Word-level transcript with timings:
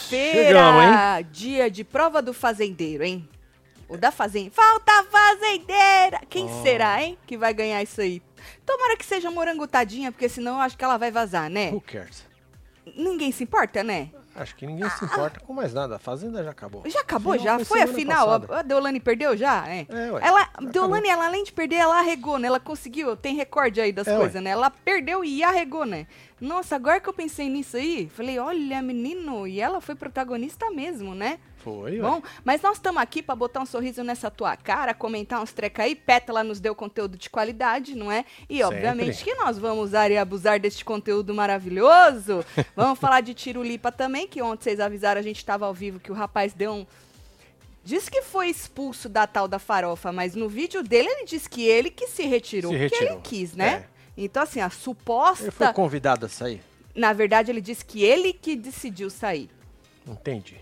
Segunda-feira, 0.00 1.22
dia 1.30 1.70
de 1.70 1.84
prova 1.84 2.20
do 2.22 2.32
fazendeiro, 2.32 3.04
hein? 3.04 3.28
O 3.88 3.96
da 3.96 4.10
fazenda. 4.10 4.50
Falta 4.52 5.04
fazendeira! 5.10 6.20
Quem 6.28 6.44
Oh. 6.46 6.62
será, 6.62 7.02
hein, 7.02 7.18
que 7.26 7.36
vai 7.36 7.52
ganhar 7.52 7.82
isso 7.82 8.00
aí? 8.00 8.22
Tomara 8.64 8.96
que 8.96 9.04
seja 9.04 9.30
morangutadinha, 9.30 10.12
porque 10.12 10.28
senão 10.28 10.54
eu 10.56 10.60
acho 10.60 10.76
que 10.78 10.84
ela 10.84 10.96
vai 10.96 11.10
vazar, 11.10 11.50
né? 11.50 11.70
Who 11.70 11.80
cares? 11.80 12.24
Ninguém 12.96 13.32
se 13.32 13.42
importa, 13.44 13.82
né? 13.82 14.10
Acho 14.40 14.56
que 14.56 14.66
ninguém 14.66 14.88
se 14.90 15.04
importa 15.04 15.38
com 15.40 15.52
mais 15.52 15.74
nada. 15.74 15.96
A 15.96 15.98
Fazenda 15.98 16.42
já 16.42 16.50
acabou. 16.50 16.82
Já 16.86 17.00
acabou, 17.00 17.38
já? 17.38 17.56
foi 17.58 17.64
Foi 17.64 17.82
a 17.82 17.86
final? 17.86 18.26
passada. 18.40 18.58
A, 18.60 18.62
Deolane 18.62 18.98
perdeu 18.98 19.36
já? 19.36 19.68
É. 19.68 19.86
É, 19.88 20.10
ué. 20.12 20.20
Ela, 20.22 20.48
Deolane, 20.72 21.08
ela 21.08 21.26
além 21.26 21.44
de 21.44 21.52
perder, 21.52 21.76
ela 21.76 21.98
arregou, 21.98 22.38
né? 22.38 22.48
Ela 22.48 22.58
conseguiu, 22.58 23.14
tem 23.16 23.36
recorde 23.36 23.80
aí 23.80 23.92
das 23.92 24.06
É, 24.06 24.12
ué. 24.12 24.18
coisas, 24.18 24.42
né? 24.42 24.50
Ela 24.50 24.70
perdeu 24.70 25.22
e 25.22 25.42
arregou, 25.44 25.84
né? 25.84 26.06
Nossa, 26.40 26.74
agora 26.76 26.98
que 27.00 27.08
eu 27.08 27.12
pensei 27.12 27.50
nisso 27.50 27.76
aí, 27.76 28.08
falei, 28.14 28.38
olha, 28.38 28.80
menino, 28.80 29.46
e 29.46 29.60
ela 29.60 29.78
foi 29.80 29.94
protagonista 29.94 30.70
mesmo, 30.70 31.14
né? 31.14 31.38
Foi, 31.62 32.00
ué. 32.00 32.08
Bom, 32.08 32.22
mas 32.44 32.62
nós 32.62 32.76
estamos 32.76 33.00
aqui 33.02 33.22
para 33.22 33.34
botar 33.36 33.60
um 33.60 33.66
sorriso 33.66 34.02
nessa 34.02 34.30
tua 34.30 34.56
cara, 34.56 34.94
comentar 34.94 35.42
uns 35.42 35.52
treca 35.52 35.82
aí. 35.82 35.94
Pétala 35.94 36.42
nos 36.42 36.58
deu 36.60 36.74
conteúdo 36.74 37.18
de 37.18 37.28
qualidade, 37.28 37.94
não 37.94 38.10
é? 38.10 38.24
E 38.48 38.58
Sempre. 38.58 38.76
obviamente 38.76 39.22
que 39.24 39.34
nós 39.34 39.58
vamos 39.58 39.84
usar 39.84 40.10
e 40.10 40.16
abusar 40.16 40.58
deste 40.58 40.84
conteúdo 40.84 41.34
maravilhoso. 41.34 42.44
vamos 42.74 42.98
falar 42.98 43.20
de 43.20 43.34
Tirulipa 43.34 43.92
também, 43.92 44.26
que 44.26 44.40
ontem 44.40 44.64
vocês 44.64 44.80
avisaram, 44.80 45.20
a 45.20 45.22
gente 45.22 45.36
estava 45.38 45.66
ao 45.66 45.74
vivo, 45.74 46.00
que 46.00 46.10
o 46.10 46.14
rapaz 46.14 46.52
deu 46.52 46.72
um. 46.72 46.86
Diz 47.84 48.08
que 48.08 48.22
foi 48.22 48.48
expulso 48.48 49.08
da 49.08 49.26
tal 49.26 49.48
da 49.48 49.58
farofa, 49.58 50.12
mas 50.12 50.34
no 50.34 50.48
vídeo 50.48 50.82
dele 50.82 51.08
ele 51.08 51.24
disse 51.24 51.48
que 51.48 51.64
ele 51.64 51.90
que 51.90 52.08
se 52.08 52.24
retirou, 52.24 52.72
Se 52.72 52.78
porque 52.78 52.94
ele 52.94 53.04
retirou. 53.04 53.22
quis, 53.22 53.54
né? 53.54 53.86
É. 53.86 54.00
Então, 54.16 54.42
assim, 54.42 54.60
a 54.60 54.68
suposta. 54.68 55.44
Ele 55.44 55.50
foi 55.50 55.72
convidado 55.72 56.26
a 56.26 56.28
sair? 56.28 56.60
Na 56.94 57.12
verdade, 57.12 57.50
ele 57.50 57.60
disse 57.60 57.84
que 57.84 58.04
ele 58.04 58.32
que 58.32 58.54
decidiu 58.54 59.08
sair. 59.08 59.48
Entendi. 60.06 60.58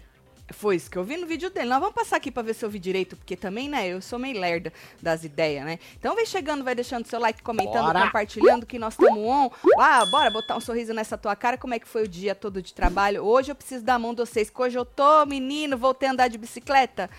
Foi 0.50 0.76
isso 0.76 0.90
que 0.90 0.96
eu 0.96 1.04
vi 1.04 1.16
no 1.16 1.26
vídeo 1.26 1.50
dele. 1.50 1.68
Nós 1.68 1.78
vamos 1.78 1.94
passar 1.94 2.16
aqui 2.16 2.30
pra 2.30 2.42
ver 2.42 2.54
se 2.54 2.64
eu 2.64 2.70
vi 2.70 2.78
direito, 2.78 3.16
porque 3.16 3.36
também, 3.36 3.68
né, 3.68 3.88
eu 3.88 4.00
sou 4.00 4.18
meio 4.18 4.40
lerda 4.40 4.72
das 5.00 5.22
ideias, 5.22 5.64
né? 5.64 5.78
Então 5.98 6.14
vem 6.16 6.24
chegando, 6.24 6.64
vai 6.64 6.74
deixando 6.74 7.06
seu 7.06 7.20
like, 7.20 7.42
comentando, 7.42 7.86
Bora! 7.86 8.06
compartilhando 8.06 8.64
que 8.64 8.78
nós 8.78 8.94
estamos 8.94 9.18
on. 9.18 9.50
Ah, 9.78 10.06
bora 10.06 10.30
botar 10.30 10.56
um 10.56 10.60
sorriso 10.60 10.94
nessa 10.94 11.18
tua 11.18 11.36
cara. 11.36 11.58
Como 11.58 11.74
é 11.74 11.78
que 11.78 11.86
foi 11.86 12.04
o 12.04 12.08
dia 12.08 12.34
todo 12.34 12.62
de 12.62 12.72
trabalho? 12.72 13.22
Hoje 13.22 13.50
eu 13.50 13.54
preciso 13.54 13.84
da 13.84 13.98
mão 13.98 14.14
de 14.14 14.20
vocês, 14.20 14.48
que 14.48 14.60
hoje 14.60 14.78
eu 14.78 14.84
tô, 14.84 15.26
menino, 15.26 15.76
voltei 15.76 16.08
a 16.08 16.12
andar 16.12 16.28
de 16.28 16.38
bicicleta. 16.38 17.10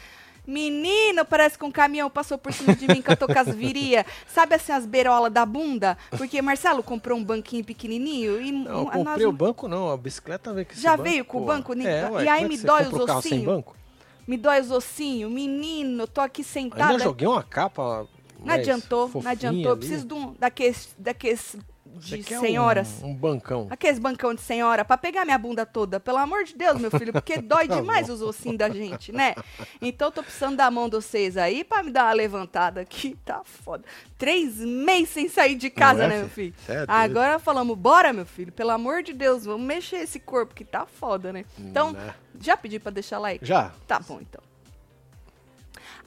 Menino, 0.50 1.24
parece 1.24 1.58
que 1.58 1.64
um 1.64 1.72
caminhão 1.72 2.10
passou 2.10 2.38
por 2.38 2.52
cima 2.52 2.74
de 2.76 2.88
mim 2.88 3.04
eu 3.08 3.16
tô 3.16 3.28
com 3.28 3.38
as 3.38 3.48
viria. 3.56 4.04
Sabe 4.28 4.56
assim, 4.56 4.72
as 4.72 4.86
beirolas 4.86 5.32
da 5.32 5.46
bunda? 5.46 5.96
Porque 6.12 6.42
Marcelo 6.42 6.82
comprou 6.82 7.18
um 7.20 7.24
banquinho 7.24 7.64
pequenininho 7.64 8.42
e 8.42 8.52
Não, 8.52 8.72
eu 8.80 8.84
nós 8.86 8.94
comprei 8.94 9.24
não- 9.26 9.30
o 9.30 9.34
banco 9.34 9.68
não, 9.68 9.92
a 9.92 9.98
bicicleta 9.98 10.52
veio 10.54 10.66
com 10.66 10.74
Já 10.74 10.98
banco, 10.98 11.04
veio 11.10 11.26
com 11.26 11.38
o 11.38 11.46
banco? 11.46 11.74
É, 11.80 12.10
ué, 12.10 12.24
E 12.24 12.28
aí 12.28 12.44
é 12.44 12.48
me 12.48 12.58
dói 12.58 12.84
os 12.88 12.90
sem 12.90 13.02
ossinhos? 13.16 13.46
banco? 13.46 13.76
Me 14.28 14.38
dói 14.38 14.60
os 14.62 14.72
ossinhos. 14.72 15.32
Menino, 15.32 16.04
eu 16.04 16.08
tô 16.08 16.22
aqui 16.22 16.44
sentada. 16.44 16.92
Ainda 16.92 17.04
joguei 17.04 17.28
uma 17.28 17.44
capa 17.44 18.08
Não 18.44 18.54
adiantou, 18.54 19.10
não 19.14 19.30
adiantou. 19.32 19.62
Eu 19.64 19.72
ali. 19.72 19.80
preciso 19.80 20.06
de 20.08 20.14
um, 20.14 20.34
daqueles, 20.40 20.90
daqueles 20.98 21.56
de 21.98 22.24
quer 22.24 22.38
um- 22.38 22.42
senhoras. 22.42 23.02
Um, 23.04 23.14
bancão. 23.16 23.68
Aqueles 23.70 24.00
bancão 24.00 24.34
de 24.34 24.42
senhora, 24.42 24.84
pra 24.86 24.98
pegar 24.98 25.26
minha 25.26 25.38
bunda 25.38 25.66
toda. 25.66 26.00
Pelo 26.00 26.18
amor 26.18 26.44
de 26.44 26.56
Deus, 26.56 26.80
meu 26.80 26.92
filho, 26.92 27.12
porque 27.14 27.42
dói 27.42 27.68
Tá 27.70 27.76
demais 27.76 28.10
os 28.10 28.22
ossinhos 28.22 28.58
da 28.58 28.70
gente, 28.70 29.12
né? 29.12 29.36
Então 29.82 30.12
tô 30.12 30.22
precisando 30.24 30.56
da 30.58 30.70
mão 30.72 30.88
de 30.90 30.96
vocês 30.96 31.36
aí 31.38 31.64
pra 31.64 31.84
me 31.84 31.92
dar 31.92 32.06
uma 32.06 32.14
levantada 32.14 32.82
aqui. 32.82 33.18
Tá 33.26 33.42
foda. 33.44 33.84
Três 34.18 34.58
meses 34.58 35.10
sem 35.10 35.28
sair 35.30 35.56
de 35.56 35.70
casa, 35.70 36.04
é, 36.06 36.08
né, 36.08 36.20
meu 36.20 36.30
filho? 36.30 36.54
Cê 36.66 36.74
é. 36.74 36.86
Agora 36.88 37.38
falamos, 37.40 37.78
bora, 37.78 38.12
meu 38.12 38.26
filho, 38.26 38.52
pelo 38.52 38.72
amor 38.72 39.04
de 39.04 39.14
Deus, 39.14 39.46
vamos 39.46 39.66
mexer 39.68 39.98
esse 39.98 40.20
corpo 40.20 40.54
que 40.56 40.66
tá 40.66 40.86
foda, 40.86 41.32
né? 41.32 41.46
Então, 41.60 41.92
Né? 41.92 42.14
já 42.42 42.58
pedi 42.58 42.80
pra 42.80 42.92
deixar 42.92 43.20
like? 43.20 43.46
Já. 43.46 43.72
Tá 43.88 44.00
bom, 44.00 44.20
então. 44.22 44.42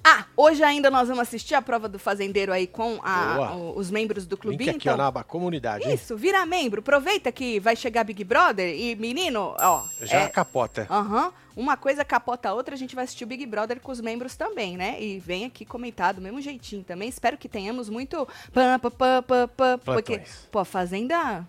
Ah, 0.05 0.25
hoje 0.37 0.63
ainda 0.65 0.91
nós 0.91 1.07
vamos 1.09 1.23
assistir 1.23 1.55
a 1.55 1.63
prova 1.63 1.89
do 1.89 1.97
fazendeiro 1.99 2.53
aí 2.53 2.67
com 2.67 2.99
a- 3.05 3.55
o- 3.55 3.79
os 3.79 3.89
membros 3.91 4.27
do 4.27 4.35
Link 4.35 4.41
clubinho. 4.43 4.71
aqui, 4.71 4.79
então, 4.79 4.95
ó, 4.95 4.97
na 4.97 5.07
aba 5.07 5.23
comunidade. 5.23 5.85
hein? 5.87 5.95
isso, 5.95 6.17
vira 6.17 6.45
membro. 6.45 6.81
Aproveita 6.81 7.31
que 7.31 7.61
vai 7.61 7.77
chegar 7.77 8.03
Big 8.03 8.25
Brother 8.25 8.75
e, 8.75 8.97
menino, 8.97 9.55
ó. 9.61 9.85
Já 10.01 10.23
é- 10.23 10.29
capota. 10.29 10.87
Aham. 10.91 11.33
Uma 11.55 11.77
coisa 11.77 12.05
capota 12.05 12.49
a 12.49 12.55
outra, 12.55 12.75
a 12.75 12.79
gente 12.79 12.95
vai 12.97 13.05
assistir 13.05 13.23
o 13.25 13.27
Big 13.29 13.45
Brother 13.47 13.79
com 13.79 13.93
os 13.93 14.01
membros 14.01 14.35
também, 14.35 14.77
né? 14.77 15.01
E 15.01 15.21
vem 15.21 15.45
aqui 15.45 15.65
comentar 15.65 16.15
do 16.15 16.21
mesmo 16.21 16.41
jeitinho 16.41 16.83
também. 16.83 17.09
Espero 17.09 17.37
que 17.39 17.49
tenhamos 17.49 17.89
muito. 17.89 18.27
Pam, 18.53 18.79
pam, 18.81 18.91
pam, 18.91 19.23
pam, 19.23 19.49
pam, 19.49 19.79
porque, 19.79 20.21
pô, 20.51 20.59
a 20.61 20.65
Fazenda 20.65 21.47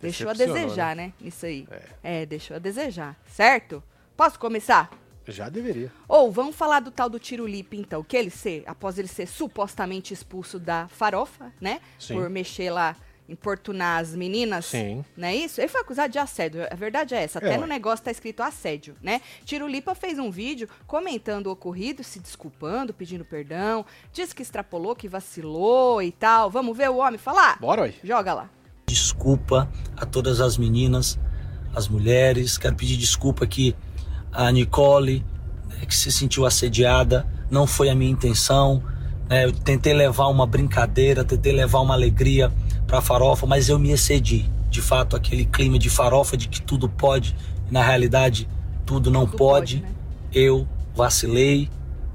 deixou 0.00 0.28
a 0.30 0.32
desejar, 0.32 0.96
né? 0.96 1.12
Isso 1.20 1.46
aí. 1.46 1.68
É, 2.02 2.26
deixou 2.26 2.56
a 2.56 2.58
desejar. 2.58 3.14
Certo? 3.28 3.82
Posso 4.16 4.38
começar? 4.38 4.90
Já 5.28 5.48
deveria. 5.48 5.90
Ou 6.08 6.30
vamos 6.30 6.54
falar 6.54 6.80
do 6.80 6.90
tal 6.90 7.08
do 7.08 7.18
Tirulipe, 7.18 7.76
então, 7.76 8.02
que 8.02 8.16
ele 8.16 8.30
ser, 8.30 8.62
após 8.66 8.98
ele 8.98 9.08
ser 9.08 9.26
supostamente 9.26 10.14
expulso 10.14 10.58
da 10.58 10.86
farofa, 10.88 11.52
né? 11.60 11.80
Sim. 11.98 12.14
Por 12.14 12.30
mexer 12.30 12.70
lá, 12.70 12.94
importunar 13.28 14.00
as 14.00 14.14
meninas. 14.14 14.66
Sim. 14.66 15.04
Não 15.16 15.26
é 15.26 15.34
isso? 15.34 15.60
Ele 15.60 15.66
foi 15.68 15.80
acusado 15.80 16.12
de 16.12 16.18
assédio. 16.18 16.62
A 16.70 16.76
verdade 16.76 17.12
é 17.14 17.24
essa. 17.24 17.38
Até 17.38 17.54
É, 17.54 17.58
no 17.58 17.66
negócio 17.66 18.04
tá 18.04 18.10
escrito 18.12 18.40
assédio, 18.40 18.94
né? 19.02 19.20
Tirulipa 19.44 19.96
fez 19.96 20.16
um 20.18 20.30
vídeo 20.30 20.68
comentando 20.86 21.48
o 21.48 21.50
ocorrido, 21.50 22.04
se 22.04 22.20
desculpando, 22.20 22.94
pedindo 22.94 23.24
perdão. 23.24 23.84
Disse 24.12 24.32
que 24.32 24.42
extrapolou, 24.42 24.94
que 24.94 25.08
vacilou 25.08 26.00
e 26.00 26.12
tal. 26.12 26.48
Vamos 26.50 26.76
ver 26.76 26.88
o 26.88 26.98
homem 26.98 27.18
falar? 27.18 27.58
Bora 27.58 27.82
aí. 27.84 27.94
Joga 28.04 28.32
lá. 28.32 28.50
desculpa 28.86 29.68
a 29.96 30.06
todas 30.06 30.40
as 30.40 30.56
meninas, 30.56 31.18
as 31.74 31.88
mulheres. 31.88 32.56
Quero 32.56 32.76
pedir 32.76 32.96
desculpa 32.96 33.44
aqui 33.44 33.74
a 34.36 34.52
Nicole, 34.52 35.24
né, 35.68 35.86
que 35.86 35.96
se 35.96 36.12
sentiu 36.12 36.44
assediada. 36.44 37.26
Não 37.50 37.66
foi 37.66 37.88
a 37.88 37.94
minha 37.94 38.10
intenção. 38.10 38.82
né, 39.28 39.46
eu 39.46 39.52
tentei 39.52 39.94
levar 39.94 40.26
uma 40.28 40.46
brincadeira, 40.46 41.24
tentei 41.24 41.52
levar 41.52 41.80
uma 41.80 41.94
alegria 41.94 42.52
para 42.86 42.98
a 42.98 43.00
farofa, 43.00 43.46
mas 43.46 43.68
eu 43.68 43.78
me 43.78 43.90
excedi. 43.90 44.48
De 44.70 44.82
fato, 44.82 45.16
aquele 45.16 45.44
clima 45.46 45.78
de 45.78 45.88
farofa 45.88 46.36
de 46.36 46.48
que 46.48 46.60
tudo 46.60 46.88
pode, 46.88 47.34
na 47.70 47.82
realidade, 47.82 48.46
tudo 48.84 49.10
não 49.10 49.24
Tudo 49.26 49.38
pode. 49.38 49.76
pode, 49.78 49.82
né? 49.82 49.96
Eu 50.32 50.68
vacilei, 50.94 51.70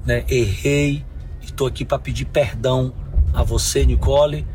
né, 0.06 0.24
errei 0.28 1.04
e 1.42 1.46
estou 1.46 1.66
aqui 1.66 1.84
para 1.84 1.98
pedir 1.98 2.24
perdão 2.26 2.92
a 3.34 3.42
você, 3.42 3.84
Nicole, 3.84 4.46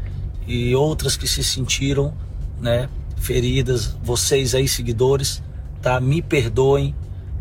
e 0.47 0.73
outras 0.75 1.17
que 1.17 1.27
se 1.27 1.43
sentiram, 1.43 2.13
né, 2.61 2.87
feridas, 3.17 3.97
vocês 4.01 4.55
aí 4.55 4.67
seguidores, 4.67 5.43
tá? 5.81 5.99
Me 5.99 6.21
perdoem. 6.21 6.95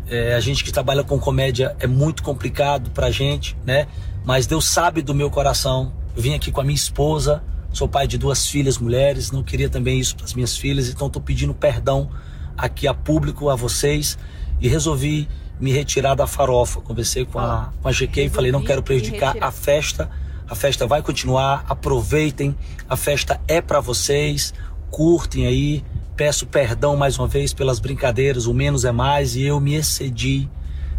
É, 0.09 0.33
a 0.33 0.39
gente 0.39 0.63
que 0.63 0.71
trabalha 0.71 1.03
com 1.03 1.19
comédia 1.19 1.75
é 1.79 1.87
muito 1.87 2.23
complicado 2.23 2.89
pra 2.91 3.11
gente, 3.11 3.57
né? 3.65 3.87
Mas 4.25 4.47
Deus 4.47 4.65
sabe 4.65 5.01
do 5.01 5.13
meu 5.13 5.29
coração. 5.29 5.91
Eu 6.15 6.21
vim 6.21 6.33
aqui 6.33 6.51
com 6.51 6.61
a 6.61 6.63
minha 6.63 6.75
esposa, 6.75 7.43
sou 7.71 7.87
pai 7.87 8.07
de 8.07 8.17
duas 8.17 8.47
filhas 8.47 8.77
mulheres, 8.77 9.31
não 9.31 9.43
queria 9.43 9.69
também 9.69 9.99
isso 9.99 10.15
para 10.15 10.25
as 10.25 10.33
minhas 10.33 10.57
filhas, 10.57 10.89
então 10.89 11.07
estou 11.07 11.21
pedindo 11.21 11.53
perdão 11.53 12.09
aqui 12.57 12.87
a 12.87 12.93
público, 12.93 13.49
a 13.49 13.55
vocês, 13.55 14.17
e 14.59 14.67
resolvi 14.67 15.27
me 15.59 15.71
retirar 15.71 16.15
da 16.15 16.25
farofa. 16.25 16.81
Conversei 16.81 17.25
com 17.25 17.39
a, 17.39 17.71
com 17.81 17.87
a 17.87 17.91
GQ 17.91 18.25
e 18.25 18.29
falei, 18.29 18.51
não 18.51 18.63
quero 18.63 18.81
prejudicar 18.81 19.35
a 19.39 19.51
festa. 19.51 20.09
A 20.49 20.55
festa 20.55 20.87
vai 20.87 21.01
continuar, 21.01 21.65
aproveitem. 21.67 22.55
A 22.89 22.95
festa 22.95 23.39
é 23.47 23.61
para 23.61 23.79
vocês. 23.79 24.53
Curtem 24.89 25.45
aí. 25.45 25.83
Peço 26.17 26.47
perdão 26.47 26.97
mais 26.97 27.19
uma 27.19 27.27
vez 27.27 27.53
pelas 27.53 27.79
brincadeiras, 27.79 28.47
o 28.47 28.53
menos 28.53 28.83
é 28.83 28.91
mais 28.91 29.35
e 29.35 29.43
eu 29.43 29.59
me 29.59 29.75
excedi. 29.75 30.49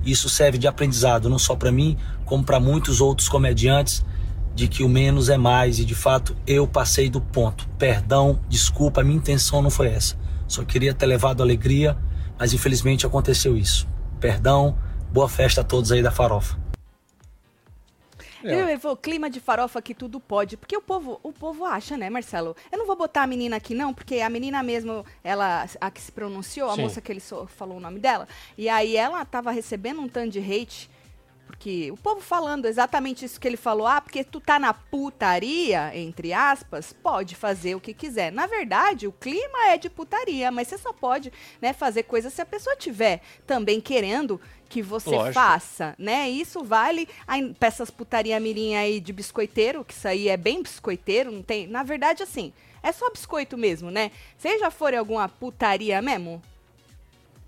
Isso 0.05 0.29
serve 0.29 0.59
de 0.59 0.69
aprendizado 0.69 1.29
não 1.29 1.41
só 1.41 1.57
para 1.57 1.73
mim, 1.73 1.99
como 2.25 2.45
para 2.45 2.61
muitos 2.61 3.01
outros 3.01 3.29
comediantes 3.29 4.07
de 4.55 4.69
que 4.69 4.85
o 4.85 4.89
menos 4.89 5.29
é 5.29 5.37
mais 5.37 5.81
e 5.81 5.85
de 5.85 5.95
fato 5.97 6.37
eu 6.47 6.69
passei 6.69 7.11
do 7.11 7.21
ponto. 7.21 7.69
Perdão, 7.77 8.39
desculpa, 8.49 9.01
a 9.01 9.05
minha 9.05 9.17
intenção 9.17 9.61
não 9.61 9.71
foi 9.71 9.89
essa. 9.89 10.17
Só 10.47 10.63
queria 10.63 10.95
ter 10.95 11.07
levado 11.07 11.43
alegria, 11.43 11.99
mas 12.39 12.53
infelizmente 12.53 13.05
aconteceu 13.05 13.57
isso. 13.57 13.89
Perdão, 14.21 14.79
boa 15.13 15.29
festa 15.29 15.63
a 15.63 15.65
todos 15.65 15.91
aí 15.91 16.01
da 16.01 16.13
farofa. 16.13 16.68
É. 18.43 18.53
Ele 18.53 18.65
levou 18.65 18.97
clima 18.97 19.29
de 19.29 19.41
farofa 19.41 19.81
que 19.83 19.95
tudo 19.95 20.21
pode, 20.21 20.57
porque 20.57 20.77
o 20.77 20.81
povo, 20.81 21.19
o 21.23 21.33
povo 21.33 21.65
acha, 21.65 21.97
né, 21.97 22.09
Marcelo? 22.09 22.57
Eu 22.71 22.79
não 22.79 22.87
vou 22.87 22.97
botar 22.97 23.23
a 23.23 23.27
menina 23.27 23.57
aqui 23.57 23.75
não, 23.75 23.93
porque 23.93 24.21
a 24.21 24.31
menina 24.31 24.63
mesmo, 24.63 25.05
ela 25.23 25.67
a 25.81 25.91
que 25.91 26.01
se 26.01 26.13
pronunciou, 26.13 26.71
a 26.71 26.75
Sim. 26.75 26.83
moça 26.83 27.01
que 27.01 27.11
ele 27.13 27.23
falou 27.49 27.79
o 27.79 27.81
nome 27.81 27.99
dela, 27.99 28.29
e 28.57 28.69
aí 28.69 28.97
ela 28.97 29.25
tava 29.25 29.51
recebendo 29.51 30.01
um 30.01 30.09
tanto 30.09 30.31
de 30.31 30.39
hate, 30.41 30.91
porque 31.49 31.91
o 31.91 31.97
povo 31.97 32.21
falando 32.21 32.67
exatamente 32.67 33.25
isso 33.25 33.41
que 33.41 33.49
ele 33.49 33.57
falou, 33.57 33.87
ah, 33.87 34.03
porque 34.03 34.23
tu 34.23 34.39
tá 34.39 34.59
na 34.59 34.75
putaria, 34.75 35.91
entre 35.97 36.33
aspas, 36.33 36.93
pode 36.93 37.35
fazer 37.35 37.75
o 37.75 37.81
que 37.81 37.95
quiser. 37.95 38.31
Na 38.31 38.47
verdade, 38.47 39.09
o 39.09 39.13
clima 39.13 39.67
é 39.69 39.79
de 39.79 39.89
putaria, 39.89 40.53
mas 40.53 40.69
você 40.69 40.77
só 40.77 40.93
pode, 40.93 41.33
né, 41.61 41.73
fazer 41.73 42.03
coisa 42.05 42.29
se 42.29 42.41
a 42.43 42.47
pessoa 42.47 42.77
tiver 42.77 43.23
também 43.47 43.81
querendo 43.81 44.39
que 44.69 44.83
você 44.83 45.11
Lógico. 45.11 45.33
faça, 45.33 45.95
né? 45.99 46.29
Isso 46.29 46.63
vale 46.63 47.09
pra 47.59 47.69
essas 47.69 47.91
putaria 47.91 48.39
mirim 48.39 48.77
aí 48.77 49.01
de 49.01 49.13
biscoiteiro, 49.13 49.85
que 49.85 49.95
isso 49.95 50.07
aí 50.07 50.29
é 50.29 50.37
bem 50.37 50.63
biscoiteiro, 50.63 51.33
não 51.33 51.43
tem. 51.43 51.67
Na 51.67 51.83
verdade, 51.83 52.23
assim, 52.23 52.53
é 52.83 52.93
só 52.93 53.11
biscoito 53.11 53.57
mesmo, 53.57 53.91
né? 53.91 54.11
Vocês 54.37 54.61
já 54.61 54.71
foram 54.71 54.97
em 54.97 55.01
alguma 55.01 55.29
putaria 55.29 56.01
mesmo? 56.03 56.43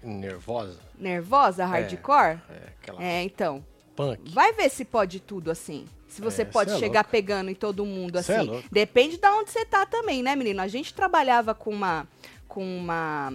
Nervosa? 0.03 0.79
Nervosa, 0.99 1.67
hardcore? 1.67 2.41
É, 2.49 2.69
aquela 2.81 3.05
É, 3.05 3.23
então. 3.23 3.63
Punk. 4.01 4.31
Vai 4.33 4.53
ver 4.53 4.69
se 4.71 4.85
pode 4.85 5.21
tudo 5.21 5.51
assim. 5.51 5.85
Se 6.09 6.21
você 6.21 6.43
É, 6.43 6.45
pode 6.45 6.73
é 6.73 6.79
chegar 6.79 7.01
louco. 7.01 7.11
pegando 7.11 7.51
em 7.51 7.55
todo 7.55 7.85
mundo 7.87 8.17
é 8.17 8.21
assim. 8.21 8.39
louco. 8.47 8.69
Depende 8.71 9.17
de 9.17 9.27
onde 9.29 9.51
você 9.51 9.65
tá 9.65 9.87
também, 9.87 10.23
né, 10.23 10.35
menino? 10.35 10.61
A 10.61 10.69
gente 10.69 10.93
trabalhava 10.95 11.55
com 11.55 11.71
uma 11.71 12.07
com 12.49 12.65
uma 12.65 13.33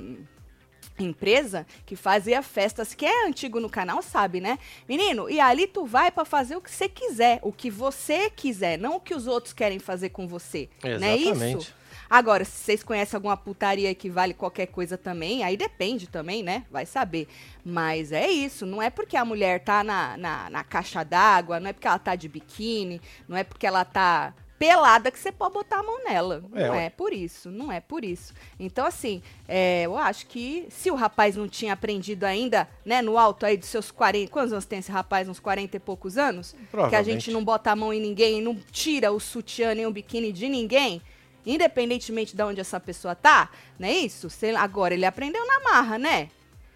empresa 0.99 1.65
que 1.85 1.95
fazia 1.95 2.41
festas, 2.41 2.93
que 2.93 3.05
é 3.05 3.27
antigo 3.27 3.59
no 3.59 3.69
canal, 3.69 4.01
sabe, 4.01 4.39
né? 4.39 4.57
Menino, 4.87 5.29
e 5.29 5.39
ali 5.39 5.67
tu 5.67 5.85
vai 5.85 6.11
pra 6.11 6.23
fazer 6.25 6.55
o 6.55 6.61
que 6.61 6.71
você 6.71 6.87
quiser, 6.87 7.39
o 7.41 7.51
que 7.51 7.69
você 7.69 8.29
quiser, 8.29 8.77
não 8.77 8.95
o 8.95 8.99
que 8.99 9.13
os 9.13 9.27
outros 9.27 9.53
querem 9.53 9.79
fazer 9.79 10.09
com 10.09 10.27
você. 10.27 10.69
Não 10.83 11.07
é 11.07 11.15
isso? 11.17 11.73
Agora, 12.09 12.45
se 12.45 12.51
vocês 12.51 12.83
conhecem 12.83 13.17
alguma 13.17 13.35
putaria 13.35 13.93
que 13.95 14.09
vale 14.09 14.33
qualquer 14.33 14.67
coisa 14.67 14.97
também, 14.97 15.43
aí 15.43 15.57
depende 15.57 16.07
também, 16.07 16.43
né? 16.43 16.65
Vai 16.71 16.85
saber. 16.85 17.27
Mas 17.63 18.11
é 18.11 18.29
isso, 18.29 18.65
não 18.65 18.81
é 18.81 18.89
porque 18.89 19.17
a 19.17 19.25
mulher 19.25 19.59
tá 19.63 19.83
na, 19.83 20.17
na, 20.17 20.49
na 20.49 20.63
caixa 20.63 21.03
d'água, 21.03 21.59
não 21.59 21.69
é 21.69 21.73
porque 21.73 21.87
ela 21.87 21.99
tá 21.99 22.15
de 22.15 22.27
biquíni, 22.27 23.01
não 23.27 23.35
é 23.35 23.43
porque 23.43 23.65
ela 23.65 23.83
tá 23.83 24.33
pelada 24.57 25.11
que 25.11 25.19
você 25.19 25.31
pode 25.31 25.53
botar 25.53 25.79
a 25.79 25.83
mão 25.83 26.03
nela. 26.03 26.43
É, 26.53 26.67
não 26.67 26.75
é 26.75 26.89
por 26.89 27.13
isso, 27.13 27.51
não 27.51 27.71
é 27.71 27.79
por 27.79 28.03
isso. 28.03 28.33
Então, 28.59 28.85
assim, 28.85 29.21
é, 29.47 29.83
eu 29.83 29.97
acho 29.97 30.27
que 30.27 30.65
se 30.69 30.89
o 30.89 30.95
rapaz 30.95 31.35
não 31.35 31.47
tinha 31.47 31.73
aprendido 31.73 32.23
ainda, 32.23 32.67
né, 32.85 33.01
no 33.01 33.17
alto 33.17 33.45
aí 33.45 33.57
dos 33.57 33.69
seus 33.69 33.91
40. 33.91 34.31
Quantos 34.31 34.53
anos 34.53 34.65
tem 34.65 34.79
esse 34.79 34.91
rapaz? 34.91 35.27
Uns 35.27 35.39
40 35.39 35.75
e 35.75 35.79
poucos 35.79 36.17
anos? 36.17 36.55
Que 36.89 36.95
a 36.95 37.03
gente 37.03 37.31
não 37.31 37.43
bota 37.43 37.71
a 37.71 37.75
mão 37.75 37.93
em 37.93 38.01
ninguém, 38.01 38.41
não 38.41 38.55
tira 38.71 39.11
o 39.11 39.19
sutiã 39.19 39.75
nem 39.75 39.85
o 39.85 39.91
biquíni 39.91 40.31
de 40.31 40.47
ninguém, 40.47 41.01
independentemente 41.45 42.35
de 42.35 42.43
onde 42.43 42.59
essa 42.61 42.79
pessoa 42.79 43.15
tá, 43.15 43.49
não 43.79 43.87
é 43.87 43.91
isso? 43.93 44.29
Se- 44.29 44.55
agora 44.55 44.93
ele 44.93 45.05
aprendeu 45.05 45.45
na 45.45 45.59
marra, 45.61 45.97
né? 45.97 46.29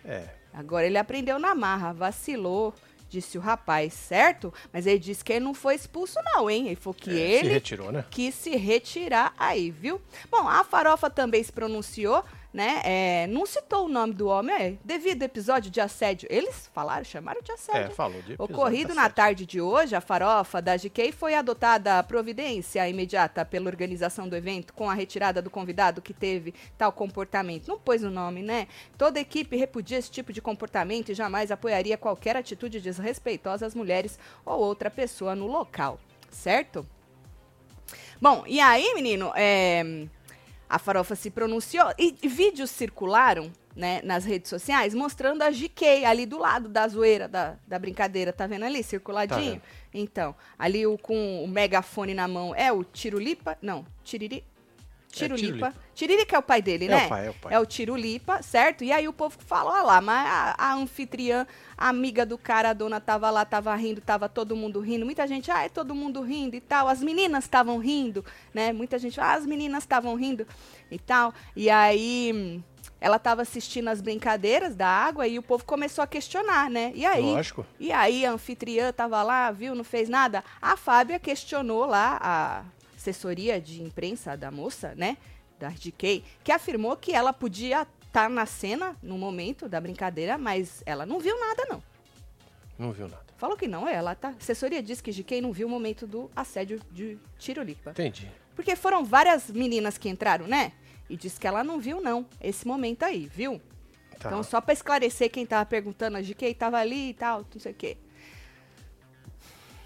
É. 0.06 0.24
Agora 0.54 0.86
ele 0.86 0.98
aprendeu 0.98 1.38
na 1.40 1.54
marra, 1.54 1.94
vacilou, 1.94 2.74
disse 3.10 3.38
o 3.38 3.42
rapaz, 3.42 3.94
certo? 3.94 4.54
Mas 4.74 4.86
ele 4.86 5.00
disse 5.00 5.24
que 5.24 5.34
ele 5.34 5.46
não 5.46 5.54
foi 5.54 5.76
expulso 5.76 6.20
não, 6.24 6.50
hein? 6.50 6.68
Ele 6.68 6.76
falou 6.76 6.94
que 6.94 7.10
É, 7.10 7.14
Se 7.14 7.46
ele 7.46 7.50
retirou, 7.50 7.92
né? 7.92 8.06
quis 8.10 8.34
se 8.36 8.56
retirar 8.56 9.34
aí, 9.38 9.72
viu? 9.72 10.02
Bom, 10.30 10.48
a 10.48 10.64
Farofa 10.64 11.10
também 11.10 11.44
se 11.44 11.52
pronunciou, 11.52 12.24
né? 12.54 12.82
É, 12.84 13.28
não 13.28 13.46
citou 13.46 13.86
o 13.86 13.88
nome 13.88 14.14
do 14.14 14.28
homem, 14.28 14.56
é, 14.56 14.78
devido 14.84 15.22
ao 15.22 15.28
episódio 15.28 15.70
de 15.70 15.80
assédio. 15.80 16.28
Eles 16.32 16.70
falaram, 16.74 17.04
chamaram 17.04 17.42
de 17.42 17.52
assédio. 17.52 17.92
É, 17.92 17.96
falou 17.96 18.22
de 18.22 18.36
Ocorrido 18.38 18.90
tá 18.90 18.96
na 18.96 19.10
tarde 19.10 19.46
de 19.46 19.62
hoje, 19.62 19.96
a 19.96 20.02
farofa 20.02 20.62
da 20.62 20.76
GK 20.76 21.12
foi 21.12 21.36
adotada 21.36 22.00
a 22.00 22.04
providência 22.04 22.88
imediata 22.90 23.46
pela 23.46 23.68
organização 23.68 24.28
do 24.28 24.36
evento 24.36 24.74
com 24.74 24.90
a 24.90 24.94
retirada 24.94 25.42
do 25.42 25.50
convidado 25.50 26.02
que 26.02 26.14
teve 26.14 26.54
tal 26.78 26.92
comportamento. 26.92 27.68
Não 27.68 27.80
pôs 27.80 28.04
o 28.04 28.10
nome, 28.10 28.42
né? 28.42 28.68
Toda 28.98 29.20
a 29.20 29.22
equipe 29.22 29.56
repudia 29.56 30.00
esse 30.00 30.10
tipo 30.10 30.34
de 30.34 30.42
comportamento 30.42 31.10
e 31.10 31.16
jamais 31.16 31.52
apoiaria 31.52 31.98
qualquer 31.98 32.36
atitude 32.36 32.82
desrespeitosa 32.82 33.66
às 33.66 33.76
mulheres 33.76 34.18
ou 34.46 34.60
outra 34.60 34.90
pessoa 34.90 35.36
no 35.36 35.46
local, 35.46 36.00
certo? 36.32 36.86
Bom, 38.22 38.44
e 38.46 38.60
aí, 38.60 38.94
menino, 38.94 39.32
é, 39.36 40.08
a 40.70 40.78
farofa 40.78 41.16
se 41.16 41.32
pronunciou 41.32 41.92
e 41.98 42.28
vídeos 42.28 42.70
circularam 42.70 43.52
né, 43.76 44.02
nas 44.04 44.26
redes 44.26 44.50
sociais 44.50 44.94
mostrando 44.94 45.42
a 45.42 45.50
GK 45.50 46.06
ali 46.06 46.26
do 46.26 46.38
lado 46.38 46.68
da 46.68 46.88
zoeira, 46.88 47.28
da, 47.28 47.56
da 47.68 47.80
brincadeira. 47.80 48.34
Tá 48.34 48.46
vendo 48.46 48.66
ali, 48.66 48.84
circuladinho? 48.84 49.54
vendo. 49.54 49.62
Então, 49.94 50.36
ali 50.58 50.86
o, 50.86 50.98
com 50.98 51.44
o 51.44 51.48
megafone 51.48 52.14
na 52.14 52.28
mão 52.28 52.54
é 52.54 52.72
o 52.72 52.84
Tirulipa? 52.84 53.58
Não, 53.62 53.86
Tiriri. 54.04 54.44
Tirulipa. 55.12 55.46
Tirulipa. 55.48 55.74
Tiririca 55.96 56.36
é 56.36 56.40
o 56.40 56.44
pai 56.44 56.62
dele, 56.62 56.86
É 56.86 56.88
né? 56.90 57.06
o 57.06 57.10
pai, 57.10 57.28
é 57.28 57.30
o 57.30 57.34
pai. 57.34 57.54
É 57.54 57.60
o 57.60 57.66
Tirulipa, 57.66 58.42
certo? 58.42 58.84
E 58.84 58.92
aí 58.92 59.08
o 59.08 59.14
povo 59.14 59.38
falou, 59.46 59.74
olha 59.74 59.84
lá, 59.84 60.02
mas 60.02 60.28
a, 60.28 60.56
a 60.58 60.74
anfitriã, 60.76 61.46
a 61.78 61.90
amiga 61.90 62.26
do 62.26 62.38
cara, 62.38 62.70
a 62.70 62.74
dona 62.74 63.02
tava 63.02 63.30
lá, 63.30 63.44
tava 63.44 63.76
rindo, 63.76 64.00
tava 64.00 64.30
todo 64.30 64.56
mundo 64.56 64.80
rindo. 64.80 65.06
Muita 65.06 65.28
gente, 65.28 65.52
ah, 65.52 65.64
é 65.64 65.70
todo 65.70 65.94
mundo 65.96 66.22
rindo 66.22 66.56
e 66.56 66.62
tal. 66.62 66.88
As 66.88 67.02
meninas 67.02 67.44
estavam 67.44 67.78
rindo, 67.80 68.24
né? 68.54 68.72
Muita 68.72 68.98
gente, 68.98 69.20
ah, 69.20 69.34
as 69.34 69.46
meninas 69.46 69.84
estavam 69.84 70.16
rindo 70.16 70.48
e 70.90 70.98
tal. 71.00 71.34
E 71.56 71.70
aí 71.70 72.62
ela 73.02 73.18
tava 73.18 73.42
assistindo 73.42 73.88
as 73.88 74.02
brincadeiras 74.02 74.76
da 74.76 74.88
água 74.88 75.28
e 75.28 75.40
o 75.40 75.44
povo 75.44 75.66
começou 75.66 76.04
a 76.04 76.08
questionar, 76.08 76.70
né? 76.70 76.92
E 76.96 77.06
aí, 77.06 77.24
Lógico. 77.24 77.66
e 77.80 77.92
aí 77.92 78.26
a 78.26 78.32
anfitriã 78.32 78.92
tava 78.94 79.22
lá, 79.24 79.52
viu, 79.52 79.74
não 79.74 79.84
fez 79.84 80.08
nada. 80.08 80.44
A 80.62 80.78
Fábia 80.78 81.18
questionou 81.20 81.86
lá 81.86 82.18
a 82.22 82.64
assessoria 83.00 83.62
de 83.62 83.82
imprensa 83.82 84.36
da 84.36 84.52
moça, 84.52 84.94
né, 84.96 85.18
da 85.58 85.70
RDK, 85.70 86.24
que 86.44 86.52
afirmou 86.52 86.96
que 86.98 87.14
ela 87.14 87.32
podia 87.32 87.88
estar 88.06 88.30
na 88.30 88.46
cena 88.46 88.96
no 89.02 89.18
momento 89.18 89.70
da 89.70 89.80
brincadeira, 89.80 90.38
mas 90.38 90.84
ela 90.86 91.06
não 91.06 91.20
viu 91.20 91.40
nada 91.40 91.66
não. 91.70 91.84
Não 92.78 92.92
viu 92.92 93.08
nada. 93.08 93.24
Falou 93.38 93.56
que 93.56 93.68
não, 93.68 93.88
ela 93.88 94.16
tá. 94.16 94.30
A 94.30 94.32
assessoria 94.32 94.84
disse 94.84 95.02
que 95.02 95.12
GK 95.12 95.42
não 95.42 95.54
viu 95.54 95.68
o 95.68 95.70
momento 95.70 96.06
do 96.06 96.30
assédio 96.36 96.80
de 96.92 97.18
Tirolipa. 97.38 97.92
Entendi. 97.92 98.30
Porque 98.56 98.76
foram 98.76 99.06
várias 99.06 99.50
meninas 99.50 99.98
que 99.98 100.10
entraram, 100.10 100.46
né? 100.46 100.74
E 101.10 101.16
disse 101.16 101.40
que 101.40 101.48
ela 101.48 101.64
não 101.64 101.80
viu 101.80 102.02
não 102.02 102.26
esse 102.42 102.68
momento 102.68 103.04
aí, 103.04 103.30
viu? 103.34 103.62
Tá. 104.20 104.28
Então, 104.28 104.44
só 104.44 104.60
pra 104.60 104.74
esclarecer 104.74 105.32
quem 105.32 105.46
tava 105.46 105.66
perguntando, 105.66 106.18
a 106.18 106.22
GK 106.22 106.54
tava 106.54 106.78
ali 106.78 107.10
e 107.10 107.14
tal, 107.14 107.46
não 107.54 107.62
sei 107.62 107.72
o 107.72 107.76
quê. 107.76 107.98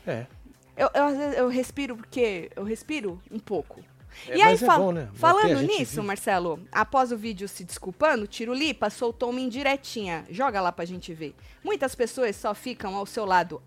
É. 0.06 0.26
Eu, 0.76 0.90
eu, 0.94 1.10
eu 1.34 1.48
respiro 1.48 1.96
porque 1.96 2.50
eu 2.56 2.64
respiro 2.64 3.22
um 3.32 3.40
pouco. 3.40 3.80
É, 4.28 4.38
e 4.38 4.42
aí, 4.42 4.54
é 4.54 4.58
fal- 4.58 4.80
bom, 4.80 4.92
né? 4.92 5.10
Falando 5.14 5.62
nisso, 5.62 5.96
vivo. 5.96 6.04
Marcelo, 6.04 6.60
após 6.72 7.12
o 7.12 7.18
vídeo 7.18 7.48
se 7.48 7.64
desculpando, 7.64 8.28
Tirulipa 8.28 8.90
soltou 8.90 9.30
uma 9.32 9.40
indiretinha. 9.40 10.26
Joga 10.30 10.62
lá 10.62 10.72
pra 10.72 10.86
gente 10.86 11.14
ver. 11.14 11.36
Muitas 11.64 11.96
pessoas 11.96 12.36
só 12.36 12.54
ficam 12.54 12.96
ao 12.96 13.06
seu 13.06 13.26
lado 13.26 13.62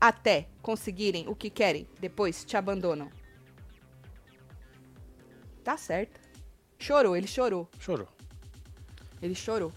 até 0.00 0.48
conseguirem 0.60 1.26
o 1.28 1.34
que 1.34 1.48
querem, 1.50 1.86
depois 2.00 2.44
te 2.44 2.56
abandonam. 2.56 3.10
Tá 5.64 5.76
certo. 5.76 6.20
Chorou, 6.78 7.16
ele 7.16 7.26
chorou. 7.26 7.68
Chorou. 7.78 8.08
Ele 9.22 9.34
chorou. 9.34 9.72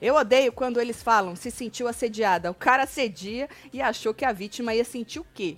Eu 0.00 0.14
odeio 0.14 0.52
quando 0.52 0.80
eles 0.80 1.02
falam 1.02 1.36
se 1.36 1.50
sentiu 1.50 1.86
assediada. 1.88 2.50
O 2.50 2.54
cara 2.54 2.84
assedia 2.84 3.48
e 3.72 3.82
achou 3.82 4.14
que 4.14 4.24
a 4.24 4.32
vítima 4.32 4.74
ia 4.74 4.84
sentir 4.84 5.18
o 5.18 5.26
quê? 5.34 5.56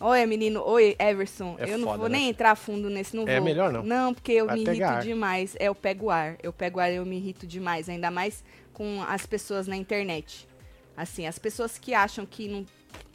Oi, 0.00 0.26
menino. 0.26 0.62
Oi, 0.64 0.94
Everson. 0.98 1.56
É 1.58 1.70
eu 1.70 1.78
não 1.78 1.88
foda, 1.88 1.98
vou 1.98 2.08
né? 2.08 2.18
nem 2.18 2.28
entrar 2.28 2.54
fundo 2.54 2.88
nesse, 2.88 3.16
não 3.16 3.26
É 3.26 3.36
vou. 3.36 3.44
melhor 3.44 3.72
não. 3.72 3.82
Não, 3.82 4.14
porque 4.14 4.32
eu 4.32 4.46
Vai 4.46 4.56
me 4.56 4.62
irrito 4.64 4.84
ar. 4.84 5.02
demais. 5.02 5.56
É, 5.58 5.64
eu 5.68 5.74
pego 5.74 6.08
ar. 6.10 6.36
Eu 6.42 6.52
pego 6.52 6.78
ar, 6.78 6.92
eu 6.92 7.04
me 7.04 7.16
irrito 7.16 7.46
demais. 7.46 7.88
Ainda 7.88 8.10
mais 8.10 8.44
com 8.72 9.02
as 9.02 9.26
pessoas 9.26 9.66
na 9.66 9.76
internet. 9.76 10.46
Assim, 10.96 11.26
as 11.26 11.38
pessoas 11.38 11.78
que 11.78 11.94
acham 11.94 12.24
que 12.24 12.48
não... 12.48 12.64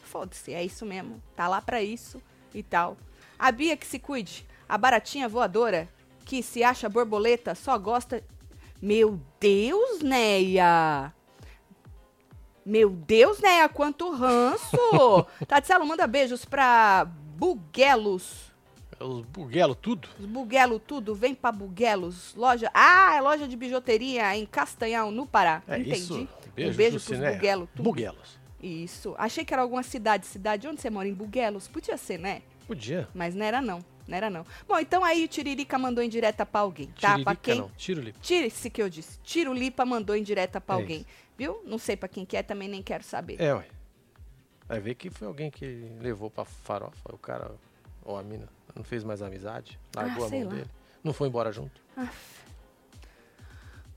Foda-se, 0.03 0.53
é 0.53 0.63
isso 0.63 0.85
mesmo. 0.85 1.21
Tá 1.35 1.47
lá 1.47 1.61
pra 1.61 1.81
isso 1.81 2.21
e 2.53 2.61
tal. 2.61 2.97
A 3.39 3.51
Bia 3.51 3.75
que 3.77 3.87
se 3.87 3.97
cuide. 3.97 4.45
A 4.67 4.77
baratinha 4.77 5.27
voadora 5.29 5.87
que 6.25 6.43
se 6.43 6.63
acha 6.63 6.89
borboleta 6.89 7.55
só 7.55 7.77
gosta... 7.77 8.23
Meu 8.81 9.17
Deus, 9.39 10.01
Neia! 10.01 11.13
Meu 12.65 12.89
Deus, 12.89 13.39
Neia, 13.39 13.67
quanto 13.67 14.11
ranço! 14.11 14.77
Tatielo, 15.47 15.85
manda 15.85 16.07
beijos 16.07 16.45
pra 16.45 17.05
Buguelos. 17.37 18.51
Os 18.99 19.25
buguelos 19.25 19.75
tudo. 19.81 20.07
Os 20.17 20.25
Buguelo 20.25 20.79
tudo, 20.79 21.13
vem 21.13 21.35
pra 21.35 21.51
Buguelos. 21.51 22.33
Loja. 22.35 22.69
Ah, 22.73 23.15
é 23.17 23.21
loja 23.21 23.47
de 23.47 23.55
bijuteria 23.57 24.33
em 24.37 24.45
Castanhal, 24.45 25.11
no 25.11 25.25
Pará. 25.27 25.61
É 25.67 25.77
Entendi. 25.79 25.97
isso. 25.99 26.13
um 26.21 26.27
beijo 26.55 26.75
pros 26.77 26.93
Lucinéia. 26.93 27.33
Buguelo 27.35 27.67
tudo. 27.75 27.83
Buguelos. 27.83 28.39
Isso. 28.61 29.13
Achei 29.17 29.43
que 29.43 29.53
era 29.53 29.61
alguma 29.61 29.83
cidade. 29.83 30.25
Cidade 30.25 30.67
onde 30.69 30.79
você 30.79 30.89
mora? 30.89 31.07
Em 31.09 31.13
Buguelos. 31.13 31.67
Podia 31.67 31.97
ser, 31.97 32.17
né? 32.17 32.43
Podia. 32.65 33.09
Mas 33.13 33.35
não 33.35 33.45
era 33.45 33.61
não. 33.61 33.79
Não 34.07 34.15
era 34.17 34.29
não. 34.29 34.45
Bom, 34.67 34.77
então 34.79 35.03
aí 35.03 35.23
o 35.25 35.27
Tiririca 35.27 35.77
mandou 35.77 36.01
em 36.03 36.07
direta 36.09 36.45
pra 36.45 36.61
alguém, 36.61 36.87
tá? 36.87 37.09
Tiririca 37.09 37.23
pra 37.23 37.35
quem? 37.35 37.55
não. 37.55 37.69
Tirulipa. 37.75 38.19
Tire-se 38.21 38.69
que 38.69 38.81
eu 38.81 38.89
disse. 38.89 39.19
Tiro 39.23 39.53
Lipa 39.53 39.83
mandou 39.85 40.15
em 40.15 40.23
direta 40.23 40.61
pra 40.61 40.75
É 40.75 40.79
alguém. 40.79 40.97
isso. 40.99 41.05
Viu? 41.37 41.61
Não 41.65 41.77
sei 41.77 41.95
pra 41.97 42.07
quem 42.09 42.25
que 42.25 42.37
é, 42.37 42.43
também 42.43 42.67
nem 42.69 42.81
quero 42.81 43.03
saber. 43.03 43.41
É, 43.41 43.53
ué. 43.53 43.65
Vai 44.67 44.79
ver 44.79 44.95
que 44.95 45.09
foi 45.09 45.27
alguém 45.27 45.49
que 45.51 45.65
levou 45.99 46.29
pra 46.29 46.45
farofa. 46.45 47.13
O 47.13 47.17
cara, 47.17 47.51
ou 48.03 48.17
a 48.17 48.23
mina, 48.23 48.47
não 48.75 48.83
fez 48.83 49.03
mais 49.03 49.21
amizade. 49.21 49.79
Largou 49.95 50.23
Ah, 50.23 50.27
a 50.27 50.29
mão 50.29 50.43
lá. 50.45 50.49
dele. 50.55 50.67
Não 51.03 51.11
foi 51.13 51.27
embora 51.27 51.51
junto. 51.51 51.81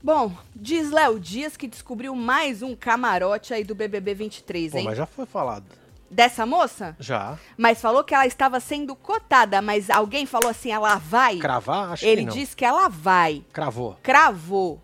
Bom, 0.03 0.35
diz 0.55 0.91
Léo 0.91 1.19
Dias 1.19 1.57
que 1.57 1.67
descobriu 1.67 2.15
mais 2.15 2.61
um 2.61 2.75
camarote 2.75 3.53
aí 3.53 3.63
do 3.63 3.73
BBB 3.73 4.13
23, 4.13 4.71
Pô, 4.71 4.77
hein? 4.77 4.83
mas 4.85 4.97
já 4.97 5.05
foi 5.05 5.25
falado. 5.25 5.65
Dessa 6.09 6.45
moça? 6.45 6.95
Já. 6.99 7.37
Mas 7.57 7.81
falou 7.81 8.03
que 8.03 8.13
ela 8.13 8.25
estava 8.25 8.59
sendo 8.59 8.95
cotada, 8.95 9.61
mas 9.61 9.89
alguém 9.89 10.25
falou 10.25 10.49
assim, 10.49 10.71
ela 10.71 10.95
vai? 10.97 11.37
Cravar? 11.37 11.91
Acho 11.91 12.05
Ele 12.05 12.21
que 12.21 12.27
não. 12.27 12.33
disse 12.33 12.55
que 12.55 12.63
ela 12.63 12.87
vai. 12.87 13.43
Cravou. 13.51 13.97
Cravou. 14.03 14.81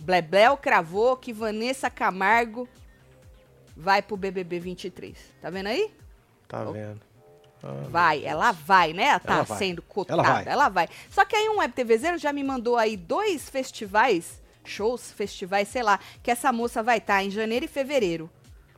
Blebleu 0.00 0.56
cravou 0.56 1.16
que 1.16 1.32
Vanessa 1.32 1.90
Camargo 1.90 2.68
vai 3.76 4.02
pro 4.02 4.16
BBB 4.16 4.58
23. 4.58 5.16
Tá 5.40 5.50
vendo 5.50 5.66
aí? 5.66 5.90
Tá 6.46 6.64
vendo. 6.64 7.00
Ah, 7.62 7.86
Vai, 7.90 8.24
ela 8.24 8.52
vai, 8.52 8.92
né? 8.92 9.04
Ela 9.04 9.18
tá 9.18 9.42
vai. 9.42 9.58
sendo 9.58 9.82
cotada, 9.82 10.22
Ela 10.22 10.32
vai. 10.32 10.52
ela 10.52 10.68
vai. 10.68 10.88
Só 11.10 11.24
que 11.24 11.34
aí 11.34 11.48
um 11.48 11.58
web 11.58 11.74
TVzeiro 11.74 12.16
já 12.18 12.32
me 12.32 12.42
mandou 12.44 12.76
aí 12.76 12.96
dois 12.96 13.48
festivais 13.48 14.40
shows, 14.64 15.10
festivais, 15.12 15.66
sei 15.68 15.82
lá, 15.82 15.98
que 16.22 16.30
essa 16.30 16.52
moça 16.52 16.82
vai 16.82 16.98
estar 16.98 17.24
em 17.24 17.30
janeiro 17.30 17.64
e 17.64 17.68
fevereiro. 17.68 18.30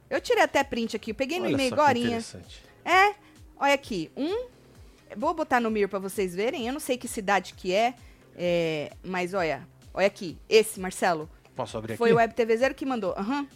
Eu 0.09 0.21
tirei 0.21 0.43
até 0.43 0.63
print 0.63 0.95
aqui, 0.97 1.11
eu 1.11 1.15
peguei 1.15 1.41
no 1.41 1.51
e-mail 1.51 1.73
agorinha. 1.75 2.07
interessante. 2.07 2.63
É, 2.85 3.15
olha 3.57 3.75
aqui, 3.75 4.11
um, 4.17 4.47
vou 5.17 5.35
botar 5.35 5.61
no 5.61 5.71
mirror 5.71 5.89
pra 5.89 5.99
vocês 5.99 6.35
verem, 6.35 6.67
eu 6.67 6.73
não 6.73 6.81
sei 6.81 6.97
que 6.97 7.09
cidade 7.09 7.55
que 7.55 7.73
é, 7.75 7.95
é, 8.37 8.93
mas 9.05 9.35
olha, 9.35 9.67
olha 9.95 10.07
aqui, 10.07 10.39
esse, 10.49 10.79
Marcelo, 10.81 11.29
Posso 11.55 11.77
abrir 11.79 11.97
foi 11.97 12.09
aqui? 12.11 12.15
o 12.15 12.19
Web 12.19 12.35
TV 12.35 12.57
Zero 12.57 12.75
que 12.75 12.87
mandou. 12.87 13.15
Aham. 13.17 13.47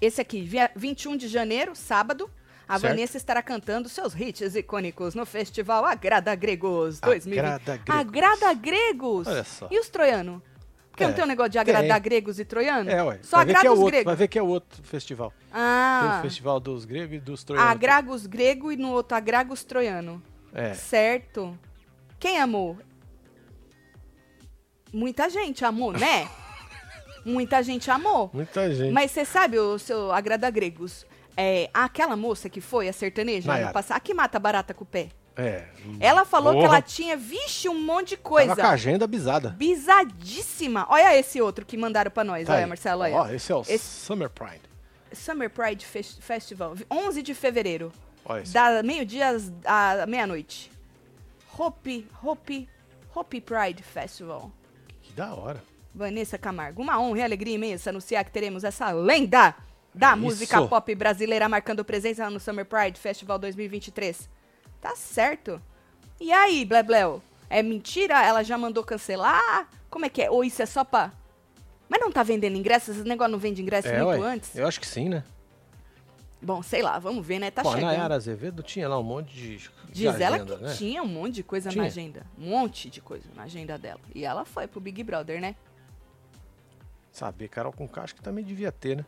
Esse 0.00 0.20
aqui, 0.20 0.42
via- 0.42 0.70
21 0.76 1.16
de 1.16 1.28
janeiro, 1.28 1.74
sábado. 1.74 2.30
A 2.68 2.78
Certo. 2.78 2.92
Vanessa 2.92 3.16
estará 3.16 3.42
cantando 3.42 3.88
seus 3.88 4.14
hits 4.14 4.54
icônicos 4.54 5.14
no 5.16 5.26
festival 5.26 5.84
Agrada 5.84 6.32
Gregos 6.36 7.00
2020. 7.00 7.38
Agrada 7.44 7.76
Gregos. 7.76 8.00
Agrada 8.00 8.54
Gregos. 8.54 9.26
Olha 9.26 9.44
só. 9.44 9.66
E 9.70 9.78
os 9.80 9.88
troianos? 9.88 10.40
Porque 10.90 11.02
não 11.04 11.10
É, 11.10 11.14
tem 11.14 11.24
um 11.24 11.26
negócio 11.26 11.50
de 11.50 11.58
agradar 11.58 12.00
tem. 12.00 12.02
gregos 12.02 12.38
e 12.38 12.44
troianos? 12.44 12.92
É, 12.92 13.02
ué. 13.02 13.18
Só 13.22 13.38
vai 13.38 13.46
que 13.46 13.50
agrada 13.52 13.66
é 13.66 13.70
os 13.72 13.78
outro, 13.78 13.90
gregos. 13.90 14.04
Vai 14.04 14.16
ver 14.16 14.28
que 14.28 14.38
é 14.38 14.42
o 14.42 14.46
outro 14.46 14.82
festival. 14.84 15.30
Tem 15.30 15.46
Ah, 15.52 16.16
o 16.18 16.22
festival 16.22 16.60
dos 16.60 16.84
gregos 16.84 17.16
e 17.16 17.20
dos 17.20 17.42
troianos. 17.42 17.70
agragos 17.72 18.26
grego 18.26 18.70
e 18.70 18.76
no 18.76 18.90
outro 18.92 19.16
agragos 19.16 19.64
troiano. 19.64 20.22
É. 20.54 20.72
Certo. 20.74 21.58
Quem 22.20 22.38
amou? 22.38 22.78
Muita 24.92 25.28
gente 25.30 25.64
amou, 25.64 25.92
né? 25.92 26.28
Muita 27.24 27.62
gente 27.62 27.90
amou. 27.90 28.30
Muita 28.32 28.72
gente. 28.74 28.92
Mas 28.92 29.10
você 29.10 29.24
sabe, 29.24 29.58
o 29.58 29.78
seu 29.78 30.10
agrada 30.12 30.48
gregos, 30.50 31.06
é, 31.36 31.68
aquela 31.72 32.16
moça 32.16 32.48
que 32.48 32.60
foi 32.60 32.88
a 32.88 32.92
sertaneja 32.92 33.46
Nayara. 33.48 33.66
ano 33.66 33.74
passado, 33.74 33.96
a 33.96 34.00
que 34.00 34.14
mata 34.14 34.38
barata 34.38 34.72
com 34.74 34.84
o 34.84 34.86
pé. 34.86 35.08
É. 35.36 35.64
Ela 36.00 36.24
falou 36.24 36.52
que 36.54 36.60
Porra, 36.60 36.74
ela 36.76 36.82
tinha, 36.82 37.16
vixe, 37.16 37.68
um 37.68 37.80
monte 37.80 38.10
de 38.10 38.16
coisa. 38.18 38.48
Tava 38.48 38.60
com 38.62 38.66
a 38.68 38.70
agenda 38.72 39.06
bizada. 39.06 39.50
Bizadíssima. 39.50 40.86
Olha 40.90 41.16
esse 41.16 41.40
outro 41.40 41.64
que 41.64 41.76
mandaram 41.76 42.10
pra 42.10 42.24
nós. 42.24 42.46
Tá 42.46 42.54
olha, 42.54 42.64
aí. 42.64 42.68
Marcelo, 42.68 43.02
olha. 43.02 43.14
Ó, 43.14 43.28
esse 43.30 43.50
é 43.52 43.54
o 43.54 43.60
Esse- 43.62 43.78
Summer 43.78 44.28
Pride. 44.28 44.60
Summer 45.12 45.48
Pride 45.48 45.84
Fes- 45.86 46.18
Festival, 46.20 46.74
11 46.90 47.22
de 47.22 47.32
fevereiro, 47.34 47.90
Olha 48.24 48.42
esse. 48.42 48.52
da 48.52 48.82
meio-dia 48.82 49.28
às- 49.30 49.52
à 49.64 50.06
meia-noite. 50.06 50.70
Hope, 51.58 52.06
Hope, 52.22 52.68
Hope 53.14 53.40
Pride 53.40 53.82
Festival. 53.82 54.50
Que 55.10 55.16
da 55.16 55.34
hora. 55.34 55.62
Vanessa 55.92 56.38
Camargo, 56.38 56.80
uma 56.80 57.00
honra 57.00 57.18
e 57.18 57.22
alegria 57.22 57.54
imensa 57.56 57.90
anunciar 57.90 58.24
que 58.24 58.30
teremos 58.30 58.62
essa 58.62 58.90
lenda 58.92 59.54
da 59.92 60.10
Isso. 60.12 60.18
música 60.18 60.62
pop 60.68 60.94
brasileira 60.94 61.48
marcando 61.48 61.84
presença 61.84 62.30
no 62.30 62.38
Summer 62.38 62.64
Pride 62.64 62.98
Festival 63.00 63.38
2023. 63.38 64.28
Tá 64.80 64.94
certo. 64.94 65.60
E 66.20 66.30
aí, 66.30 66.64
Blebleu? 66.64 67.20
É 67.48 67.60
mentira? 67.62 68.24
Ela 68.24 68.44
já 68.44 68.56
mandou 68.56 68.84
cancelar? 68.84 69.68
Como 69.90 70.04
é 70.04 70.08
que 70.08 70.22
é? 70.22 70.30
Ou 70.30 70.44
isso 70.44 70.62
é 70.62 70.66
só 70.66 70.84
pra... 70.84 71.10
Mas 71.88 72.00
não 72.00 72.12
tá 72.12 72.22
vendendo 72.22 72.56
ingressos? 72.56 72.98
Esse 72.98 73.08
negócio 73.08 73.32
não 73.32 73.38
vende 73.38 73.60
ingresso 73.60 73.88
É, 73.88 74.00
muito 74.00 74.22
ué. 74.22 74.28
antes? 74.34 74.54
Eu 74.54 74.68
acho 74.68 74.78
que 74.78 74.86
sim, 74.86 75.08
né? 75.08 75.24
Bom, 76.42 76.62
sei 76.62 76.80
lá, 76.80 76.98
vamos 76.98 77.26
ver, 77.26 77.38
né? 77.38 77.50
Tá 77.50 77.62
Pô, 77.62 77.68
a 77.68 77.72
chegando. 77.74 77.88
Nayara 77.90 78.14
Azevedo 78.14 78.62
tinha 78.62 78.88
lá 78.88 78.98
um 78.98 79.02
monte 79.02 79.34
de. 79.34 79.58
de 79.58 79.70
Diz 79.92 80.18
ela 80.20 80.36
agenda, 80.36 80.56
que 80.56 80.62
né? 80.64 80.74
tinha 80.74 81.02
um 81.02 81.06
monte 81.08 81.34
de 81.34 81.42
coisa 81.42 81.68
Tinha. 81.70 81.82
na 81.82 81.88
agenda. 81.88 82.26
Um 82.38 82.48
monte 82.48 82.88
de 82.88 83.00
coisa 83.00 83.28
na 83.36 83.42
agenda 83.42 83.76
dela. 83.76 84.00
E 84.14 84.24
ela 84.24 84.44
foi 84.46 84.66
pro 84.66 84.80
Big 84.80 85.02
Brother, 85.04 85.40
né? 85.40 85.54
Saber, 87.12 87.48
Carol 87.48 87.72
com 87.72 87.88
acho 88.00 88.14
que 88.14 88.22
também 88.22 88.42
devia 88.44 88.70
ter, 88.72 88.96
né? 88.96 89.04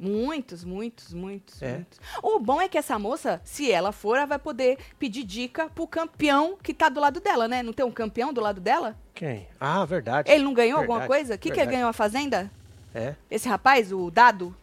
Muitos, 0.00 0.64
muitos, 0.64 1.12
muitos, 1.12 1.62
É. 1.62 1.74
muitos. 1.74 1.98
O 2.22 2.38
bom 2.40 2.60
é 2.60 2.68
que 2.68 2.76
essa 2.78 2.98
moça, 2.98 3.40
se 3.44 3.70
ela 3.70 3.92
for, 3.92 4.16
ela 4.16 4.26
vai 4.26 4.38
poder 4.38 4.78
pedir 4.98 5.24
dica 5.24 5.68
pro 5.68 5.86
campeão 5.86 6.56
que 6.62 6.72
tá 6.74 6.88
do 6.88 7.00
lado 7.00 7.20
dela, 7.20 7.46
né? 7.46 7.62
Não 7.62 7.72
tem 7.72 7.84
um 7.84 7.90
campeão 7.92 8.32
do 8.32 8.40
lado 8.40 8.60
dela? 8.60 8.96
Quem? 9.14 9.46
Ah, 9.60 9.84
verdade. 9.84 10.30
Ele 10.30 10.42
não 10.42 10.52
ganhou 10.54 10.78
alguma 10.78 11.00
Verdade, 11.00 11.18
coisa? 11.20 11.34
O 11.34 11.38
que, 11.38 11.42
que 11.42 11.48
ele 11.50 11.56
verdade. 11.56 11.76
ganhou 11.76 11.88
a 11.90 11.92
Fazenda? 11.92 12.50
É, 12.94 13.14
Esse 13.30 13.48
rapaz, 13.48 13.92
o 13.92 14.10
Dado, 14.10 14.56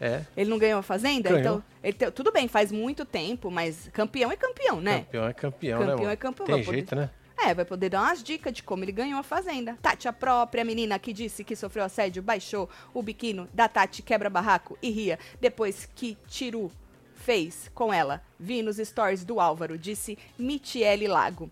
é. 0.00 0.22
ele 0.36 0.50
não 0.50 0.58
ganhou 0.58 0.78
a 0.78 0.82
Fazenda? 0.82 1.30
Ganhou. 1.30 1.40
Então, 1.40 1.64
ele 1.82 1.92
te- 1.94 2.10
tudo 2.10 2.30
bem, 2.32 2.48
faz 2.48 2.70
muito 2.72 3.04
tempo, 3.04 3.50
mas 3.50 3.88
campeão 3.92 4.30
é 4.30 4.36
campeão, 4.36 4.80
né? 4.80 5.00
Campeão 5.00 5.26
é 5.28 5.32
campeão, 5.32 5.80
né, 5.80 5.86
Campeão 5.86 6.10
é 6.10 6.16
campeão, 6.16 6.46
Tem 6.46 6.54
vai 6.56 6.64
poder- 6.64 6.76
jeito, 6.76 6.94
né? 6.96 7.10
É, 7.38 7.52
vai 7.54 7.66
poder 7.66 7.90
dar 7.90 8.00
umas 8.02 8.22
dicas 8.22 8.50
de 8.52 8.62
como 8.62 8.82
ele 8.82 8.92
ganhou 8.92 9.18
a 9.20 9.22
fazenda. 9.22 9.76
Tati, 9.82 10.08
a 10.08 10.12
própria 10.12 10.64
menina 10.64 10.98
que 10.98 11.12
disse 11.12 11.44
que 11.44 11.54
sofreu 11.54 11.84
assédio, 11.84 12.22
baixou 12.22 12.68
o 12.94 13.02
biquíni 13.02 13.46
da 13.52 13.68
Tati 13.68 14.00
quebra-barraco 14.02 14.78
e 14.80 14.90
ria 14.90 15.18
depois 15.38 15.86
que 15.94 16.16
Tiru 16.28 16.72
fez 17.14 17.70
com 17.74 17.92
ela. 17.92 18.22
Vi 18.40 18.62
nos 18.62 18.78
stories 18.78 19.22
do 19.22 19.38
Álvaro, 19.38 19.76
disse 19.76 20.16
Michele 20.38 21.06
Lago. 21.06 21.50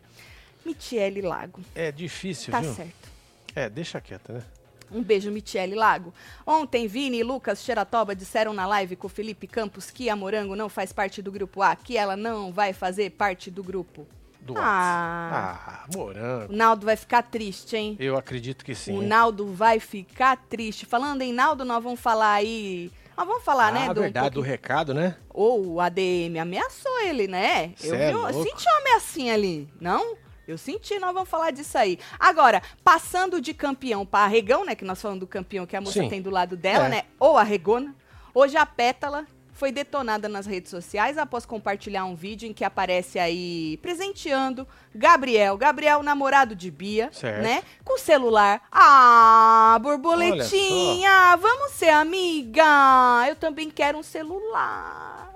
Michele 0.65 1.21
Lago, 1.21 1.61
É 1.75 1.93
difícil, 1.93 2.51
tá 2.51 2.61
viu? 2.61 2.73
certo. 2.73 3.11
É, 3.55 3.69
deixa 3.69 4.01
quieta, 4.01 4.33
né? 4.33 4.43
Um 4.91 5.03
beijo, 5.03 5.31
Michele 5.31 5.75
Lago. 5.75 6.13
Ontem, 6.47 6.87
Vini 6.87 7.19
e 7.19 7.23
Lucas 7.25 7.63
Xeratoba 7.63 8.15
disseram 8.15 8.53
na 8.53 8.67
live 8.67 8.97
com 8.97 9.07
o 9.07 9.11
Felipe 9.11 9.47
Campos 9.47 9.91
que 9.91 10.09
a 10.09 10.17
Morango 10.17 10.55
não 10.55 10.69
faz 10.69 10.93
parte 10.93 11.21
do 11.23 11.33
grupo 11.33 11.63
A, 11.63 11.75
que 11.75 11.97
ela 11.97 12.17
não 12.17 12.53
vai 12.53 12.73
fazer 12.73 13.11
parte 13.11 13.51
do 13.51 13.63
grupo. 13.63 14.07
Do 14.41 14.55
Ah. 14.59 15.59
Ah, 15.67 15.87
morango. 15.97 16.53
O 16.53 16.57
Naldo 16.57 16.85
vai 16.85 16.97
ficar 16.97 17.23
triste, 17.23 17.77
hein? 17.77 17.97
Eu 17.99 18.17
acredito 18.17 18.63
que 18.65 18.75
sim. 18.75 18.99
O? 18.99 19.03
Naldo 19.03 19.47
vai 19.53 19.81
ficar 19.81 20.37
triste. 20.37 20.85
Falando 20.85 21.23
em 21.23 21.33
Naldo, 21.33 21.65
nós 21.65 21.83
vamos 21.83 21.99
falar 21.99 22.35
aí. 22.35 22.93
Nós 23.17 23.27
vamos 23.27 23.43
falar, 23.45 23.69
ah, 23.69 23.73
né? 23.73 23.89
a 23.89 23.93
do- 23.93 24.01
verdade 24.03 24.31
do 24.31 24.35
pouquinho- 24.35 24.53
recado, 24.53 24.93
né? 24.93 25.17
Ou 25.31 25.75
o 25.75 25.81
ADM 25.81 26.37
ameaçou 26.41 27.01
ele, 27.01 27.27
né? 27.27 27.73
Cê 27.77 27.89
eu 27.89 28.27
é 28.29 28.33
vi, 28.33 28.43
senti 28.43 28.67
uma 28.69 28.79
ameaçinha 28.81 29.33
ali, 29.35 29.69
não? 29.81 30.17
Eu 30.47 30.59
senti, 30.59 30.99
nós 30.99 31.15
vamos 31.15 31.29
falar 31.29 31.51
disso 31.51 31.77
aí. 31.79 31.99
Agora, 32.19 32.63
passando 32.83 33.41
de 33.41 33.55
campeão 33.55 34.05
para 34.05 34.25
arregão, 34.25 34.65
né? 34.65 34.75
Que 34.75 34.85
nós 34.85 35.01
falamos 35.01 35.21
do 35.21 35.27
campeão 35.27 35.65
que 35.67 35.75
a 35.77 35.81
moça 35.81 36.01
Sim. 36.03 36.09
tem 36.09 36.21
do 36.23 36.31
lado 36.31 36.57
dela, 36.57 36.87
É. 36.87 36.89
né? 36.89 37.03
Ou 37.19 37.37
arregona. 37.39 37.95
Hoje 38.35 38.57
a 38.57 38.67
Pétala 38.67 39.27
foi 39.55 39.71
detonada 39.71 40.29
nas 40.29 40.45
redes 40.47 40.69
sociais 40.71 41.17
após 41.17 41.47
compartilhar 41.47 42.05
um 42.05 42.15
vídeo 42.17 42.49
em 42.49 42.53
que 42.53 42.65
aparece 42.65 43.19
aí 43.21 43.79
presenteando 43.81 44.67
Gabriel. 44.95 45.57
Gabriel, 45.57 46.03
namorado 46.03 46.55
de 46.57 46.71
Bia, 46.71 47.09
Certo. 47.13 47.41
né? 47.43 47.63
Com 47.85 47.97
celular. 47.97 48.61
Ah, 48.71 49.79
borboletinha, 49.81 51.37
vamos 51.37 51.73
ser 51.73 51.91
amiga. 51.91 52.65
Eu 53.29 53.37
também 53.37 53.71
quero 53.71 53.97
um 53.99 54.03
celular. 54.03 55.31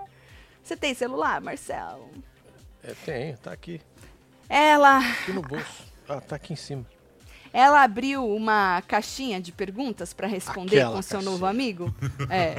Você 0.63 0.77
tem 0.77 0.93
celular, 0.95 1.41
Marcelo? 1.41 2.11
É, 2.85 2.93
tem, 3.05 3.37
tá 3.37 3.53
aqui. 3.53 3.81
Ela, 4.49 4.99
Aqui 4.99 5.33
no 5.33 5.43
bolso. 5.43 5.83
Ah, 6.09 6.21
tá 6.21 6.37
aqui 6.37 6.53
em 6.55 6.57
cima. 6.57 6.85
ela 7.53 7.83
abriu 7.83 8.27
uma 8.35 8.83
caixinha 8.89 9.41
de 9.41 9.53
perguntas 9.53 10.13
para 10.15 10.27
responder 10.27 10.77
Aquela 10.81 10.97
com 10.97 11.03
seu 11.03 11.19
caixinha. 11.19 11.31
novo 11.33 11.47
amigo. 11.47 11.95
É. 12.31 12.55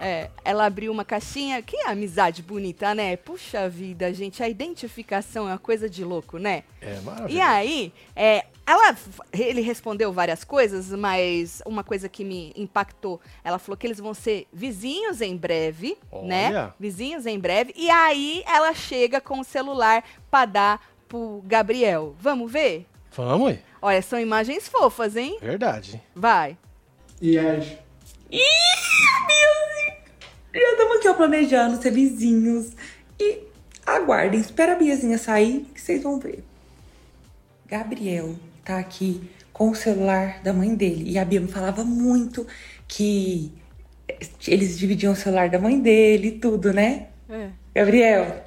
É, 0.00 0.30
ela 0.44 0.64
abriu 0.66 0.92
uma 0.92 1.04
caixinha. 1.04 1.60
Que 1.62 1.76
amizade 1.82 2.42
bonita, 2.42 2.94
né? 2.94 3.16
Puxa 3.16 3.68
vida, 3.68 4.12
gente, 4.14 4.42
a 4.42 4.48
identificação 4.48 5.48
é 5.48 5.52
uma 5.52 5.58
coisa 5.58 5.88
de 5.90 6.04
louco, 6.04 6.38
né? 6.38 6.62
É 6.80 7.00
maravilhoso. 7.00 7.34
E 7.34 7.40
aí, 7.40 7.92
é, 8.14 8.46
ela, 8.68 8.94
ele 9.32 9.62
respondeu 9.62 10.12
várias 10.12 10.44
coisas, 10.44 10.90
mas 10.90 11.62
uma 11.64 11.82
coisa 11.82 12.06
que 12.06 12.22
me 12.22 12.52
impactou, 12.54 13.18
ela 13.42 13.58
falou 13.58 13.78
que 13.78 13.86
eles 13.86 13.98
vão 13.98 14.12
ser 14.12 14.46
vizinhos 14.52 15.22
em 15.22 15.34
breve, 15.34 15.96
né? 16.22 16.48
Olha. 16.48 16.74
Vizinhos 16.78 17.24
em 17.24 17.38
breve. 17.38 17.72
E 17.74 17.88
aí 17.88 18.44
ela 18.46 18.74
chega 18.74 19.22
com 19.22 19.40
o 19.40 19.44
celular 19.44 20.04
pra 20.30 20.44
dar 20.44 20.86
pro 21.08 21.42
Gabriel. 21.46 22.14
Vamos 22.20 22.52
ver? 22.52 22.86
Vamos 23.12 23.52
aí. 23.52 23.62
Olha, 23.80 24.02
são 24.02 24.20
imagens 24.20 24.68
fofas, 24.68 25.16
hein? 25.16 25.38
Verdade. 25.40 26.02
Vai. 26.14 26.58
E 27.22 27.38
aí? 27.38 27.78
Já 30.52 30.70
estamos 30.72 30.98
aqui 30.98 31.08
ó, 31.08 31.14
planejando 31.14 31.80
ser 31.80 31.90
vizinhos. 31.90 32.72
E 33.18 33.44
aguardem, 33.86 34.38
espera 34.38 34.72
a 34.72 34.76
Biazinha 34.76 35.16
sair 35.16 35.66
que 35.74 35.80
vocês 35.80 36.02
vão 36.02 36.18
ver. 36.18 36.44
Gabriel 37.66 38.36
tá 38.68 38.78
aqui 38.78 39.30
com 39.50 39.70
o 39.70 39.74
celular 39.74 40.40
da 40.42 40.52
mãe 40.52 40.74
dele. 40.74 41.10
E 41.10 41.18
a 41.18 41.24
Bia 41.24 41.40
me 41.40 41.48
falava 41.48 41.82
muito 41.84 42.46
que 42.86 43.50
eles 44.46 44.78
dividiam 44.78 45.14
o 45.14 45.16
celular 45.16 45.48
da 45.48 45.58
mãe 45.58 45.80
dele 45.80 46.28
e 46.28 46.32
tudo, 46.32 46.70
né? 46.72 47.06
É. 47.30 47.48
Gabriel, 47.74 48.44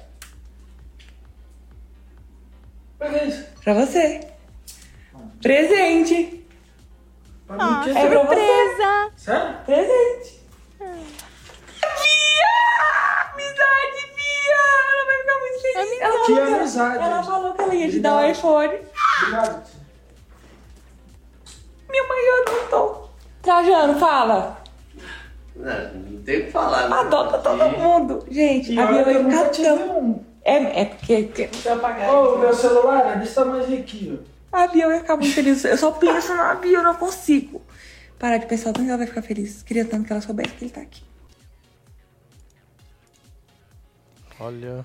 Beleza. 3.00 3.48
pra 3.64 3.74
você. 3.74 4.20
Presente. 5.42 6.44
Pra 7.48 7.82
que 7.82 7.90
é 7.90 7.94
pra 7.94 8.02
você. 8.02 8.16
Surpresa! 8.16 9.10
Sério? 9.16 9.56
Presente. 9.66 10.40
Bia! 10.78 12.54
Amizade, 13.32 14.02
Bia! 14.14 14.62
Ela 14.92 15.04
vai 15.04 15.18
ficar 15.18 15.38
muito 15.40 15.62
feliz. 15.62 16.00
Ela 16.00 16.26
Que 16.26 16.34
falou 16.34 16.54
amizade. 16.54 17.04
Ela 17.04 17.22
falou 17.24 17.54
que 17.54 17.62
ela 17.62 17.74
ia 17.74 17.90
te 17.90 17.98
dar 17.98 18.16
um 18.16 18.30
iPhone. 18.30 18.74
Obrigado. 19.20 19.71
Trajano, 23.42 23.98
fala. 23.98 24.62
Não, 25.56 25.94
não 25.94 26.22
tem 26.22 26.40
o 26.42 26.44
que 26.46 26.50
falar. 26.52 26.88
né? 26.88 26.96
Adota 26.96 27.38
todo 27.38 27.68
mundo. 27.78 28.24
Gente, 28.30 28.72
E 28.72 28.78
a 28.80 28.86
tive 29.50 29.66
tão... 29.68 29.98
um. 30.00 30.24
É, 30.44 30.80
é 30.82 30.84
porque... 30.86 31.24
que- 31.24 31.50
Ô, 32.08 32.38
meu 32.38 32.52
celular 32.54 33.12
é 33.12 33.18
desse 33.18 33.34
tamanhozinho 33.34 33.80
aqui, 33.80 34.20
ó. 34.52 34.58
A 34.62 34.66
Bia 34.66 34.86
vai 34.86 35.00
ficar 35.00 35.16
muito 35.16 35.34
feliz. 35.34 35.64
Eu 35.64 35.76
só 35.78 35.90
penso 35.92 36.34
na 36.34 36.54
Bia, 36.54 36.78
eu 36.78 36.82
não 36.82 36.94
consigo. 36.94 37.62
Parar 38.18 38.38
de 38.38 38.46
pensar 38.46 38.70
o 38.70 38.72
tanto 38.72 38.84
que 38.84 38.88
ela 38.90 38.98
vai 38.98 39.06
ficar 39.06 39.22
feliz. 39.22 39.62
Queria 39.62 39.84
tanto 39.84 40.04
que 40.06 40.12
ela 40.12 40.20
soubesse 40.22 40.50
que 40.54 40.64
ele 40.64 40.70
tá 40.72 40.80
aqui. 40.80 41.02
Olha. 44.38 44.84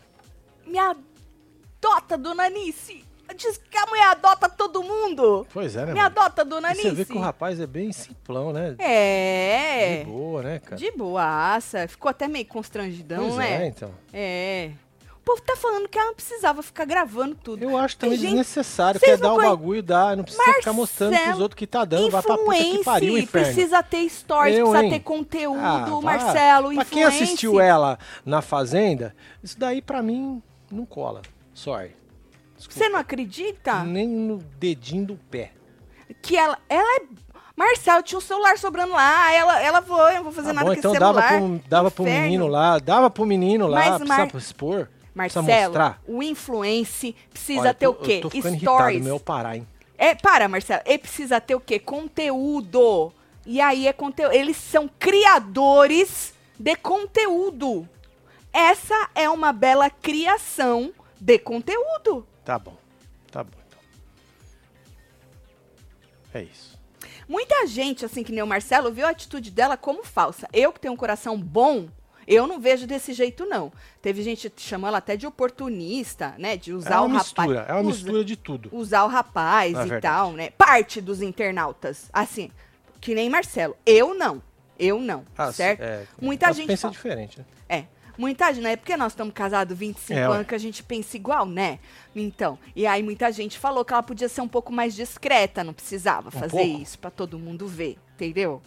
Me 0.65 0.77
adota, 0.77 2.17
dona 2.17 2.45
Anice. 2.45 3.03
Diz 3.35 3.57
que 3.57 3.77
a 3.77 3.85
mulher 3.85 4.07
adota 4.07 4.49
todo 4.49 4.81
mundo. 4.81 5.45
Pois 5.53 5.75
é, 5.75 5.79
né? 5.81 5.93
Me 5.93 5.99
mano? 5.99 6.05
adota, 6.05 6.43
dona 6.45 6.69
E 6.69 6.71
Anice. 6.71 6.89
você 6.89 6.95
vê 6.95 7.05
que 7.05 7.13
o 7.17 7.19
rapaz 7.19 7.59
é 7.59 7.67
bem 7.67 7.91
simplão, 7.91 8.51
né? 8.51 8.75
É. 8.79 9.99
De 9.99 10.05
boa, 10.05 10.41
né, 10.43 10.59
cara? 10.59 10.75
De 10.75 10.91
boaça. 10.91 11.87
Ficou 11.87 12.09
até 12.09 12.27
meio 12.27 12.45
constrangidão, 12.45 13.23
pois 13.25 13.35
né? 13.35 13.63
é, 13.63 13.67
então. 13.67 13.91
É. 14.13 14.71
O 15.11 15.19
povo 15.27 15.41
tá 15.41 15.57
falando 15.57 15.89
que 15.89 15.97
ela 15.97 16.07
não 16.07 16.15
precisava 16.15 16.63
ficar 16.63 16.85
gravando 16.85 17.35
tudo. 17.35 17.61
Eu 17.61 17.75
acho 17.77 17.97
também 17.97 18.17
gente- 18.17 18.29
desnecessário. 18.29 18.97
Quer 18.99 19.17
dar 19.17 19.33
o 19.33 19.35
conhe- 19.35 19.49
bagulho, 19.49 19.83
dá. 19.83 20.15
Não 20.15 20.23
precisa 20.23 20.53
ficar 20.53 20.71
mostrando 20.73 21.09
pros 21.11 21.19
Marcelo, 21.21 21.43
outros 21.43 21.59
que 21.59 21.67
tá 21.67 21.83
dando. 21.83 22.09
Vai 22.09 22.21
pra 22.21 22.37
puta 22.37 22.55
que 22.55 22.83
pariu, 22.85 23.17
inferno. 23.17 23.45
precisa 23.53 23.83
ter 23.83 24.09
stories, 24.09 24.57
Eu, 24.57 24.67
precisa 24.69 24.83
hein? 24.85 24.91
ter 24.91 24.99
conteúdo, 25.01 25.59
Ah. 25.59 26.01
Marcelo, 26.01 26.73
Pra 26.73 26.85
quem 26.85 27.03
assistiu 27.03 27.59
ela 27.59 27.99
na 28.25 28.41
Fazenda, 28.41 29.13
isso 29.43 29.59
daí 29.59 29.81
pra 29.81 30.01
mim 30.01 30.41
não 30.71 30.85
cola. 30.85 31.21
Sorry. 31.53 31.93
Desculpa. 32.57 32.79
Você 32.79 32.89
não 32.89 32.99
acredita? 32.99 33.83
Nem 33.83 34.07
no 34.07 34.37
dedinho 34.59 35.05
do 35.05 35.15
pé. 35.15 35.51
Que 36.21 36.35
ela, 36.35 36.57
ela 36.67 36.97
é... 36.97 37.01
Marcelo, 37.55 38.03
tinha 38.03 38.17
um 38.17 38.21
celular 38.21 38.57
sobrando 38.57 38.93
lá, 38.93 39.33
ela, 39.33 39.59
ela 39.61 39.81
foi, 39.81 40.11
eu 40.11 40.15
não 40.17 40.23
vou 40.25 40.31
fazer 40.31 40.49
Tá 40.49 40.53
nada 40.53 40.65
bom, 40.67 40.73
com 40.73 40.79
então 40.79 40.91
esse 40.91 40.99
dava, 40.99 41.21
celular. 41.27 41.39
pro, 41.59 41.69
dava 41.69 41.91
pro 41.91 42.05
menino 42.05 42.47
lá, 42.47 42.77
dava 42.77 43.09
pro 43.09 43.25
menino 43.25 43.65
lá, 43.67 43.77
Mas, 43.79 43.89
precisa 43.97 44.17
Mar- 44.17 44.35
expor, 44.35 44.89
Marcelo, 45.15 45.47
mostrar. 45.47 45.99
o 46.07 46.21
influence 46.21 47.15
precisa 47.31 47.61
Olha, 47.61 47.73
ter 47.73 47.87
o 47.87 47.95
quê? 47.95 48.17
Eu 48.17 48.21
tô 48.21 48.29
ficando 48.29 48.53
irritado, 48.55 48.77
Stories. 48.77 49.03
meu 49.03 49.19
parar, 49.19 49.55
hein? 49.55 49.67
É, 49.97 50.13
para, 50.13 50.47
Marcelo. 50.47 50.83
Ele 50.85 50.99
precisa 50.99 51.41
ter 51.41 51.55
o 51.55 51.59
quê? 51.59 51.79
Conteúdo. 51.79 53.11
E 53.43 53.59
aí 53.59 53.87
é 53.87 53.93
conteúdo. 53.93 54.33
Eles 54.33 54.55
são 54.57 54.87
criadores 54.99 56.33
de 56.59 56.75
conteúdo. 56.75 57.89
Essa 58.53 59.09
é 59.15 59.27
uma 59.27 59.51
bela 59.51 59.89
criação 59.89 60.91
de 61.19 61.39
conteúdo. 61.39 62.23
Tá 62.47 62.57
bom, 62.57 62.77
tá 63.29 63.43
bom 63.43 63.57
então. 63.67 63.79
É 66.33 66.43
isso. 66.43 66.79
Muita 67.27 67.67
gente, 67.67 68.05
assim 68.05 68.23
que 68.23 68.31
nem 68.31 68.41
o 68.41 68.47
Marcelo, 68.47 68.89
viu 68.89 69.05
a 69.05 69.09
atitude 69.09 69.51
dela 69.51 69.75
como 69.75 70.01
falsa. 70.01 70.47
Eu 70.53 70.71
que 70.71 70.79
tenho 70.79 70.93
um 70.93 70.97
coração 70.97 71.37
bom, 71.37 71.89
eu 72.25 72.47
não 72.47 72.57
vejo 72.57 72.87
desse 72.87 73.11
jeito, 73.11 73.45
não. 73.45 73.69
Teve 74.01 74.21
gente 74.23 74.49
chamou 74.55 74.87
ela 74.87 74.99
até 74.99 75.17
de 75.17 75.27
oportunista, 75.27 76.35
né? 76.37 76.55
De 76.55 76.71
usar 76.71 76.95
é 76.95 76.99
o 77.01 77.03
uma 77.03 77.17
rapaz. 77.17 77.49
mistura, 77.49 77.65
é 77.67 77.73
uma 77.73 77.81
usa- 77.81 77.89
mistura 77.89 78.23
de 78.23 78.37
tudo. 78.37 78.69
usar 78.71 79.03
o 79.03 79.07
rapaz 79.09 79.73
Na 79.73 79.85
e 79.85 79.89
verdade. 79.89 80.01
tal, 80.01 80.31
né? 80.31 80.49
Parte 80.51 81.01
dos 81.01 81.21
internautas. 81.21 82.09
Assim, 82.13 82.49
que 83.01 83.13
nem 83.13 83.29
Marcelo. 83.29 83.75
Eu 83.85 84.13
não. 84.15 84.41
Eu 84.79 85.01
não. 85.01 85.25
Ah, 85.37 85.51
certo? 85.51 85.81
é, 85.81 86.05
Muita 86.21 86.53
gente. 86.53 86.67
pensa 86.67 86.83
fala- 86.83 86.93
diferente, 86.93 87.39
né? 87.39 87.45
Muita 88.17 88.51
gente, 88.51 88.63
não 88.63 88.69
é 88.69 88.75
porque 88.75 88.97
nós 88.97 89.11
estamos 89.11 89.33
casados 89.33 89.77
25 89.77 90.19
É, 90.19 90.27
ué. 90.29 90.35
anos 90.35 90.47
que 90.47 90.55
a 90.55 90.57
gente 90.57 90.81
pensa 90.83 91.15
igual, 91.15 91.45
né? 91.45 91.79
Então, 92.15 92.57
e 92.75 92.87
aí 92.87 93.03
muita 93.03 93.31
gente 93.31 93.59
falou 93.59 93.85
que 93.85 93.93
ela 93.93 94.01
podia 94.03 94.27
ser 94.27 94.41
um 94.41 94.47
pouco 94.47 94.71
mais 94.73 94.95
discreta, 94.95 95.63
não 95.63 95.73
precisava 95.73 96.31
fazer 96.31 96.49
pouco? 96.57 96.81
isso 96.81 96.97
pra 96.97 97.11
todo 97.11 97.37
mundo 97.37 97.67
ver, 97.67 97.97
entendeu? 98.15 98.61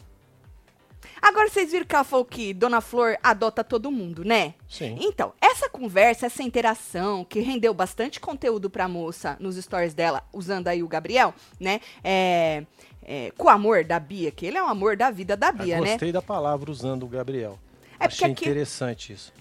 Agora 1.20 1.48
vocês 1.48 1.70
viram 1.72 1.84
que 1.86 1.94
ela 1.94 2.04
falou 2.04 2.24
que 2.24 2.52
Dona 2.54 2.80
Flor 2.80 3.16
adota 3.22 3.64
todo 3.64 3.90
mundo, 3.90 4.22
né? 4.24 4.54
Sim. 4.68 4.96
Então, 5.00 5.32
essa 5.40 5.68
conversa, 5.68 6.26
essa 6.26 6.42
interação, 6.42 7.24
que 7.24 7.40
rendeu 7.40 7.72
bastante 7.74 8.20
conteúdo 8.20 8.68
pra 8.70 8.86
moça 8.88 9.36
nos 9.40 9.56
stories 9.56 9.94
dela, 9.94 10.22
usando 10.32 10.68
aí 10.68 10.82
o 10.82 10.88
Gabriel, 10.88 11.34
né? 11.58 11.80
É, 12.04 12.64
é, 13.02 13.32
com 13.36 13.46
o 13.46 13.50
amor 13.50 13.82
da 13.84 13.98
Bia, 13.98 14.30
que 14.30 14.44
ele 14.46 14.58
é 14.58 14.62
o 14.62 14.66
amor 14.66 14.96
da 14.96 15.10
vida 15.10 15.36
da 15.36 15.48
Eu 15.48 15.52
Bia, 15.54 15.80
né? 15.80 15.90
gostei 15.92 16.12
da 16.12 16.22
palavra 16.22 16.70
usando 16.70 17.02
o 17.04 17.08
Gabriel. 17.08 17.58
É 17.98 18.06
porque 18.08 18.24
Achei 18.24 18.32
aqui- 18.32 18.44
interessante 18.44 19.12
isso. 19.12 19.32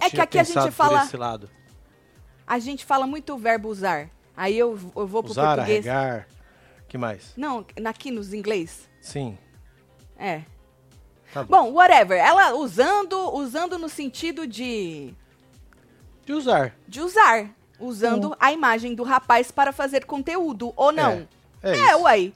É 0.00 0.10
que 0.10 0.20
aqui 0.20 0.38
a 0.38 0.42
gente 0.42 0.70
fala-. 0.70 1.08
A 2.46 2.58
gente 2.58 2.84
fala 2.84 3.06
muito 3.06 3.34
o 3.34 3.38
verbo 3.38 3.68
usar. 3.68 4.08
Aí 4.36 4.58
eu, 4.58 4.78
eu 4.94 5.06
vou 5.06 5.22
pro 5.22 5.32
Usar, 5.32 5.56
português. 5.56 5.86
arregar, 5.86 6.28
que 6.88 6.98
mais? 6.98 7.32
Não, 7.36 7.64
aqui 7.84 8.10
nos 8.10 8.32
inglês. 8.34 8.88
Sim, 9.00 9.38
É. 10.18 10.42
tá 11.32 11.42
bom. 11.42 11.64
Bom, 11.64 11.72
whatever. 11.72 12.18
Ela 12.18 12.54
usando, 12.54 13.16
usando 13.34 13.78
no 13.78 13.88
sentido 13.88 14.46
de 14.46 15.14
De 16.24 16.32
usar. 16.32 16.74
de 16.86 17.00
usar, 17.00 17.50
usando 17.80 18.36
a 18.38 18.52
imagem 18.52 18.94
do 18.94 19.02
rapaz 19.02 19.50
para 19.50 19.72
fazer 19.72 20.04
conteúdo 20.04 20.72
ou 20.76 20.92
não. 20.92 21.26
É, 21.62 21.70
é 21.70 21.78
É, 21.90 21.96
uai. 21.96 22.32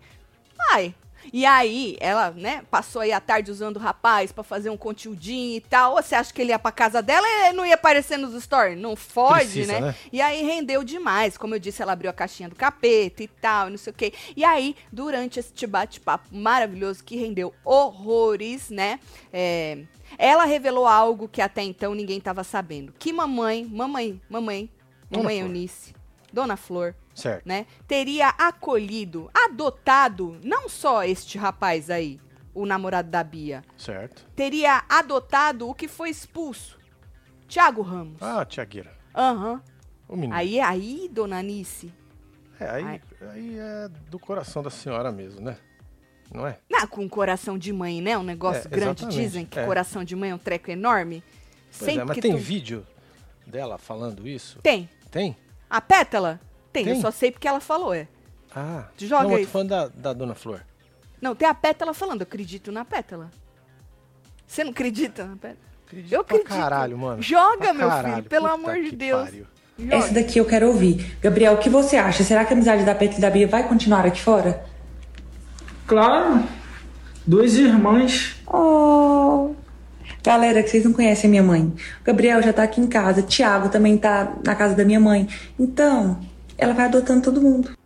Ai. 0.73 0.95
E 1.33 1.47
aí, 1.47 1.97
ela, 2.01 2.31
né, 2.31 2.63
passou 2.71 3.03
aí 3.03 3.13
a 3.13 3.21
tarde 3.21 3.51
usando 3.51 3.77
o 3.77 3.81
rapaz 3.81 4.33
pra 4.33 4.43
fazer 4.43 4.71
um 4.71 4.77
conteúdinho 4.77 5.57
e 5.57 5.61
tal. 5.61 5.95
Ou 5.95 6.03
você 6.03 6.15
acha 6.15 6.33
que 6.33 6.41
ele 6.41 6.51
ia 6.51 6.59
pra 6.59 6.73
casa 6.73 7.01
dela 7.01 7.27
e 7.49 7.53
não 7.53 7.65
ia 7.65 7.75
aparecer 7.75 8.17
nos 8.17 8.41
stories? 8.43 8.79
Não 8.79 8.97
fode, 8.97 9.45
Precisa, 9.45 9.73
né? 9.73 9.81
né? 9.81 9.95
E 10.13 10.21
aí 10.21 10.43
rendeu 10.43 10.83
demais. 10.83 11.37
Como 11.37 11.55
eu 11.55 11.59
disse, 11.59 11.83
ela 11.83 11.93
abriu 11.93 12.11
a 12.11 12.15
caixinha 12.15 12.49
do 12.49 12.57
capeta 12.57 13.23
e 13.23 13.29
tal, 13.29 13.69
e 13.69 13.71
não 13.71 13.79
sei 13.79 13.93
o 13.93 13.97
quê. 13.97 14.13
E 14.37 14.45
aí, 14.45 14.77
durante 14.93 15.39
esse 15.39 15.67
bate-papo 15.67 16.29
maravilhoso 16.33 17.05
que 17.05 17.17
rendeu 17.17 17.55
horrores, 17.65 18.71
né? 18.71 18.99
é, 19.33 19.79
ela 20.19 20.45
revelou 20.45 20.87
algo 20.87 21.29
que 21.29 21.41
até 21.41 21.63
então 21.63 21.95
ninguém 21.95 22.21
tava 22.21 22.45
sabendo. 22.45 22.93
Que 22.99 23.13
mamãe, 23.13 23.65
mamãe, 23.65 24.21
mamãe, 24.29 24.71
Dona 25.11 25.23
mamãe 25.23 25.39
Flor. 25.39 25.49
Eunice, 25.49 25.95
Dona 26.33 26.57
Flor, 26.57 26.95
Certo. 27.15 27.47
né, 27.47 27.67
teria 27.87 28.29
acolhido, 28.29 29.31
adotado, 29.35 30.39
não 30.43 30.69
só 30.69 31.03
este 31.05 31.37
rapaz 31.37 31.91
aí, 31.91 32.19
o 32.55 32.65
namorado 32.65 33.11
da 33.11 33.23
Bia, 33.23 33.63
Certo. 33.77 34.27
teria 34.35 34.85
adotado 34.89 35.69
o 35.69 35.75
que 35.75 35.87
foi 35.89 36.11
expulso, 36.11 36.79
Tiago 37.47 37.83
Ramos. 37.83 38.21
Ah, 38.23 38.45
Tiagueira. 38.45 38.93
Aham. 39.15 39.61
O 40.09 40.17
menino. 40.17 40.35
Aí, 40.35 40.59
aí, 40.61 41.09
dona 41.13 41.39
Anice, 41.39 41.93
é, 42.59 42.69
aí, 42.69 42.85
Ai. 42.85 43.01
aí 43.33 43.59
é 43.59 43.89
do 44.11 44.19
coração 44.19 44.63
da 44.63 44.71
senhora 44.71 45.11
mesmo, 45.13 45.41
né? 45.41 45.57
Não 46.33 46.47
é? 46.47 46.59
ah, 46.75 46.87
com 46.87 47.09
coração 47.09 47.59
de 47.59 47.73
mãe, 47.73 48.01
né, 48.01 48.17
um 48.17 48.23
negócio 48.23 48.67
É, 48.67 48.71
grande, 48.71 49.03
exatamente, 49.03 49.17
dizem 49.23 49.45
que 49.45 49.59
é. 49.59 49.67
coração 49.67 50.05
de 50.05 50.15
mãe 50.17 50.31
é 50.31 50.35
um 50.35 50.39
treco 50.39 50.71
enorme. 50.71 51.23
Pois 51.79 51.97
é, 51.97 52.05
mas 52.05 52.15
que 52.15 52.21
tem 52.21 52.33
tu- 52.33 52.39
vídeo 52.39 52.87
dela 53.47 53.79
falando 53.79 54.27
isso? 54.29 54.59
Tem. 54.63 54.89
Tem? 55.11 55.37
A 55.69 55.81
pétala? 55.81 56.41
Tem, 56.73 56.87
eu 56.87 56.93
Tem? 56.95 57.01
só 57.01 57.11
sei 57.11 57.31
porque 57.31 57.49
ela 57.49 57.61
falou, 57.61 57.93
é. 57.95 58.07
Ah, 58.55 58.85
Joga 58.99 59.25
não, 59.25 59.39
eu 59.39 59.45
tô 59.45 59.51
falando 59.53 59.69
da, 59.69 59.89
da 59.89 60.13
Dona 60.13 60.35
Flor. 60.35 60.61
Não, 61.21 61.35
tem 61.35 61.49
a 61.49 61.55
pétala 61.55 61.93
falando, 61.95 62.21
eu 62.23 62.25
acredito 62.25 62.73
na 62.73 62.85
pétala. 62.85 63.31
Você 64.47 64.65
não 64.65 64.71
acredita 64.71 65.25
na 65.25 65.37
pétala? 65.37 65.61
Acredito 65.87 66.13
Eu 66.13 66.21
acredito. 66.21 66.49
caralho, 66.49 66.99
mano. 66.99 67.23
Joga, 67.23 67.59
Pra 67.59 67.75
meu 67.75 67.89
caralho, 67.89 68.15
filho, 68.17 68.29
pelo 68.29 68.49
puta 68.49 68.55
amor 68.55 68.75
de 68.83 68.93
Deus. 68.97 69.25
pariu. 69.25 69.47
Joga. 69.79 69.95
Essa 69.97 70.15
daqui 70.15 70.39
eu 70.39 70.45
quero 70.45 70.69
ouvir. 70.69 71.17
Gabriel, 71.21 71.55
o 71.55 71.59
que 71.59 71.71
você 71.71 71.97
acha? 71.97 72.23
Será 72.25 72.45
que 72.45 72.53
a 72.53 72.57
amizade 72.57 72.85
da 72.85 72.95
Pet 72.95 73.17
e 73.17 73.21
da 73.21 73.31
Bia 73.31 73.47
vai 73.49 73.67
continuar 73.69 74.05
aqui 74.07 74.21
fora? 74.21 74.65
Claro, 75.87 76.45
duas 77.27 77.55
irmãs. 77.55 78.37
Oh. 78.47 79.55
Galera, 80.23 80.63
que 80.63 80.69
vocês 80.69 80.85
não 80.85 80.93
conhecem 80.93 81.29
a 81.29 81.31
minha 81.31 81.43
mãe. 81.43 81.63
O 82.01 82.05
Gabriel 82.05 82.43
já 82.43 82.53
tá 82.53 82.63
aqui 82.63 82.81
em 82.81 82.87
casa. 82.87 83.23
Tiago 83.23 83.69
também 83.71 83.97
tá 83.97 84.35
na 84.45 84.55
casa 84.55 84.75
da 84.75 84.85
minha 84.85 85.01
mãe. 85.01 85.27
Então, 85.59 86.21
ela 86.61 86.75
vai 86.75 86.85
adotando 86.85 87.23
todo 87.23 87.41
mundo. 87.41 87.77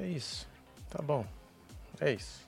É 0.00 0.06
isso. 0.06 0.48
Tá 0.88 1.02
bom. 1.02 1.24
É 2.00 2.12
isso. 2.12 2.40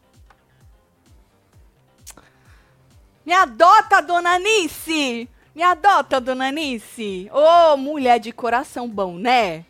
Me 3.25 3.33
adota, 3.33 4.01
dona 4.03 4.35
Anice! 4.35 5.29
Me 5.55 5.63
adota, 5.63 6.21
dona 6.21 6.49
Anice! 6.49 7.31
Ô, 7.33 7.77
mulher 7.77 8.19
de 8.19 8.33
coração 8.33 8.89
bom, 8.89 9.17
né? 9.17 9.65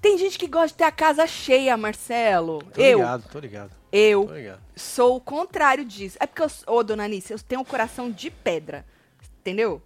Tem 0.00 0.18
gente 0.18 0.38
que 0.38 0.46
gosta 0.46 0.68
de 0.68 0.74
ter 0.74 0.84
a 0.84 0.92
casa 0.92 1.26
cheia, 1.26 1.76
Marcelo. 1.76 2.62
Tô 2.72 2.80
eu, 2.80 2.98
ligado, 2.98 3.28
tô 3.30 3.38
ligado. 3.38 3.70
eu 3.92 4.26
Tô 4.26 4.34
ligado. 4.34 4.60
sou 4.74 5.16
o 5.16 5.20
contrário 5.20 5.84
disso. 5.84 6.16
É 6.20 6.26
porque 6.26 6.42
eu, 6.42 6.50
ô, 6.74 6.82
dona 6.82 7.04
Anice, 7.04 7.32
eu 7.32 7.38
tenho 7.38 7.60
um 7.60 7.64
coração 7.64 8.10
de 8.10 8.30
pedra. 8.30 8.84
Entendeu? 9.40 9.82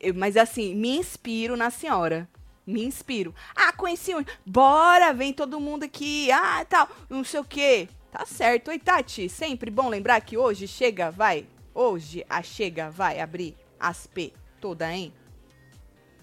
Eu- 0.00 0.14
mas 0.14 0.36
assim, 0.36 0.74
me 0.74 0.96
inspiro 0.96 1.56
na 1.56 1.70
senhora. 1.70 2.28
Me 2.66 2.84
inspiro. 2.84 3.34
Ah, 3.56 3.72
conheci 3.72 4.14
um. 4.14 4.24
Bora, 4.44 5.12
vem 5.14 5.32
todo 5.32 5.58
mundo 5.60 5.84
aqui. 5.84 6.30
Ah, 6.30 6.64
tal. 6.68 6.88
Não 7.08 7.24
sei 7.24 7.40
o 7.40 7.44
quê. 7.44 7.88
Tá 8.12 8.26
certo. 8.26 8.68
Oi, 8.68 8.78
Tati. 8.78 9.28
Sempre 9.28 9.70
bom 9.70 9.88
lembrar 9.88 10.20
que 10.20 10.36
hoje 10.36 10.68
chega, 10.68 11.10
vai. 11.10 11.46
Hoje 11.74 12.24
a 12.28 12.42
chega 12.42 12.90
vai 12.90 13.20
abrir 13.20 13.56
as 13.80 14.06
P 14.06 14.32
toda, 14.60 14.92
hein? 14.92 15.12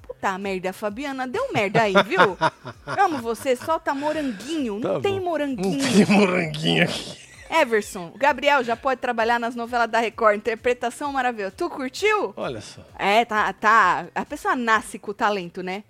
Puta 0.03 0.37
merda, 0.37 0.71
Fabiana. 0.71 1.27
Deu 1.27 1.51
merda 1.51 1.81
aí, 1.81 1.93
viu? 2.05 2.37
Amo 2.85 3.17
você. 3.19 3.55
Solta 3.55 3.93
moranguinho. 3.95 4.79
Não 4.79 4.95
Tá 4.95 4.99
tem 5.01 5.17
bom. 5.19 5.25
moranguinho. 5.25 5.77
Não 5.83 5.93
tem 5.93 6.05
moranguinho 6.05 6.83
aqui. 6.83 7.17
Everson, 7.49 8.11
o 8.13 8.17
Gabriel 8.17 8.63
já 8.63 8.75
pode 8.75 8.99
trabalhar 8.99 9.39
nas 9.39 9.55
novelas 9.55 9.89
da 9.89 9.99
Record. 9.99 10.37
Interpretação 10.37 11.11
maravilhosa. 11.13 11.53
Tu 11.55 11.69
curtiu? 11.69 12.33
Olha 12.35 12.61
só. 12.61 12.81
É, 12.97 13.23
tá, 13.25 13.51
tá. 13.53 14.07
A 14.15 14.25
pessoa 14.25 14.55
nasce 14.55 14.97
com 14.99 15.11
o 15.11 15.13
talento, 15.13 15.61
né? 15.61 15.83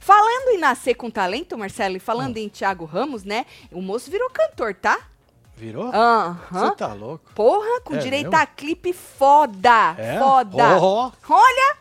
Falando 0.00 0.50
em 0.50 0.58
nascer 0.58 0.94
com 0.94 1.10
talento, 1.10 1.56
Marcelo, 1.56 1.96
e 1.96 2.00
falando 2.00 2.36
em 2.36 2.48
Thiago 2.48 2.84
Ramos, 2.84 3.24
né? 3.24 3.46
O 3.72 3.80
moço 3.80 4.10
virou 4.10 4.28
cantor, 4.30 4.74
tá? 4.74 4.98
Virou? 5.56 5.90
Aham. 5.92 6.38
Você 6.52 6.76
tá 6.76 6.92
louco? 6.92 7.24
Porra, 7.34 7.80
com 7.80 7.96
É 7.96 7.98
direito 7.98 8.30
mesmo? 8.30 8.36
a 8.42 8.46
clipe 8.46 8.92
foda. 8.92 9.94
É? 9.98 10.18
Foda. 10.18 10.78
Ó. 10.80 11.10
Olha! 11.28 11.76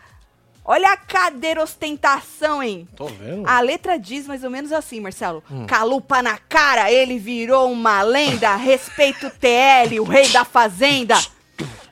Olha 0.69 0.91
a 0.91 0.97
cadeira 0.97 1.63
ostentação, 1.63 2.61
hein? 2.61 2.85
Tô 2.93 3.07
vendo. 3.07 3.47
A 3.47 3.61
letra 3.61 3.97
diz 3.97 4.27
mais 4.27 4.43
ou 4.43 4.49
menos 4.49 4.73
assim, 4.73 4.99
Marcelo. 4.99 5.41
Hum. 5.49 5.65
Calupa 5.65 6.21
na 6.21 6.37
cara, 6.37 6.91
ele 6.91 7.17
virou 7.17 7.71
uma 7.71 8.01
lenda. 8.01 8.53
Respeito 8.59 9.27
o 9.27 9.31
TL, 9.31 9.97
o 10.01 10.03
rei 10.03 10.27
da 10.27 10.43
fazenda. 10.43 11.15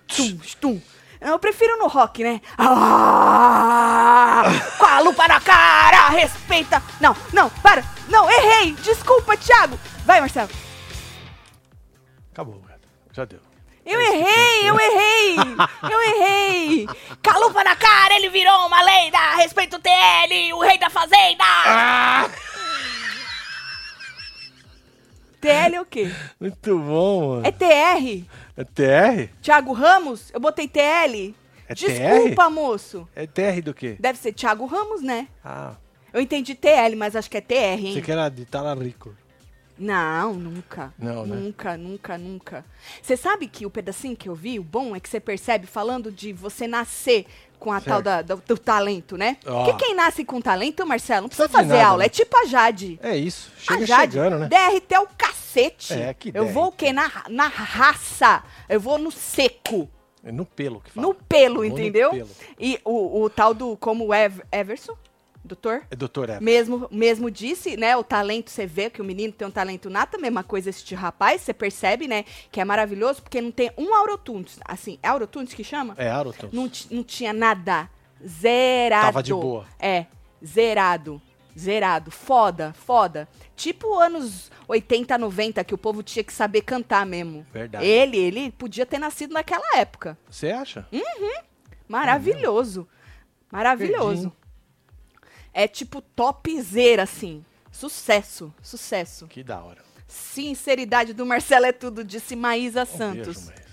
Tum, 0.08 0.38
tum. 0.60 0.82
Eu 1.22 1.40
prefiro 1.40 1.78
no 1.78 1.88
rock, 1.88 2.22
né? 2.22 2.42
Ah, 2.58 4.44
com 4.78 4.86
a 4.86 5.00
lupa 5.00 5.26
na 5.26 5.40
cara, 5.40 6.10
respeita. 6.10 6.84
Não, 7.00 7.16
não, 7.32 7.50
para. 7.50 7.82
Não, 8.10 8.30
errei. 8.30 8.74
Desculpa, 8.74 9.38
Thiago. 9.38 9.80
Vai, 10.06 10.20
Marcelo. 10.20 10.50
Acabou. 12.34 12.62
Já 13.14 13.24
deu. 13.24 13.40
Eu 13.86 14.02
errei, 14.02 14.68
eu 14.70 14.80
errei, 14.80 15.36
eu 15.92 16.02
errei. 16.02 16.88
Calupa 17.22 17.64
na 17.64 17.76
cara, 17.76 18.16
ele 18.16 18.30
virou 18.30 18.66
uma 18.66 18.82
lenda. 18.82 19.36
Respeita 19.36 19.78
o 19.78 19.80
TL, 19.80 20.54
o 20.54 20.60
rei 20.62 20.78
da 20.80 20.90
fazenda. 20.90 21.44
TL 25.40 25.76
é 25.76 25.82
o 25.82 25.86
quê? 25.86 26.12
Muito 26.40 26.80
bom, 26.80 27.30
mano. 27.36 27.46
É 27.46 27.52
TR? 27.52 28.26
É 28.58 28.64
TR? 28.64 29.30
Thiago 29.42 29.74
Ramos? 29.74 30.32
Eu 30.34 30.40
botei 30.40 30.68
TL. 30.68 31.36
É 31.70 31.74
Desculpa, 31.76 32.50
moço. 32.50 33.08
É 33.16 33.28
TR 33.28 33.62
do 33.64 33.74
quê? 33.74 33.96
Deve 34.00 34.18
ser 34.18 34.34
Thiago 34.34 34.66
Ramos, 34.66 35.02
né? 35.02 35.28
Ah, 35.44 35.74
Eu 36.14 36.22
entendi 36.22 36.56
TL, 36.56 36.96
mas 36.96 37.16
acho 37.16 37.30
que 37.30 37.38
é 37.38 37.42
TR, 37.42 37.54
você 37.80 37.88
hein? 37.88 38.02
que 38.02 38.12
era 38.12 38.30
de 38.30 38.46
Talarico. 38.46 39.16
Não, 39.78 40.34
nunca. 40.34 40.94
Não, 40.98 41.26
né? 41.26 41.36
Nunca, 41.36 41.78
nunca, 41.78 42.18
nunca. 42.18 42.66
Você 43.02 43.18
sabe 43.18 43.48
que 43.48 43.66
o 43.66 43.70
pedacinho 43.70 44.16
que 44.16 44.30
eu 44.30 44.36
vi, 44.36 44.58
o 44.60 44.64
bom 44.64 44.96
é 44.96 45.00
que 45.00 45.10
você 45.10 45.20
percebe 45.20 45.68
falando 45.68 46.12
de 46.12 46.32
você 46.32 46.66
nascer 46.68 47.26
com 47.60 47.72
a 47.72 47.80
tal 47.82 48.02
Certo. 48.02 48.04
da, 48.04 48.22
do, 48.22 48.42
do 48.48 48.58
talento, 48.58 49.18
né? 49.18 49.38
Ó. 49.46 49.66
Porque 49.66 49.86
quem 49.86 49.96
nasce 49.96 50.24
com 50.24 50.40
talento, 50.40 50.86
Marcelo, 50.86 51.24
não 51.24 51.30
precisa 51.30 51.48
Precisa 51.50 51.68
fazer 51.68 51.78
nada, 51.80 51.90
aula. 51.90 52.00
né? 52.00 52.06
É 52.06 52.10
tipo 52.10 52.38
a 52.38 52.46
Jade. 52.46 53.00
É 53.02 53.18
isso. 53.18 53.52
a 53.68 53.74
Chega 53.74 53.86
Jade, 53.86 54.14
chegando, 54.14 54.40
né? 54.40 54.48
DRT 54.48 54.94
é 54.94 55.00
o 55.00 55.08
cacete. 55.18 55.94
É, 55.94 56.14
que 56.14 56.32
Eu 56.34 56.48
vou 56.50 56.68
o 56.68 56.72
quê? 56.72 56.94
Na, 56.94 57.10
na 57.30 57.48
raça. 57.48 58.44
Eu 58.70 58.80
vou 58.80 58.98
no 58.98 59.12
seco. 59.12 59.90
É 60.24 60.32
no 60.32 60.46
pelo 60.46 60.80
que 60.82 60.90
fala. 60.92 61.08
No 61.08 61.14
pelo, 61.14 61.56
Vou 61.56 61.64
no 61.66 61.70
entendeu? 61.70 62.10
pelo. 62.12 62.30
E 62.60 62.80
o, 62.84 63.22
o 63.24 63.30
tal 63.30 63.54
do, 63.54 63.78
como 63.78 64.08
o 64.08 64.14
Ev 64.14 64.40
Everson, 64.52 64.98
doutor, 65.46 65.84
É 65.90 65.96
doutor 65.96 66.30
Ever. 66.30 66.42
mesmo, 66.42 66.88
mesmo 66.92 67.30
disse, 67.32 67.78
né? 67.78 67.96
O 67.96 68.04
talento, 68.04 68.50
você 68.50 68.66
vê 68.66 68.90
que 68.90 69.02
o 69.02 69.06
menino 69.06 69.32
tem 69.32 69.48
um 69.48 69.52
talento 69.52 69.90
nato, 69.90 70.20
mesma 70.20 70.44
coisa 70.44 70.70
este 70.70 70.96
rapaz, 70.96 71.42
você 71.42 71.54
percebe, 71.54 72.08
né? 72.08 72.26
Que 72.52 72.60
é 72.60 72.66
maravilhoso, 72.66 73.22
porque 73.22 73.40
não 73.42 73.52
tem 73.52 73.72
um 73.78 73.94
Aurotunes. 73.94 74.60
Assim, 74.66 74.98
é 75.02 75.08
Aurotunes 75.08 75.54
que 75.54 75.64
chama? 75.64 75.94
É 75.98 76.10
Aroton. 76.10 76.50
Não, 76.52 76.70
não 76.92 77.04
tinha 77.04 77.32
nada. 77.32 77.90
Zerado. 78.26 79.06
Tava 79.06 79.24
de 79.24 79.34
boa. 79.34 79.66
É, 79.80 80.06
zerado. 80.44 81.22
Zerado. 81.58 82.12
Foda, 82.12 82.74
foda. 82.74 83.28
Tipo 83.56 83.94
anos 83.98 84.52
80, 84.68 85.18
90, 85.18 85.64
que 85.64 85.74
o 85.74 85.78
povo 85.78 86.04
tinha 86.04 86.24
que 86.24 86.34
saber 86.34 86.62
cantar 86.62 87.06
mesmo. 87.06 87.46
Verdade. 87.54 87.86
Ele, 87.86 88.18
ele 88.18 88.52
podia 88.52 88.86
ter 88.86 89.00
nascido 89.00 89.32
naquela 89.34 89.78
época. 89.78 90.18
Você 90.30 90.50
acha? 90.52 90.86
Maravilhoso. 91.88 92.88
Maravilhoso. 93.52 94.30
Perdi, 94.32 94.45
É 95.58 95.70
tipo 95.70 96.02
topzera, 96.02 97.04
assim. 97.04 97.42
Sucesso, 97.72 98.54
sucesso. 98.62 99.26
Que 99.28 99.42
da 99.42 99.62
hora. 99.62 99.82
Sinceridade 100.06 101.14
do 101.14 101.26
Marcelo 101.26 101.66
é 101.66 101.72
tudo, 101.72 102.04
disse 102.04 102.36
Maísa 102.36 102.84
Um 102.84 102.98
Santos. 102.98 103.48
beijo, 103.48 103.66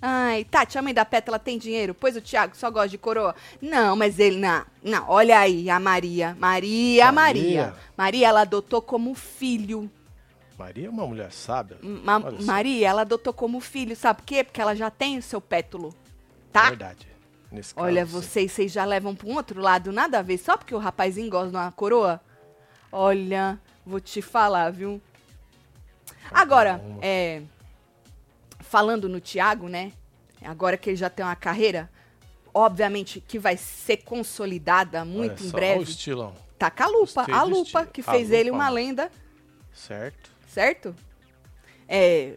Ai, 0.00 0.44
Tati, 0.44 0.78
a 0.78 0.82
mãe 0.82 0.94
da 0.94 1.04
Pétala 1.04 1.38
tem 1.38 1.58
dinheiro? 1.58 1.92
Pois 1.92 2.14
o 2.14 2.20
Thiago 2.20 2.54
só 2.56 2.70
gosta 2.70 2.88
de 2.90 2.98
coroa? 2.98 3.34
Não, 3.60 3.96
mas 3.96 4.18
ele, 4.20 4.38
não. 4.38 4.64
Não, 4.82 5.04
olha 5.08 5.40
aí, 5.40 5.68
a 5.68 5.80
Maria. 5.80 6.36
Maria, 6.38 7.10
Maria. 7.10 7.12
Maria. 7.12 7.74
Maria, 7.96 8.28
ela 8.28 8.42
adotou 8.42 8.80
como 8.80 9.12
filho. 9.14 9.90
Maria 10.56 10.86
é 10.86 10.90
uma 10.90 11.06
mulher 11.06 11.32
sábia. 11.32 11.78
Ma-. 11.82 12.20
Maria, 12.42 12.88
ela 12.88 13.00
adotou 13.00 13.32
como 13.32 13.58
filho, 13.60 13.96
sabe 13.96 14.20
por 14.20 14.26
quê? 14.26 14.44
Porque 14.44 14.60
ela 14.60 14.76
já 14.76 14.88
tem 14.88 15.18
o 15.18 15.22
seu 15.22 15.40
pétulo. 15.40 15.92
Tá? 16.52 16.68
Verdade. 16.68 17.08
Nesse 17.54 17.72
caso, 17.74 17.86
Olha, 17.86 18.04
vocês, 18.04 18.50
vocês 18.50 18.72
já 18.72 18.84
levam 18.84 19.14
para 19.14 19.28
um 19.28 19.34
outro 19.36 19.60
lado, 19.60 19.92
nada 19.92 20.18
a 20.18 20.22
ver, 20.22 20.38
só 20.38 20.56
porque 20.56 20.74
o 20.74 20.78
gosta 20.78 21.50
de 21.50 21.56
uma 21.56 21.70
coroa? 21.70 22.20
Olha, 22.90 23.60
vou 23.86 24.00
te 24.00 24.20
falar, 24.20 24.70
viu? 24.70 25.00
Agora, 26.32 26.80
uma. 26.84 26.98
é, 27.00 27.42
falando 28.60 29.08
no 29.08 29.20
Thiago, 29.20 29.68
né? 29.68 29.92
Agora 30.42 30.76
que 30.76 30.90
ele 30.90 30.96
já 30.96 31.08
tem 31.08 31.24
uma 31.24 31.36
carreira, 31.36 31.88
obviamente 32.52 33.20
que 33.20 33.38
vai 33.38 33.56
ser 33.56 33.98
consolidada 33.98 35.04
muito 35.04 35.44
em 35.44 35.50
breve. 35.50 35.72
Olha 35.74 35.80
o 35.80 35.84
estilão. 35.84 36.34
Tá 36.58 36.70
com 36.70 36.82
a 36.82 36.86
lupa, 36.86 37.26
a 37.32 37.42
lupa, 37.44 37.62
estilo. 37.80 37.86
que 37.86 38.02
fez 38.02 38.30
ele 38.30 38.50
lupa. 38.50 38.62
uma 38.62 38.68
lenda, 38.68 39.10
Certo. 39.72 40.30
certo? 40.48 40.94
É, 41.88 42.36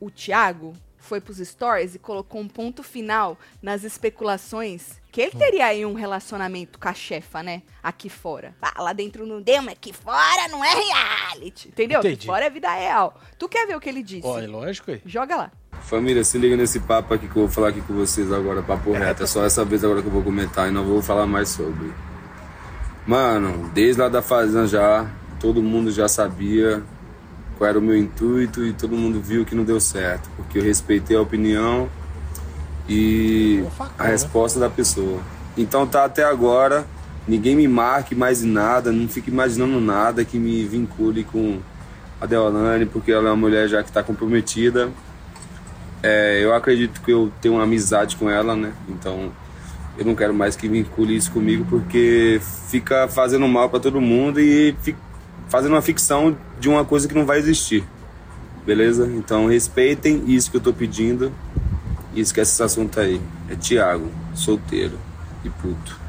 o 0.00 0.10
Thiago 0.10 0.74
foi 1.04 1.20
pros 1.20 1.38
stories 1.38 1.94
e 1.94 1.98
colocou 1.98 2.40
um 2.40 2.48
ponto 2.48 2.82
final 2.82 3.38
nas 3.62 3.84
especulações 3.84 5.02
que 5.12 5.20
ele 5.20 5.30
teria 5.30 5.66
aí 5.66 5.86
um 5.86 5.94
relacionamento 5.94 6.76
com 6.76 6.88
a 6.88 6.92
chefa, 6.92 7.40
né? 7.40 7.62
Aqui 7.80 8.08
fora. 8.08 8.52
Ah, 8.60 8.82
lá 8.82 8.92
dentro 8.92 9.24
não 9.24 9.40
deu, 9.40 9.62
mas 9.62 9.74
aqui 9.74 9.92
fora 9.92 10.48
não 10.50 10.64
é 10.64 10.70
reality. 10.74 11.68
Entendeu? 11.68 12.00
Aqui 12.00 12.08
Entendi. 12.08 12.26
fora 12.26 12.46
é 12.46 12.50
vida 12.50 12.72
real. 12.74 13.20
Tu 13.38 13.48
quer 13.48 13.64
ver 13.64 13.76
o 13.76 13.80
que 13.80 13.88
ele 13.88 14.02
disse? 14.02 14.26
Olha, 14.26 14.48
lógico 14.50 14.90
aí. 14.90 15.00
Joga 15.06 15.36
lá. 15.36 15.52
Família, 15.82 16.24
se 16.24 16.36
liga 16.36 16.56
nesse 16.56 16.80
papo 16.80 17.14
aqui 17.14 17.28
que 17.28 17.36
eu 17.36 17.42
vou 17.42 17.48
falar 17.48 17.68
aqui 17.68 17.80
com 17.82 17.94
vocês 17.94 18.32
agora, 18.32 18.60
papo 18.62 18.90
reto. 18.90 19.22
É 19.22 19.26
só 19.26 19.44
essa 19.44 19.64
vez 19.64 19.84
agora 19.84 20.02
que 20.02 20.08
eu 20.08 20.12
vou 20.12 20.22
comentar 20.22 20.68
e 20.68 20.72
não 20.72 20.84
vou 20.84 21.00
falar 21.00 21.26
mais 21.26 21.50
sobre. 21.50 21.92
Mano, 23.06 23.70
desde 23.72 24.00
lá 24.00 24.08
da 24.08 24.20
fazenda 24.22 24.66
já, 24.66 25.08
todo 25.38 25.62
mundo 25.62 25.92
já 25.92 26.08
sabia 26.08 26.82
qual 27.56 27.68
era 27.70 27.78
o 27.78 27.82
meu 27.82 27.96
intuito 27.96 28.64
e 28.64 28.72
todo 28.72 28.96
mundo 28.96 29.20
viu 29.20 29.44
que 29.44 29.54
não 29.54 29.64
deu 29.64 29.80
certo. 29.80 30.28
Porque 30.36 30.58
eu 30.58 30.62
respeitei 30.62 31.16
a 31.16 31.20
opinião 31.20 31.88
e 32.88 33.64
facão, 33.76 33.94
a 33.98 34.04
né? 34.04 34.10
resposta 34.10 34.58
da 34.60 34.68
pessoa. 34.68 35.20
Então 35.56 35.86
tá 35.86 36.04
até 36.04 36.24
agora, 36.24 36.86
ninguém 37.26 37.54
me 37.56 37.66
marque 37.68 38.14
mais 38.14 38.42
em 38.42 38.50
nada, 38.50 38.92
não 38.92 39.08
fique 39.08 39.30
imaginando 39.30 39.80
nada 39.80 40.24
que 40.24 40.38
me 40.38 40.64
vincule 40.66 41.24
com 41.24 41.58
a 42.20 42.26
Deolane, 42.26 42.86
porque 42.86 43.12
ela 43.12 43.28
é 43.28 43.30
uma 43.30 43.36
mulher 43.36 43.68
já 43.68 43.82
que 43.82 43.88
está 43.88 44.02
comprometida. 44.02 44.90
É, 46.02 46.40
eu 46.42 46.54
acredito 46.54 47.00
que 47.00 47.10
eu 47.12 47.32
tenho 47.40 47.54
uma 47.54 47.64
amizade 47.64 48.16
com 48.16 48.28
ela, 48.28 48.54
né? 48.54 48.72
Então 48.88 49.32
eu 49.96 50.04
não 50.04 50.14
quero 50.14 50.34
mais 50.34 50.56
que 50.56 50.68
vincule 50.68 51.16
isso 51.16 51.30
comigo 51.30 51.64
porque 51.70 52.40
fica 52.68 53.08
fazendo 53.08 53.46
mal 53.48 53.70
para 53.70 53.80
todo 53.80 54.00
mundo 54.00 54.40
e 54.40 54.74
fi- 54.82 54.96
fazendo 55.48 55.72
uma 55.72 55.82
ficção 55.82 56.36
de 56.58 56.68
uma 56.68 56.84
coisa 56.84 57.08
que 57.08 57.14
não 57.14 57.26
vai 57.26 57.38
existir. 57.38 57.86
Beleza? 58.64 59.06
Então 59.06 59.46
respeitem 59.46 60.24
isso 60.30 60.50
que 60.50 60.56
eu 60.56 60.60
tô 60.60 60.72
pedindo 60.72 61.32
e 62.14 62.20
esquece 62.20 62.52
esse 62.52 62.62
assunto 62.62 62.98
aí. 62.98 63.20
É 63.50 63.56
Thiago, 63.56 64.10
solteiro 64.34 64.98
e 65.44 65.50
puto. 65.50 66.00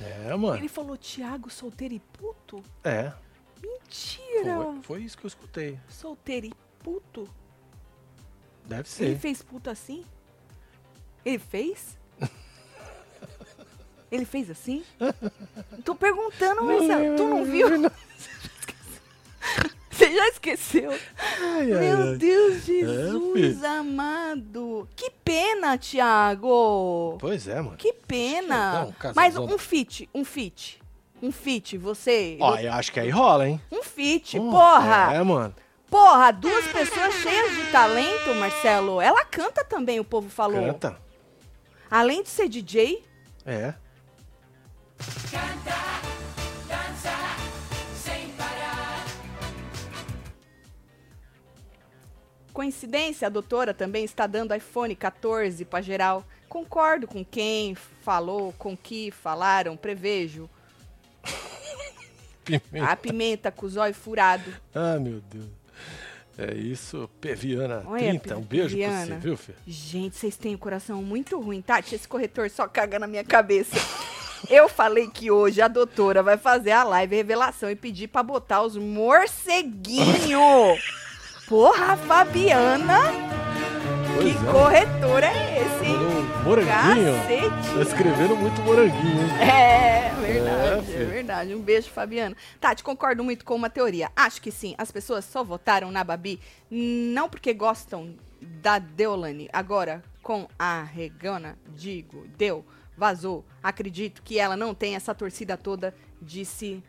É, 0.00 0.34
mano. 0.36 0.56
Ele 0.56 0.68
falou 0.68 0.96
Thiago 0.96 1.50
solteiro 1.50 1.94
e 1.94 2.00
puto? 2.00 2.62
É. 2.84 3.12
Mentira! 3.60 4.56
Foi, 4.56 4.82
foi 4.82 5.02
isso 5.02 5.16
que 5.18 5.24
eu 5.24 5.28
escutei. 5.28 5.78
Solteiro 5.88 6.46
e 6.46 6.52
puto? 6.82 7.28
Deve 8.66 8.82
Ele 9.00 9.14
ser. 9.14 9.18
fez 9.18 9.42
puto 9.42 9.70
assim? 9.70 10.04
Ele 11.24 11.38
fez? 11.38 11.98
Ele 14.10 14.24
fez 14.24 14.50
assim? 14.50 14.82
Tô 15.84 15.94
perguntando, 15.94 16.64
Marcelo. 16.64 17.16
Tu 17.16 17.24
não 17.28 17.44
viu? 17.44 17.68
Você 19.90 20.14
já 20.14 20.28
esqueceu? 20.28 20.92
Ai, 20.92 21.72
ai, 21.72 21.80
Meu 21.80 22.02
ai. 22.10 22.16
Deus, 22.16 22.64
Jesus 22.64 23.32
filho. 23.32 23.66
amado. 23.66 24.88
Que 24.94 25.10
pena, 25.10 25.76
Thiago. 25.76 27.16
Pois 27.18 27.48
é, 27.48 27.60
mano. 27.60 27.76
Que 27.76 27.92
pena. 27.92 28.84
Não, 28.84 28.92
casalzão. 28.92 29.12
Mas 29.16 29.36
um 29.36 29.58
fit, 29.58 30.08
um 30.14 30.24
fit. 30.24 30.80
Um 31.20 31.32
fit, 31.32 31.76
você. 31.76 32.38
Ó, 32.40 32.56
eu 32.56 32.72
acho 32.74 32.92
que 32.92 33.00
aí 33.00 33.10
rola, 33.10 33.48
hein? 33.48 33.60
Um 33.72 33.82
fit, 33.82 34.38
Hum, 34.38 34.50
porra. 34.52 35.14
É, 35.14 35.22
mano. 35.24 35.52
Porra, 35.90 36.30
duas 36.30 36.64
pessoas 36.68 37.14
cheias 37.14 37.56
de 37.56 37.72
talento, 37.72 38.32
Marcelo. 38.36 39.00
Ela 39.00 39.24
canta 39.24 39.64
também, 39.64 39.98
o 39.98 40.04
povo 40.04 40.28
falou. 40.28 40.64
Canta. 40.64 40.96
Além 41.90 42.22
de 42.22 42.28
ser 42.28 42.48
DJ, 42.48 43.02
É. 43.44 43.74
coincidência, 52.58 53.26
a 53.26 53.30
doutora 53.30 53.72
também 53.72 54.04
está 54.04 54.26
dando 54.26 54.52
iPhone 54.52 54.94
14 54.96 55.64
pra 55.64 55.80
geral. 55.80 56.24
Concordo 56.48 57.06
com 57.06 57.24
quem 57.24 57.76
falou, 58.02 58.52
com 58.58 58.76
que 58.76 59.12
falaram, 59.12 59.76
prevejo. 59.76 60.50
Pimenta. 62.44 62.90
A 62.90 62.96
pimenta 62.96 63.52
com 63.52 63.64
o 63.64 63.68
zóio 63.68 63.94
furado. 63.94 64.52
Ah, 64.74 64.98
meu 64.98 65.20
Deus. 65.30 65.46
É 66.36 66.52
isso, 66.54 67.08
Peviana 67.20 67.84
Olha, 67.86 68.10
30. 68.10 68.36
Um 68.36 68.42
beijo 68.42 68.76
pra 68.76 68.86
Peviana. 68.88 69.06
você, 69.06 69.20
viu? 69.20 69.38
Gente, 69.64 70.16
vocês 70.16 70.36
têm 70.36 70.56
o 70.56 70.58
coração 70.58 71.00
muito 71.00 71.40
ruim, 71.40 71.62
Tati. 71.62 71.94
Esse 71.94 72.08
corretor 72.08 72.50
só 72.50 72.66
caga 72.66 72.98
na 72.98 73.06
minha 73.06 73.22
cabeça. 73.24 73.76
Eu 74.48 74.68
falei 74.68 75.08
que 75.08 75.30
hoje 75.30 75.60
a 75.60 75.68
doutora 75.68 76.22
vai 76.22 76.36
fazer 76.36 76.70
a 76.72 76.84
live 76.84 77.16
revelação 77.16 77.70
e 77.70 77.76
pedir 77.76 78.08
pra 78.08 78.22
botar 78.22 78.62
os 78.62 78.76
morceguinhos. 78.76 80.78
Porra, 81.48 81.96
Fabiana, 81.96 83.00
Pois 84.14 84.36
que 84.36 84.46
é. 84.46 84.52
corretor 84.52 85.22
é 85.22 85.62
esse, 85.62 85.84
hein? 85.86 85.98
Moranguinho. 86.44 87.14
Tá 87.14 87.22
Cacete. 87.22 87.80
escrevendo 87.88 88.36
muito 88.36 88.60
moranguinho, 88.62 89.22
hein? 89.22 89.40
É, 89.40 90.10
verdade, 90.20 90.78
é, 90.78 90.82
filho. 90.82 91.06
verdade. 91.08 91.54
Um 91.54 91.60
beijo, 91.62 91.88
Fabiana. 91.90 92.36
Tati, 92.60 92.82
concordo 92.82 93.22
muito 93.24 93.44
com 93.44 93.54
uma 93.54 93.70
teoria. 93.70 94.10
Acho 94.16 94.42
que 94.42 94.50
sim, 94.50 94.74
as 94.76 94.90
pessoas 94.90 95.24
só 95.24 95.42
votaram 95.44 95.90
na 95.90 96.02
Babi 96.04 96.40
não 96.70 97.28
porque 97.28 97.52
gostam 97.54 98.14
da 98.40 98.78
Deolane. 98.78 99.48
Agora, 99.52 100.02
com 100.22 100.46
a 100.58 100.82
Regana, 100.82 101.56
digo, 101.68 102.26
deu, 102.36 102.64
vazou. 102.98 103.44
Acredito 103.62 104.22
que 104.22 104.38
ela 104.38 104.56
não 104.56 104.74
tem 104.74 104.94
essa 104.96 105.14
torcida 105.14 105.56
toda, 105.56 105.94
disse 106.20 106.82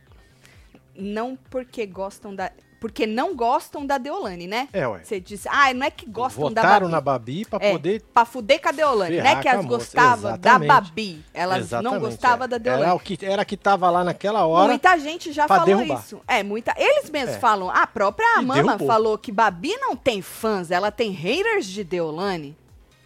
não 0.96 1.38
porque 1.50 1.86
gostam 1.86 2.36
da... 2.36 2.52
Porque 2.82 3.06
não 3.06 3.36
gostam 3.36 3.86
da 3.86 3.98
Deolane, 3.98 4.48
né? 4.48 4.70
É, 4.72 4.88
ué. 4.88 5.04
Você 5.04 5.20
disse, 5.20 5.50
ah, 5.52 5.74
não 5.74 5.86
é 5.86 5.92
que 5.92 6.06
gostam 6.10 6.50
da 6.50 6.62
Votaram 6.62 6.86
Babi. 6.90 6.92
na 6.94 7.02
Babi 7.02 7.46
pra 7.46 7.60
É, 7.62 7.72
poder 7.74 8.02
pra 8.14 8.24
fuder 8.24 8.62
com 8.62 8.70
a 8.70 8.72
Deolane. 8.72 9.18
Não 9.18 9.26
é 9.26 9.36
que 9.42 9.50
elas 9.50 9.66
gostavam 9.66 10.38
da. 10.38 10.58
Babi. 10.60 11.22
Elas 11.34 11.58
não 11.58 11.66
Exatamente, 11.66 12.00
gostavam 12.00 12.46
é. 12.46 12.48
da 12.48 12.58
Deolane. 12.58 12.84
Era, 12.86 12.96
o 12.96 13.00
que, 13.02 13.18
era 13.26 13.44
que 13.44 13.58
tava 13.58 13.90
lá 13.90 14.06
naquela 14.06 14.46
hora. 14.46 14.70
Muita 14.70 14.98
gente 14.98 15.34
já 15.34 15.46
falou 15.46 15.66
derrubar. 15.66 16.00
isso. 16.00 16.22
É, 16.26 16.42
muita. 16.42 16.74
Eles 16.78 17.10
mesmos 17.10 17.36
É. 17.36 17.40
falam. 17.40 17.70
A 17.70 17.86
própria 17.86 18.42
E 18.42 18.46
Mama 18.46 18.64
derrubou. 18.64 18.88
falou 18.88 19.18
que 19.18 19.32
Babi 19.34 19.76
não 19.76 19.94
tem 19.98 20.22
fãs, 20.22 20.72
ela 20.72 20.90
tem 20.90 21.12
haters 21.12 21.66
de 21.66 21.84
Deolane. 21.84 22.56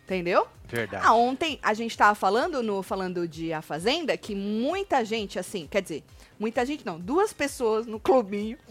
Entendeu? 0.06 0.46
Verdade. 0.74 1.06
Ah, 1.06 1.14
ontem 1.14 1.60
a 1.62 1.72
gente 1.76 1.96
tava 1.96 2.16
falando 2.16 2.64
no 2.64 2.82
falando 2.82 3.28
de 3.28 3.54
A 3.54 3.62
Fazenda 3.62 4.18
que 4.18 4.34
muita 4.34 5.06
gente 5.06 5.38
assim, 5.38 5.68
quer 5.70 5.84
dizer, 5.84 6.04
muita 6.40 6.66
gente 6.66 6.84
não, 6.84 7.00
duas 7.00 7.32
pessoas 7.32 7.86
no 7.86 8.00
clubinho. 8.00 8.58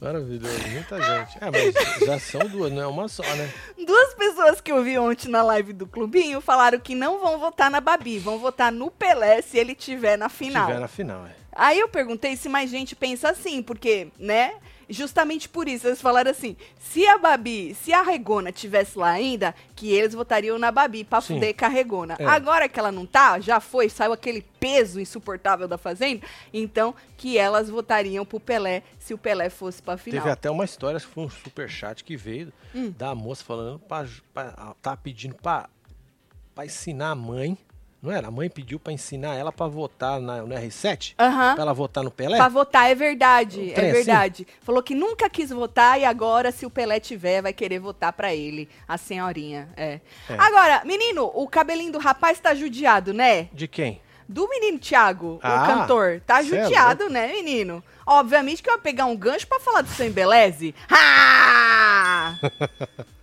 Maravilhoso, 0.00 0.58
muita 0.70 0.96
gente. 1.02 1.36
É, 1.38 1.50
mas 1.50 2.06
já 2.06 2.18
são 2.18 2.48
duas, 2.48 2.72
não 2.72 2.80
é 2.80 2.86
uma 2.86 3.08
só, 3.08 3.22
né? 3.22 3.52
Duas 3.86 4.14
pessoas 4.14 4.58
que 4.58 4.72
eu 4.72 4.82
vi 4.82 4.96
ontem 4.96 5.28
na 5.28 5.42
live 5.42 5.74
do 5.74 5.86
clubinho 5.86 6.40
falaram 6.40 6.80
que 6.80 6.94
não 6.94 7.20
vão 7.20 7.38
votar 7.38 7.70
na 7.70 7.78
Babi, 7.78 8.18
vão 8.18 8.38
votar 8.38 8.72
no 8.72 8.90
Pelé 8.90 9.42
se 9.42 9.58
ele 9.58 9.74
tiver 9.74 10.16
na 10.16 10.30
final. 10.30 10.66
Tiver 10.66 10.80
na 10.80 10.88
final, 10.88 11.26
é. 11.26 11.34
Aí 11.52 11.78
eu 11.78 11.88
perguntei 11.90 12.36
se 12.36 12.48
mais 12.48 12.70
gente 12.70 12.96
pensa 12.96 13.28
assim, 13.28 13.62
porque, 13.62 14.08
né? 14.18 14.54
Justamente 14.90 15.48
por 15.48 15.68
isso, 15.68 15.86
eles 15.86 16.00
falaram 16.00 16.30
assim: 16.30 16.56
se 16.80 17.06
a 17.06 17.16
Babi, 17.16 17.74
se 17.74 17.92
a 17.92 18.02
Regona 18.02 18.50
tivesse 18.50 18.98
lá 18.98 19.10
ainda, 19.10 19.54
que 19.76 19.92
eles 19.92 20.12
votariam 20.14 20.58
na 20.58 20.70
Babi 20.72 21.04
pra 21.04 21.20
Sim. 21.20 21.34
fuder 21.34 21.54
com 21.56 21.64
a 21.64 21.68
Regona. 21.68 22.16
É. 22.18 22.26
Agora 22.26 22.68
que 22.68 22.78
ela 22.78 22.90
não 22.90 23.06
tá, 23.06 23.38
já 23.40 23.60
foi, 23.60 23.88
saiu 23.88 24.12
aquele 24.12 24.42
peso 24.58 25.00
insuportável 25.00 25.68
da 25.68 25.78
Fazenda, 25.78 26.26
então 26.52 26.94
que 27.16 27.38
elas 27.38 27.70
votariam 27.70 28.24
pro 28.26 28.40
Pelé 28.40 28.82
se 28.98 29.14
o 29.14 29.18
Pelé 29.18 29.48
fosse 29.48 29.80
pra 29.80 29.96
final. 29.96 30.20
Teve 30.20 30.32
até 30.32 30.50
uma 30.50 30.64
história, 30.64 30.98
foi 30.98 31.24
um 31.24 31.30
superchat 31.30 32.02
que 32.04 32.16
veio 32.16 32.52
Hum. 32.74 32.92
da 32.96 33.14
moça 33.14 33.44
falando 33.44 33.78
pra, 33.80 34.06
pra, 34.34 34.74
tá 34.82 34.96
pedindo 34.96 35.34
pra, 35.34 35.68
pra 36.54 36.66
ensinar 36.66 37.10
a 37.10 37.14
mãe. 37.14 37.56
Não 38.02 38.10
era? 38.10 38.28
A 38.28 38.30
mãe 38.30 38.48
pediu 38.48 38.80
pra 38.80 38.92
ensinar 38.92 39.34
ela 39.34 39.52
pra 39.52 39.66
votar 39.66 40.18
na, 40.20 40.42
no 40.42 40.54
R7? 40.54 41.14
Aham. 41.18 41.54
Pra 41.54 41.62
ela 41.62 41.74
votar 41.74 42.02
no 42.02 42.10
Pelé? 42.10 42.36
Pra 42.38 42.48
votar, 42.48 42.90
é 42.90 42.94
verdade, 42.94 43.72
é 43.72 43.74
assim? 43.74 43.92
verdade. 43.92 44.46
Falou 44.62 44.82
que 44.82 44.94
nunca 44.94 45.28
quis 45.28 45.50
votar 45.50 46.00
e 46.00 46.04
agora, 46.04 46.50
se 46.50 46.64
o 46.64 46.70
Pelé 46.70 46.98
tiver, 46.98 47.42
vai 47.42 47.52
querer 47.52 47.78
votar 47.78 48.12
pra 48.14 48.34
ele, 48.34 48.68
a 48.88 48.96
senhorinha. 48.96 49.68
É. 49.76 50.00
É. 50.28 50.34
Agora, 50.38 50.82
menino, 50.86 51.30
o 51.34 51.46
cabelinho 51.46 51.92
do 51.92 51.98
rapaz 51.98 52.40
tá 52.40 52.54
judiado, 52.54 53.12
né? 53.12 53.48
De 53.52 53.68
quem? 53.68 54.00
Do 54.26 54.48
menino 54.48 54.78
Thiago, 54.78 55.40
Ah, 55.42 55.64
o 55.64 55.66
cantor. 55.66 56.22
Tá 56.24 56.38
é 56.40 56.44
judiado, 56.44 57.10
né, 57.10 57.26
menino? 57.26 57.82
Obviamente 58.06 58.62
que 58.62 58.70
eu 58.70 58.74
ia 58.74 58.80
pegar 58.80 59.06
um 59.06 59.16
gancho 59.16 59.46
pra 59.46 59.60
falar 59.60 59.82
do 59.82 59.88
seu 59.88 60.06
embeleze. 60.06 60.74
Ah! 60.88 62.34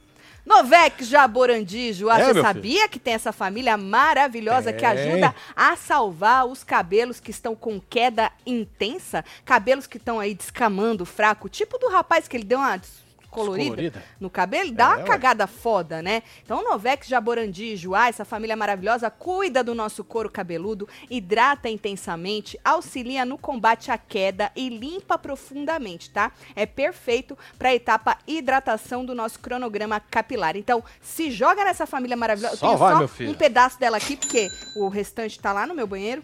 Novex 0.48 1.10
Jaborandijo, 1.10 2.10
ah, 2.10 2.22
É, 2.22 2.34
você 2.34 2.42
sabia 2.42 2.88
que 2.88 2.98
tem 2.98 3.14
essa 3.14 3.34
família 3.34 3.76
maravilhosa 3.76 4.72
que 4.72 4.80
Tem. 4.80 4.88
ajuda 4.88 5.36
a 5.54 5.76
salvar 5.76 6.46
os 6.48 6.64
cabelos 6.64 7.20
que 7.20 7.32
estão 7.32 7.54
com 7.54 7.82
queda 7.82 8.32
intensa? 8.46 9.26
Cabelos 9.44 9.86
que 9.86 9.98
estão 9.98 10.22
aí 10.22 10.34
descamando 10.34 11.06
fraco, 11.06 11.50
tipo 11.50 11.78
do 11.78 11.90
rapaz 11.90 12.30
que 12.30 12.38
ele 12.38 12.46
deu 12.46 12.60
uma 12.60 12.80
Descolorida. 13.28 14.04
no 14.20 14.30
cabelo, 14.30 14.72
dá 14.72 14.86
É, 14.86 14.88
uma 14.88 14.98
ué. 15.00 15.04
cagada 15.06 15.46
foda, 15.48 16.02
né? 16.02 16.24
Então, 16.44 16.63
Novex 16.63 17.08
Jaborandi, 17.08 17.76
Juá, 17.76 18.08
essa 18.08 18.26
família 18.26 18.56
maravilhosa, 18.56 19.10
cuida 19.10 19.63
do 19.63 19.76
nosso 19.76 20.04
couro 20.04 20.30
cabeludo, 20.30 20.88
hidrata 21.10 21.70
intensamente, 21.70 22.60
auxilia 22.63 23.26
no 23.26 23.38
combate 23.38 23.92
à 23.92 23.98
queda 23.98 24.52
e 24.56 24.70
limpa 24.70 25.18
profundamente, 25.18 26.10
tá? 26.10 26.32
É 26.56 26.66
perfeito 26.66 27.38
para 27.58 27.70
a 27.70 27.76
etapa 27.76 28.18
hidratação 28.28 29.06
do 29.06 29.13
nosso 29.13 29.40
cronograma 29.40 30.00
capilar. 30.00 30.56
Então, 30.58 30.84
se 31.02 31.30
joga 31.30 31.63
nessa 31.63 31.86
família 31.86 32.18
maravilhosa. 32.18 32.56
Só 32.58 32.76
vai, 32.76 32.94
só 32.94 33.00
meu 33.00 33.08
filho. 33.08 33.30
um 33.32 33.34
pedaço 33.34 33.80
dela 33.80 33.98
aqui, 33.98 34.16
porque 34.18 34.50
o 34.76 34.88
restante 34.88 35.40
tá 35.40 35.54
lá 35.54 35.68
no 35.68 35.76
meu 35.76 35.86
banheiro. 35.86 36.24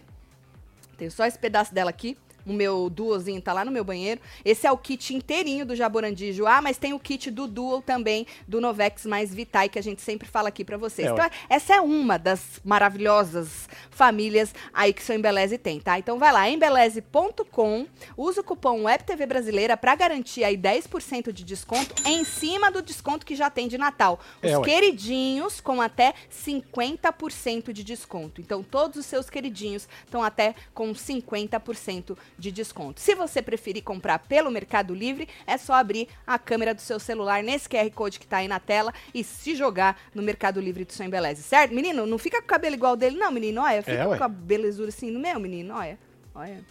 Tenho 0.96 1.10
só 1.10 1.26
esse 1.26 1.38
pedaço 1.38 1.74
dela 1.74 1.90
aqui. 1.90 2.16
O 2.46 2.52
meu 2.52 2.90
duozinho 2.90 3.40
tá 3.40 3.52
lá 3.52 3.64
no 3.64 3.70
meu 3.70 3.84
banheiro. 3.84 4.20
Esse 4.44 4.66
é 4.66 4.72
o 4.72 4.76
kit 4.76 5.14
inteirinho 5.14 5.64
do 5.64 5.74
Jaborandijo. 5.74 6.46
Ah, 6.46 6.60
mas 6.60 6.76
tem 6.78 6.92
o 6.92 6.98
kit 6.98 7.30
do 7.30 7.46
Duo 7.46 7.80
também, 7.80 8.26
do 8.46 8.60
Novex 8.60 9.06
mais 9.06 9.32
Vitae, 9.34 9.68
que 9.68 9.78
a 9.78 9.82
gente 9.82 10.02
sempre 10.02 10.28
fala 10.28 10.48
aqui 10.48 10.64
pra 10.64 10.76
vocês. 10.76 11.08
É, 11.08 11.10
então, 11.10 11.30
essa 11.48 11.74
é 11.74 11.80
uma 11.80 12.18
das 12.18 12.60
maravilhosas 12.64 13.68
famílias 13.90 14.54
aí 14.72 14.92
que 14.92 15.02
seu 15.02 15.16
Embeleze 15.16 15.56
tem, 15.58 15.80
tá? 15.80 15.98
Então 15.98 16.18
vai 16.18 16.32
lá, 16.32 16.48
embeleze.com, 16.48 17.86
usa 18.16 18.40
o 18.40 18.44
cupom 18.44 18.82
WebTV 18.84 19.26
Brasileira 19.26 19.76
pra 19.76 19.94
garantir 19.94 20.44
aí 20.44 20.56
10% 20.56 21.32
de 21.32 21.44
desconto 21.44 21.94
em 22.06 22.24
cima 22.24 22.70
do 22.70 22.82
desconto 22.82 23.24
que 23.24 23.34
já 23.34 23.48
tem 23.50 23.68
de 23.68 23.78
Natal. 23.78 24.20
Os 24.42 24.50
É, 24.50 24.60
queridinhos 24.60 25.60
com 25.60 25.80
até 25.80 26.14
50% 26.30 27.72
de 27.72 27.84
desconto. 27.84 28.40
Então, 28.40 28.62
todos 28.62 28.98
os 28.98 29.06
seus 29.06 29.28
queridinhos 29.30 29.88
estão 30.04 30.22
até 30.22 30.54
com 30.72 30.92
50% 30.92 32.16
de 32.38 32.50
desconto. 32.50 33.00
Se 33.00 33.14
você 33.14 33.40
preferir 33.40 33.82
comprar 33.82 34.18
pelo 34.20 34.50
Mercado 34.50 34.94
Livre, 34.94 35.28
é 35.46 35.56
só 35.56 35.74
abrir 35.74 36.08
a 36.26 36.38
câmera 36.38 36.74
do 36.74 36.80
seu 36.80 36.98
celular 36.98 37.42
nesse 37.42 37.68
QR 37.68 37.90
Code 37.90 38.18
que 38.20 38.26
tá 38.26 38.38
aí 38.38 38.48
na 38.48 38.58
tela 38.60 38.92
e 39.14 39.22
se 39.22 39.54
jogar 39.54 40.00
no 40.14 40.22
Mercado 40.22 40.60
Livre 40.60 40.84
do 40.84 40.92
seu 40.92 41.06
Embeleze, 41.06 41.42
certo? 41.42 41.74
Menino, 41.74 42.06
não 42.06 42.18
fica 42.18 42.38
com 42.38 42.44
o 42.44 42.48
cabelo 42.48 42.74
igual 42.74 42.96
dele, 42.96 43.16
não, 43.16 43.30
menino. 43.30 43.62
Olha, 43.62 43.82
fica 43.82 44.02
É, 44.02 44.18
com 44.18 44.24
a 44.24 44.28
belezura 44.28 44.88
assim 44.88 45.10
no 45.10 45.20
meu, 45.20 45.38
menino. 45.38 45.74
Olha, 45.74 45.98
olha. 46.34 46.64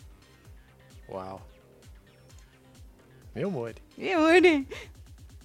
Uau. 1.10 1.42
Meu 3.36 3.48
amor. 3.48 3.74
Yuri. 3.98 4.68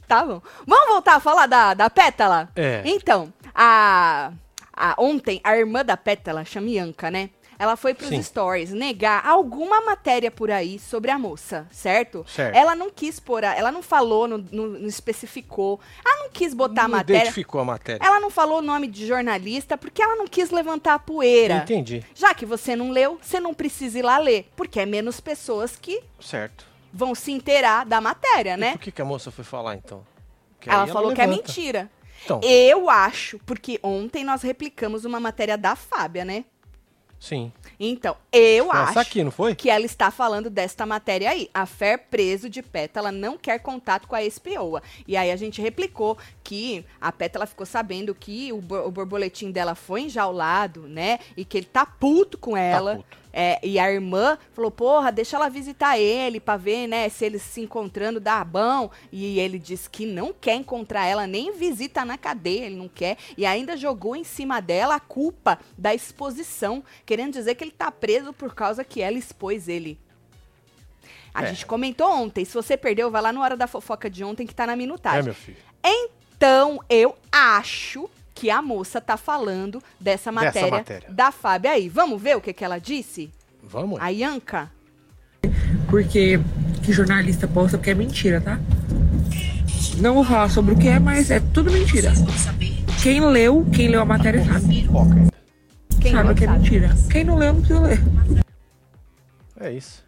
Tá 0.06 0.24
bom. 0.24 0.40
Vamos 0.66 0.88
voltar 0.88 1.16
a 1.16 1.20
falar 1.20 1.46
da, 1.46 1.74
da 1.74 1.88
Pétala? 1.90 2.50
É. 2.56 2.82
Então, 2.84 3.32
a, 3.54 4.32
a- 4.72 4.94
ontem, 4.98 5.40
a 5.44 5.56
irmã 5.56 5.84
da 5.84 5.96
Pétala, 5.96 6.44
chama 6.44 6.68
Ianca, 6.68 7.10
né? 7.10 7.30
Ela 7.58 7.74
foi 7.76 7.92
pros 7.92 8.08
Sim. 8.10 8.22
stories 8.22 8.70
negar 8.70 9.26
alguma 9.26 9.80
matéria 9.80 10.30
por 10.30 10.48
aí 10.50 10.78
sobre 10.78 11.10
a 11.10 11.18
moça, 11.18 11.66
certo? 11.72 12.24
Certo. 12.28 12.54
Ela 12.54 12.74
não 12.76 12.88
quis 12.88 13.18
pôr, 13.18 13.44
a- 13.44 13.54
ela 13.54 13.72
não 13.72 13.82
falou, 13.82 14.28
não, 14.28 14.38
não- 14.52 14.66
não 14.68 14.86
especificou. 14.88 15.80
Ela 16.06 16.22
não 16.24 16.30
quis 16.30 16.54
botar 16.54 16.84
a 16.84 16.88
não 16.88 16.96
matéria. 16.98 17.20
identificou 17.22 17.60
a 17.60 17.64
matéria. 17.64 18.04
Ela 18.04 18.20
não 18.20 18.30
falou 18.30 18.58
o 18.58 18.62
nome 18.62 18.86
de 18.86 19.06
jornalista 19.06 19.76
porque 19.76 20.00
ela 20.00 20.14
não 20.14 20.26
quis 20.28 20.50
levantar 20.50 20.94
a 20.94 20.98
poeira. 21.00 21.56
Entendi. 21.56 22.04
Já 22.14 22.32
que 22.32 22.46
você 22.46 22.76
não 22.76 22.90
leu, 22.90 23.18
você 23.20 23.40
não 23.40 23.52
precisa 23.52 23.98
ir 23.98 24.02
lá 24.02 24.18
ler, 24.18 24.48
porque 24.54 24.78
é 24.78 24.86
menos 24.86 25.18
pessoas 25.20 25.74
que 25.76 26.00
Certo. 26.20 26.64
vão 26.92 27.12
se 27.14 27.32
inteirar 27.32 27.84
da 27.84 28.00
matéria, 28.00 28.54
E 28.54 28.56
né? 28.56 28.72
por 28.72 28.78
que, 28.80 28.92
que 28.92 29.02
a 29.02 29.04
moça 29.04 29.30
foi 29.32 29.44
falar, 29.44 29.74
então? 29.74 30.06
Ela 30.66 30.86
falou 30.86 31.12
que 31.12 31.20
é 31.20 31.26
mentira. 31.26 31.90
Então, 32.24 32.40
Eu 32.42 32.90
acho, 32.90 33.38
porque 33.46 33.78
ontem 33.82 34.22
nós 34.24 34.42
replicamos 34.42 35.04
uma 35.04 35.18
matéria 35.20 35.56
da 35.56 35.74
Fábia, 35.76 36.24
né? 36.24 36.44
Sim. 37.18 37.52
Então, 37.80 38.16
eu 38.32 38.66
Foi 38.66 38.76
acho 38.76 38.90
Essa 38.90 39.00
aqui, 39.00 39.22
não 39.22 39.30
foi? 39.30 39.54
que 39.54 39.70
ela 39.70 39.84
está 39.84 40.10
falando 40.10 40.50
desta 40.50 40.84
matéria 40.84 41.30
aí. 41.30 41.48
A 41.54 41.64
Fer 41.64 41.98
preso 42.10 42.48
de 42.50 42.62
Pétala 42.62 43.12
não 43.12 43.38
quer 43.38 43.58
contato 43.60 44.08
com 44.08 44.16
a 44.16 44.22
ex-peoa. 44.22 44.82
E 45.06 45.16
aí 45.16 45.30
a 45.30 45.36
gente 45.36 45.62
replicou 45.62 46.18
que 46.42 46.84
a 47.00 47.12
Pétala 47.12 47.46
ficou 47.46 47.64
sabendo 47.66 48.14
que 48.14 48.52
o, 48.52 48.58
o 48.58 48.90
borboletim 48.90 49.50
dela 49.50 49.74
foi 49.74 50.02
enjaulado, 50.02 50.88
né? 50.88 51.20
E 51.36 51.44
que 51.44 51.58
ele 51.58 51.66
tá 51.66 51.86
puto 51.86 52.36
com 52.36 52.56
ela. 52.56 52.96
puto. 52.96 53.18
É, 53.32 53.60
e 53.62 53.78
a 53.78 53.90
irmã 53.92 54.38
falou, 54.52 54.70
porra, 54.70 55.12
deixa 55.12 55.36
ela 55.36 55.48
visitar 55.48 55.98
ele 55.98 56.40
pra 56.40 56.56
ver, 56.56 56.86
né, 56.86 57.08
se 57.08 57.24
eles 57.24 57.42
se 57.42 57.60
encontrando 57.60 58.18
dá 58.18 58.42
bom. 58.44 58.90
E 59.12 59.38
ele 59.38 59.58
disse 59.58 59.88
que 59.88 60.06
não 60.06 60.32
quer 60.32 60.54
encontrar 60.54 61.04
ela, 61.06 61.26
nem 61.26 61.52
visita 61.52 62.04
na 62.04 62.16
cadeia, 62.16 62.64
ele 62.66 62.76
não 62.76 62.88
quer. 62.88 63.16
E 63.36 63.44
ainda 63.44 63.76
jogou 63.76 64.16
em 64.16 64.24
cima 64.24 64.60
dela 64.60 64.94
a 64.96 65.00
culpa 65.00 65.58
da 65.76 65.94
exposição, 65.94 66.82
querendo 67.04 67.32
dizer 67.34 67.54
que 67.54 67.62
ele 67.64 67.70
tá 67.70 67.90
preso 67.90 68.32
por 68.32 68.54
causa 68.54 68.82
que 68.82 69.00
ela 69.02 69.18
expôs 69.18 69.68
ele. 69.68 69.98
A 71.34 71.44
É. 71.44 71.48
gente 71.48 71.66
comentou 71.66 72.10
ontem, 72.10 72.44
se 72.44 72.54
você 72.54 72.76
perdeu, 72.76 73.10
vai 73.10 73.22
lá 73.22 73.32
no 73.32 73.40
Hora 73.42 73.56
da 73.56 73.66
Fofoca 73.66 74.08
de 74.10 74.24
ontem 74.24 74.46
que 74.46 74.54
tá 74.54 74.66
na 74.66 74.74
minutagem. 74.74 75.20
É, 75.20 75.22
meu 75.22 75.34
filho. 75.34 75.58
Então, 75.84 76.80
eu 76.88 77.14
acho 77.30 78.08
que 78.38 78.50
a 78.50 78.62
moça 78.62 79.00
tá 79.00 79.16
falando 79.16 79.82
dessa 79.98 80.30
matéria, 80.30 80.70
matéria. 80.70 81.08
da 81.10 81.32
Fábia 81.32 81.72
aí. 81.72 81.88
Vamos 81.88 82.22
ver 82.22 82.36
o 82.36 82.40
que, 82.40 82.52
que 82.52 82.64
ela 82.64 82.78
disse? 82.78 83.32
Vamos? 83.60 84.00
A 84.00 84.10
Yanka? 84.10 84.70
Porque 85.90 86.38
que 86.84 86.92
jornalista 86.92 87.48
posta 87.48 87.76
porque 87.76 87.90
é 87.90 87.94
mentira, 87.94 88.40
tá? 88.40 88.60
Não 89.96 90.14
vou 90.14 90.24
falar 90.24 90.48
sobre 90.50 90.72
o 90.72 90.78
que 90.78 90.86
é, 90.86 91.00
mas 91.00 91.32
é 91.32 91.40
tudo 91.52 91.72
mentira. 91.72 92.12
Quem 93.02 93.20
leu, 93.20 93.66
quem 93.74 93.88
leu 93.88 94.02
a 94.02 94.04
matéria 94.04 94.44
sabe. 94.44 94.88
Quem 96.00 96.12
sabe 96.12 96.28
não 96.28 96.34
que 96.36 96.44
é 96.44 96.50
mentira. 96.50 96.96
Quem 97.10 97.24
não 97.24 97.36
leu, 97.36 97.54
não 97.54 97.60
precisa 97.60 97.80
ler. 97.80 98.00
É 99.58 99.72
isso. 99.72 100.04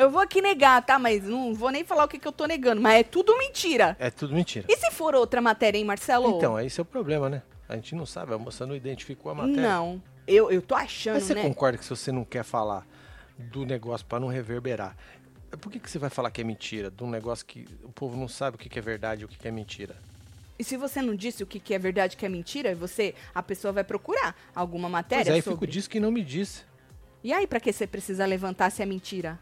Eu 0.00 0.10
vou 0.10 0.22
aqui 0.22 0.40
negar, 0.40 0.82
tá? 0.82 0.98
Mas 0.98 1.24
não 1.24 1.54
vou 1.54 1.70
nem 1.70 1.84
falar 1.84 2.04
o 2.04 2.08
que, 2.08 2.18
que 2.18 2.26
eu 2.26 2.32
tô 2.32 2.46
negando, 2.46 2.80
mas 2.80 3.00
é 3.00 3.02
tudo 3.02 3.36
mentira. 3.36 3.94
É 4.00 4.10
tudo 4.10 4.34
mentira. 4.34 4.64
E 4.66 4.74
se 4.74 4.90
for 4.90 5.14
outra 5.14 5.42
matéria, 5.42 5.76
hein, 5.76 5.84
Marcelo? 5.84 6.38
Então, 6.38 6.58
esse 6.58 6.80
é 6.80 6.82
o 6.82 6.86
problema, 6.86 7.28
né? 7.28 7.42
A 7.68 7.74
gente 7.76 7.94
não 7.94 8.06
sabe, 8.06 8.32
a 8.32 8.38
moça 8.38 8.64
não 8.64 8.74
identificou 8.74 9.30
a 9.30 9.34
matéria. 9.34 9.60
Não. 9.60 10.02
Eu, 10.26 10.50
eu 10.50 10.62
tô 10.62 10.74
achando, 10.74 11.14
Mas 11.16 11.24
você 11.24 11.34
né? 11.34 11.42
concorda 11.42 11.76
que 11.76 11.84
se 11.84 11.90
você 11.90 12.10
não 12.10 12.24
quer 12.24 12.44
falar 12.44 12.86
do 13.38 13.66
negócio 13.66 14.06
pra 14.06 14.18
não 14.18 14.28
reverberar, 14.28 14.96
por 15.60 15.70
que, 15.70 15.78
que 15.78 15.90
você 15.90 15.98
vai 15.98 16.08
falar 16.08 16.30
que 16.30 16.40
é 16.40 16.44
mentira? 16.44 16.90
De 16.90 17.04
um 17.04 17.10
negócio 17.10 17.44
que 17.44 17.66
o 17.84 17.92
povo 17.92 18.16
não 18.16 18.26
sabe 18.26 18.56
o 18.56 18.58
que, 18.58 18.70
que 18.70 18.78
é 18.78 18.82
verdade 18.82 19.22
e 19.22 19.24
o 19.26 19.28
que, 19.28 19.36
que 19.36 19.48
é 19.48 19.50
mentira. 19.50 19.96
E 20.58 20.64
se 20.64 20.78
você 20.78 21.02
não 21.02 21.14
disse 21.14 21.42
o 21.42 21.46
que, 21.46 21.60
que 21.60 21.74
é 21.74 21.78
verdade 21.78 22.14
e 22.14 22.16
o 22.16 22.18
que 22.18 22.24
é 22.24 22.28
mentira, 22.28 22.74
você, 22.74 23.14
a 23.34 23.42
pessoa 23.42 23.70
vai 23.70 23.84
procurar 23.84 24.34
alguma 24.54 24.88
matéria 24.88 25.34
aí 25.34 25.42
sobre. 25.42 25.58
fico 25.58 25.66
disso 25.66 25.90
que 25.90 26.00
não 26.00 26.10
me 26.10 26.22
disse. 26.24 26.62
E 27.22 27.34
aí, 27.34 27.46
pra 27.46 27.60
que 27.60 27.70
você 27.70 27.86
precisa 27.86 28.24
levantar 28.24 28.70
se 28.70 28.82
é 28.82 28.86
mentira? 28.86 29.38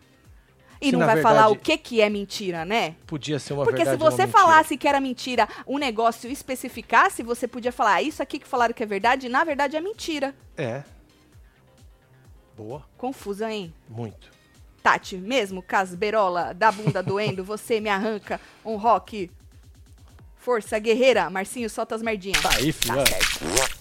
E 0.81 0.87
Se 0.87 0.93
não 0.93 1.01
vai 1.07 1.21
falar 1.21 1.43
verdade- 1.49 1.53
o 1.59 1.63
que, 1.63 1.77
que 1.79 2.01
é 2.01 2.09
mentira, 2.09 2.65
né? 2.65 2.95
Podia 3.07 3.39
ser 3.39 3.53
uma 3.55 3.65
Porque 3.65 3.79
se 3.81 3.85
verdade 3.85 4.03
ou 4.03 4.09
uma 4.09 4.17
você 4.17 4.27
falasse 4.29 4.77
que 4.77 4.87
era 4.87 5.01
mentira, 5.01 5.49
o 5.67 5.77
negócio 5.79 6.31
especificasse, 6.31 7.23
você 7.23 7.49
podia 7.49 7.73
falar, 7.73 7.95
"Ah, 7.95 8.03
isso 8.03 8.23
aqui 8.23 8.39
que 8.39 8.47
falaram 8.47 8.73
que 8.73 8.83
é 8.83 8.87
verdade, 8.87 9.27
e 9.27 9.29
na 9.29 9.43
verdade 9.45 9.77
é 9.77 9.81
mentira. 9.81 10.35
É. 10.57 10.83
Boa, 12.57 12.85
Confusa, 12.97 13.51
hein? 13.51 13.73
muito. 13.89 14.31
Tati, 14.83 15.17
mesmo 15.17 15.63
Casberola 15.63 16.55
da 16.55 16.71
bunda 16.73 17.03
doendo, 17.03 17.45
você 17.45 17.81
me 17.81 17.89
arranca 17.89 18.41
um 18.65 18.77
rock. 18.77 19.31
Força 20.37 20.79
guerreira, 20.79 21.29
Marcinho, 21.29 21.69
solta 21.69 21.95
as 21.95 22.03
merdinhas. 22.03 22.41
Tá 22.41 22.51
aí, 22.57 22.73
Tá 22.73 22.81
filha. 22.81 23.07
certo. 23.07 23.78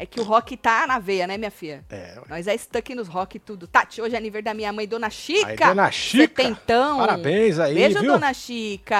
É 0.00 0.06
que 0.06 0.20
o 0.20 0.22
rock 0.22 0.56
tá 0.56 0.86
na 0.86 0.98
veia, 1.00 1.26
né, 1.26 1.36
minha 1.36 1.50
filha? 1.50 1.84
É, 1.90 2.14
ué. 2.18 2.22
Nós 2.28 2.46
é 2.46 2.56
stuck 2.56 2.94
nos 2.94 3.08
rock 3.08 3.36
e 3.36 3.40
tudo. 3.40 3.66
Tati, 3.66 4.00
hoje 4.00 4.14
é 4.14 4.18
aniversário 4.18 4.44
da 4.44 4.54
minha 4.54 4.72
mãe, 4.72 4.86
Dona 4.86 5.10
Chica. 5.10 5.46
Aí, 5.48 5.56
Dona 5.56 5.90
Chica. 5.90 6.42
Setentão. 6.42 6.98
Parabéns 6.98 7.58
aí, 7.58 7.74
Beijo, 7.74 8.00
viu? 8.00 8.12
Dona 8.12 8.32
Chica. 8.32 8.96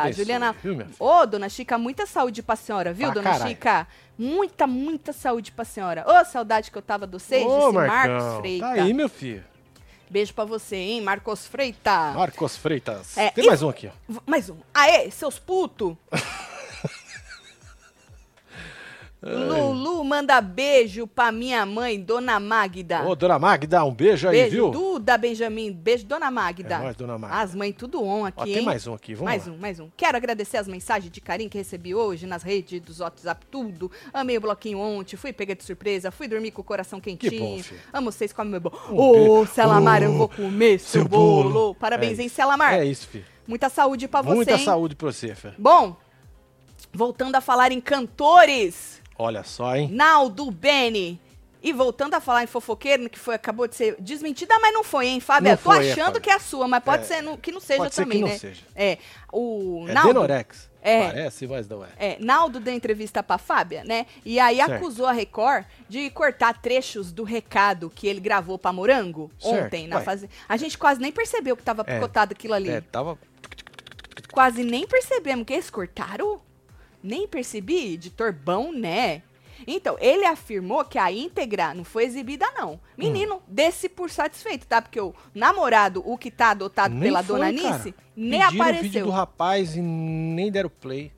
Abençoe, 0.00 0.12
Juliana. 0.12 0.56
Ô, 0.98 1.24
Dona 1.26 1.48
Chica, 1.48 1.78
muita 1.78 2.06
saúde 2.06 2.42
pra 2.42 2.56
senhora, 2.56 2.92
viu, 2.92 3.12
Dona 3.12 3.30
caralho. 3.30 3.50
Chica? 3.50 3.86
Muita, 4.18 4.66
muita 4.66 5.12
saúde 5.12 5.52
pra 5.52 5.64
senhora. 5.64 6.04
Ô, 6.08 6.24
saudade 6.24 6.70
que 6.72 6.76
eu 6.78 6.82
tava 6.82 7.06
do 7.06 7.20
seis, 7.20 7.46
Ô, 7.46 7.58
disse 7.60 7.72
Marcão, 7.72 8.12
Marcos 8.18 8.38
Freitas. 8.40 8.68
Tá 8.76 8.82
aí, 8.82 8.92
meu 8.92 9.08
filho. 9.08 9.44
Beijo 10.10 10.34
pra 10.34 10.44
você, 10.44 10.76
hein, 10.76 11.00
Marcos 11.00 11.46
Freitas. 11.46 12.14
Marcos 12.16 12.56
Freitas. 12.56 13.16
É, 13.16 13.30
Tem 13.30 13.44
e- 13.44 13.46
mais 13.46 13.62
um 13.62 13.68
aqui, 13.68 13.88
ó. 13.88 14.20
Mais 14.26 14.50
um. 14.50 14.56
Aê, 14.74 15.08
seus 15.10 15.38
putos. 15.38 15.96
Lulu 19.22 20.02
manda 20.04 20.40
beijo 20.40 21.06
pra 21.06 21.30
minha 21.30 21.64
mãe, 21.64 22.00
Dona 22.00 22.40
Magda. 22.40 23.04
Ô, 23.06 23.14
dona 23.14 23.38
Magda, 23.38 23.84
um 23.84 23.94
beijo 23.94 24.28
aí, 24.28 24.42
beijo, 24.42 24.50
viu? 24.56 24.70
Duda 24.70 25.16
Benjamin. 25.16 25.72
Beijo, 25.72 26.04
Dona 26.04 26.28
Magda. 26.30 26.74
É 26.74 26.78
nóis, 26.78 26.96
Dona 26.96 27.16
Magda. 27.16 27.36
As 27.36 27.54
mães 27.54 27.72
tudo 27.78 28.02
on 28.02 28.24
aqui, 28.26 28.40
Ó, 28.40 28.44
hein? 28.46 28.54
tem 28.54 28.62
mais 28.64 28.84
um 28.86 28.94
aqui, 28.94 29.14
vamos 29.14 29.26
mais 29.30 29.46
lá. 29.46 29.52
um, 29.52 29.56
mais 29.58 29.78
um. 29.78 29.88
Quero 29.96 30.16
agradecer 30.16 30.56
as 30.56 30.66
mensagens 30.66 31.10
de 31.12 31.20
carinho 31.20 31.48
que 31.48 31.56
recebi 31.56 31.94
hoje 31.94 32.26
nas 32.26 32.42
redes 32.42 32.80
dos 32.80 32.98
WhatsApp, 32.98 33.46
tudo. 33.48 33.90
Amei 34.12 34.36
o 34.38 34.40
bloquinho 34.40 34.78
ontem, 34.80 35.16
fui 35.16 35.32
pega 35.32 35.54
de 35.54 35.62
surpresa, 35.62 36.10
fui 36.10 36.26
dormir 36.26 36.50
com 36.50 36.60
o 36.60 36.64
coração 36.64 37.00
quentinho. 37.00 37.62
filho. 37.62 37.80
Amo 37.92 38.10
vocês, 38.10 38.32
comem 38.32 38.50
meu 38.50 38.60
bolo. 38.60 38.76
Ô, 38.90 39.12
beijo. 39.42 39.52
Selamar, 39.54 40.02
eu 40.02 40.12
vou 40.12 40.28
comer 40.28 40.80
seu, 40.80 41.02
seu 41.02 41.08
bolo. 41.08 41.50
bolo. 41.52 41.74
Parabéns, 41.76 42.18
É 42.18 42.22
hein. 42.22 42.28
Selamar? 42.28 42.74
É 42.74 42.84
isso, 42.84 43.06
filho. 43.06 43.24
Muita 43.46 43.68
saúde 43.68 44.08
pra 44.08 44.20
você, 44.22 44.34
Muita 44.34 44.52
hein? 44.52 44.64
saúde 44.64 44.96
pra 44.96 45.12
você, 45.12 45.34
filho. 45.34 45.54
Bom, 45.58 45.96
voltando 46.92 47.34
a 47.36 47.40
falar 47.40 47.72
em 47.72 47.80
cantores, 47.80 49.00
Olha 49.22 49.44
só, 49.44 49.76
hein? 49.76 49.88
Naldo 49.92 50.50
Beni. 50.50 51.20
E 51.64 51.72
voltando 51.72 52.14
a 52.14 52.20
falar 52.20 52.42
em 52.42 52.46
fofoqueiro, 52.48 53.08
que 53.08 53.16
foi, 53.16 53.36
acabou 53.36 53.68
de 53.68 53.76
ser 53.76 53.94
desmentida, 54.00 54.58
mas 54.58 54.74
não 54.74 54.82
foi, 54.82 55.06
hein, 55.06 55.20
Fábio? 55.20 55.44
Não 55.44 55.50
Eu 55.52 55.56
tô 55.58 55.62
foi, 55.62 55.86
é, 55.86 55.92
achando 55.92 56.06
Fábio. 56.06 56.20
que 56.20 56.30
é 56.30 56.34
a 56.34 56.40
sua, 56.40 56.66
mas 56.66 56.82
pode 56.82 57.04
É, 57.04 57.06
ser 57.06 57.22
no- 57.22 57.38
que 57.38 57.52
não 57.52 57.60
seja 57.60 57.78
pode 57.78 57.94
ser 57.94 58.02
que 58.02 58.08
também, 58.08 58.20
não 58.20 58.28
né? 58.28 58.36
seja. 58.36 58.62
É, 58.74 58.98
o 59.32 59.84
É 59.88 59.92
Naldo... 59.92 60.08
Denorex. 60.14 60.68
É. 60.82 61.06
Parece, 61.06 61.46
mas 61.46 61.68
não 61.68 61.84
é. 61.84 61.88
É, 61.96 62.16
Naldo 62.18 62.58
deu 62.58 62.74
entrevista 62.74 63.22
pra 63.22 63.38
Fábia, 63.38 63.84
né? 63.84 64.06
E 64.24 64.40
aí 64.40 64.56
Certo. 64.56 64.72
acusou 64.72 65.06
a 65.06 65.12
Record 65.12 65.64
de 65.88 66.10
cortar 66.10 66.60
trechos 66.60 67.12
do 67.12 67.22
recado 67.22 67.88
que 67.88 68.08
ele 68.08 68.18
gravou 68.18 68.58
pra 68.58 68.72
Morango 68.72 69.30
Certo, 69.38 69.66
ontem 69.66 69.86
na 69.86 70.00
fazenda. 70.00 70.32
A 70.48 70.56
gente 70.56 70.76
quase 70.76 71.00
nem 71.00 71.12
percebeu 71.12 71.56
que 71.56 71.62
tava 71.62 71.84
É. 71.86 71.94
picotado 71.94 72.32
aquilo 72.32 72.54
ali. 72.54 72.70
É, 72.70 72.80
tava. 72.80 73.16
Quase 74.32 74.64
nem 74.64 74.84
percebemos 74.84 75.46
que 75.46 75.52
eles 75.52 75.70
cortaram. 75.70 76.40
Nem 77.02 77.26
percebi, 77.26 77.94
editor 77.94 78.32
bom, 78.32 78.72
né? 78.72 79.22
Então, 79.66 79.96
ele 80.00 80.24
afirmou 80.24 80.84
que 80.84 80.98
a 80.98 81.10
íntegra 81.12 81.72
não 81.72 81.84
foi 81.84 82.04
exibida, 82.04 82.46
não. 82.56 82.80
Menino, 82.98 83.36
Hum. 83.36 83.40
desse 83.46 83.88
por 83.88 84.10
satisfeito, 84.10 84.66
tá? 84.66 84.82
Porque 84.82 85.00
o 85.00 85.14
namorado, 85.34 86.02
o 86.04 86.18
que 86.18 86.30
tá 86.32 86.50
adotado 86.50 86.94
Nem 86.94 87.02
pela 87.04 87.22
foi, 87.22 87.36
dona. 87.36 87.48
Anice, 87.48 87.94
nem 88.16 88.40
Pediram 88.40 88.48
o 88.48 88.50
vídeo 88.50 88.62
apareceu. 88.62 89.04
do 89.06 89.10
rapaz 89.12 89.76
e 89.76 89.80
nem 89.80 90.50
deram 90.50 90.68
play. 90.68 91.12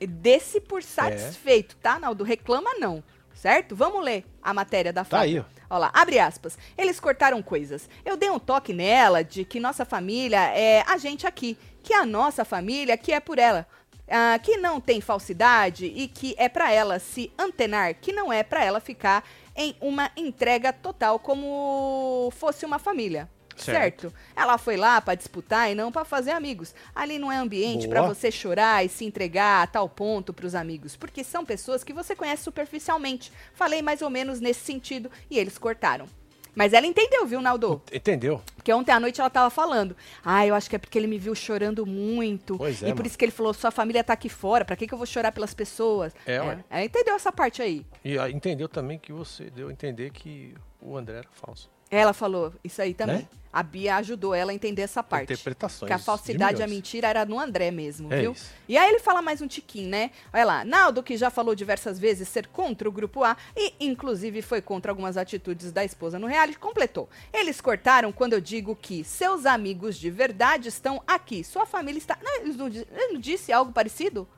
Desse 0.00 0.58
É. 0.58 0.60
por 0.60 0.82
satisfeito, 0.82 1.76
tá, 1.76 1.98
Naldo? 1.98 2.22
Reclama 2.24 2.70
não, 2.78 3.02
certo? 3.34 3.74
Vamos 3.74 4.04
ler 4.04 4.24
a 4.42 4.52
matéria 4.54 4.92
da 4.92 5.04
Tá 5.04 5.18
Fábio. 5.18 5.44
aí, 5.46 5.54
ó. 5.54 5.58
Olha 5.70 5.80
lá, 5.80 5.90
abre 5.92 6.18
aspas. 6.18 6.56
Eles 6.78 6.98
cortaram 6.98 7.42
coisas. 7.42 7.88
Eu 8.04 8.16
dei 8.16 8.30
um 8.30 8.38
toque 8.38 8.72
nela 8.72 9.22
de 9.22 9.44
que 9.44 9.60
nossa 9.60 9.84
família 9.84 10.40
é 10.56 10.82
a 10.86 10.96
gente 10.96 11.26
aqui, 11.26 11.58
que 11.82 11.92
a 11.92 12.06
nossa 12.06 12.42
família 12.44 12.96
que 12.96 13.12
é 13.12 13.20
por 13.20 13.38
ela. 13.38 13.66
Ah, 14.10 14.38
que 14.38 14.56
não 14.56 14.80
tem 14.80 15.00
falsidade 15.00 15.86
e 15.86 16.08
que 16.08 16.34
é 16.38 16.48
pra 16.48 16.72
ela 16.72 16.98
se 16.98 17.32
antenar, 17.38 17.94
que 17.94 18.12
não 18.12 18.32
é 18.32 18.42
pra 18.42 18.64
ela 18.64 18.80
ficar 18.80 19.24
em 19.56 19.76
uma 19.80 20.10
entrega 20.16 20.72
total 20.72 21.18
como 21.18 22.30
fosse 22.36 22.64
uma 22.64 22.78
família. 22.78 23.28
Certo. 23.56 24.02
Certo. 24.10 24.14
Ela 24.36 24.56
foi 24.56 24.76
lá 24.76 25.00
pra 25.00 25.16
disputar 25.16 25.70
e 25.70 25.74
não 25.74 25.90
pra 25.90 26.04
fazer 26.04 26.30
amigos. 26.30 26.74
Ali 26.94 27.18
não 27.18 27.30
é 27.30 27.36
ambiente 27.36 27.88
pra 27.88 28.02
Boa. 28.02 28.14
você 28.14 28.30
chorar 28.30 28.84
e 28.84 28.88
se 28.88 29.04
entregar 29.04 29.64
a 29.64 29.66
tal 29.66 29.88
ponto 29.88 30.32
pros 30.32 30.54
amigos, 30.54 30.94
porque 30.96 31.24
são 31.24 31.44
pessoas 31.44 31.82
que 31.82 31.92
você 31.92 32.14
conhece 32.14 32.44
superficialmente. 32.44 33.32
Falei 33.54 33.82
mais 33.82 34.00
ou 34.00 34.10
menos 34.10 34.40
nesse 34.40 34.60
sentido 34.60 35.10
e 35.28 35.38
eles 35.38 35.58
cortaram. 35.58 36.06
Mas 36.54 36.72
ela 36.72 36.86
entendeu, 36.86 37.26
viu, 37.26 37.40
Naldo? 37.40 37.82
Entendeu? 37.92 38.42
Porque 38.68 38.74
ontem 38.74 38.92
à 38.92 39.00
noite 39.00 39.18
ela 39.18 39.30
tava 39.30 39.48
falando. 39.48 39.96
Ah, 40.22 40.46
eu 40.46 40.54
acho 40.54 40.68
que 40.68 40.76
é 40.76 40.78
porque 40.78 40.98
ele 40.98 41.06
me 41.06 41.18
viu 41.18 41.34
chorando 41.34 41.86
muito. 41.86 42.58
Pois 42.58 42.82
é, 42.82 42.88
e 42.88 42.90
por 42.90 42.98
mano. 42.98 43.06
isso 43.06 43.16
que 43.16 43.24
ele 43.24 43.32
falou: 43.32 43.54
sua 43.54 43.70
família 43.70 44.04
tá 44.04 44.12
aqui 44.12 44.28
fora, 44.28 44.62
pra 44.62 44.76
que, 44.76 44.86
que 44.86 44.92
eu 44.92 44.98
vou 44.98 45.06
chorar 45.06 45.32
pelas 45.32 45.54
pessoas? 45.54 46.12
É, 46.26 46.38
ué. 46.38 46.62
Ela 46.68 46.84
entendeu 46.84 47.14
essa 47.14 47.32
parte 47.32 47.62
aí. 47.62 47.86
E 48.04 48.18
ah, 48.18 48.28
entendeu 48.28 48.68
também 48.68 48.98
que 48.98 49.10
você 49.10 49.48
deu 49.48 49.68
a 49.68 49.72
entender 49.72 50.10
que 50.10 50.54
o 50.82 50.98
André 50.98 51.16
era 51.16 51.28
falso. 51.32 51.70
Ela 51.90 52.12
falou 52.12 52.52
isso 52.62 52.80
aí 52.82 52.94
também. 52.94 53.18
Né? 53.18 53.28
A 53.50 53.62
Bia 53.62 53.96
ajudou 53.96 54.34
ela 54.34 54.52
a 54.52 54.54
entender 54.54 54.82
essa 54.82 55.02
parte. 55.02 55.32
Interpretações 55.32 55.88
Que 55.88 55.92
a 55.92 55.98
falsidade 55.98 56.60
e 56.60 56.62
a 56.62 56.66
mentira 56.66 57.08
era 57.08 57.24
no 57.24 57.40
André 57.40 57.70
mesmo, 57.70 58.12
É 58.12 58.20
viu? 58.20 58.32
isso. 58.32 58.50
E 58.68 58.76
aí 58.76 58.90
ele 58.90 59.00
fala 59.00 59.22
mais 59.22 59.40
um 59.40 59.46
tiquinho, 59.46 59.88
né? 59.88 60.10
Olha 60.32 60.44
lá, 60.44 60.64
Naldo, 60.64 61.02
que 61.02 61.16
já 61.16 61.30
falou 61.30 61.54
diversas 61.54 61.98
vezes 61.98 62.28
ser 62.28 62.46
contra 62.48 62.86
o 62.88 62.92
Grupo 62.92 63.24
A 63.24 63.36
e, 63.56 63.72
inclusive, 63.80 64.42
foi 64.42 64.60
contra 64.60 64.92
algumas 64.92 65.16
atitudes 65.16 65.72
da 65.72 65.82
esposa 65.82 66.18
no 66.18 66.26
reality, 66.26 66.58
completou. 66.58 67.08
Eles 67.32 67.60
cortaram 67.60 68.12
quando 68.12 68.34
eu 68.34 68.40
digo 68.40 68.76
que 68.76 69.02
seus 69.02 69.46
amigos 69.46 69.96
de 69.96 70.10
verdade 70.10 70.68
estão 70.68 71.02
aqui. 71.06 71.42
Sua 71.42 71.64
família 71.64 71.98
está... 71.98 72.18
Não, 72.22 72.36
ele 72.36 72.52
não, 72.52 72.66
ele 72.66 73.12
não 73.14 73.20
disse 73.20 73.50
algo 73.50 73.72
parecido? 73.72 74.28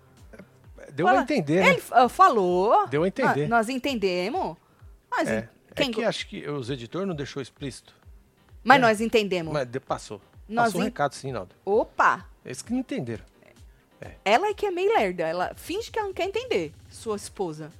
Deu 0.93 1.07
Fala- 1.07 1.21
a 1.21 1.23
entender, 1.23 1.61
né? 1.61 1.71
Ele 1.71 1.83
ah, 1.91 2.09
falou. 2.09 2.87
Deu 2.89 3.03
a 3.03 3.09
entender. 3.09 3.49
Nós, 3.49 3.67
nós 3.67 3.69
entendemos. 3.69 4.57
Mas 5.11 5.29
É. 5.29 5.49
quem... 5.75 5.91
é 5.91 5.93
que 5.93 6.05
acho 6.05 6.27
que 6.27 6.49
os 6.49 6.71
editores 6.71 7.07
não 7.09 7.15
deixou 7.15 7.41
explícito. 7.43 7.95
Mas 8.63 8.79
É. 8.79 8.81
nós 8.81 9.01
entendemos. 9.01 9.53
Mas 9.53 9.69
passou. 9.87 10.21
Nós 10.49 10.67
Passou 10.67 10.81
um 10.81 10.85
en- 10.85 10.87
recado 10.87 11.15
sim, 11.15 11.33
Naldo. 11.33 11.55
Opa! 11.65 12.27
Eles 12.45 12.61
que 12.63 12.73
não 12.73 12.81
entenderam. 12.81 13.25
Ela 14.25 14.49
é 14.49 14.55
que 14.55 14.65
é 14.67 14.71
meio 14.71 14.93
lerda. 14.95 15.25
Ela 15.25 15.53
finge 15.55 15.91
que 15.91 15.99
ela 15.99 16.09
não 16.09 16.15
quer 16.15 16.25
entender. 16.25 16.73
Sua 16.89 17.17
esposa. 17.17 17.71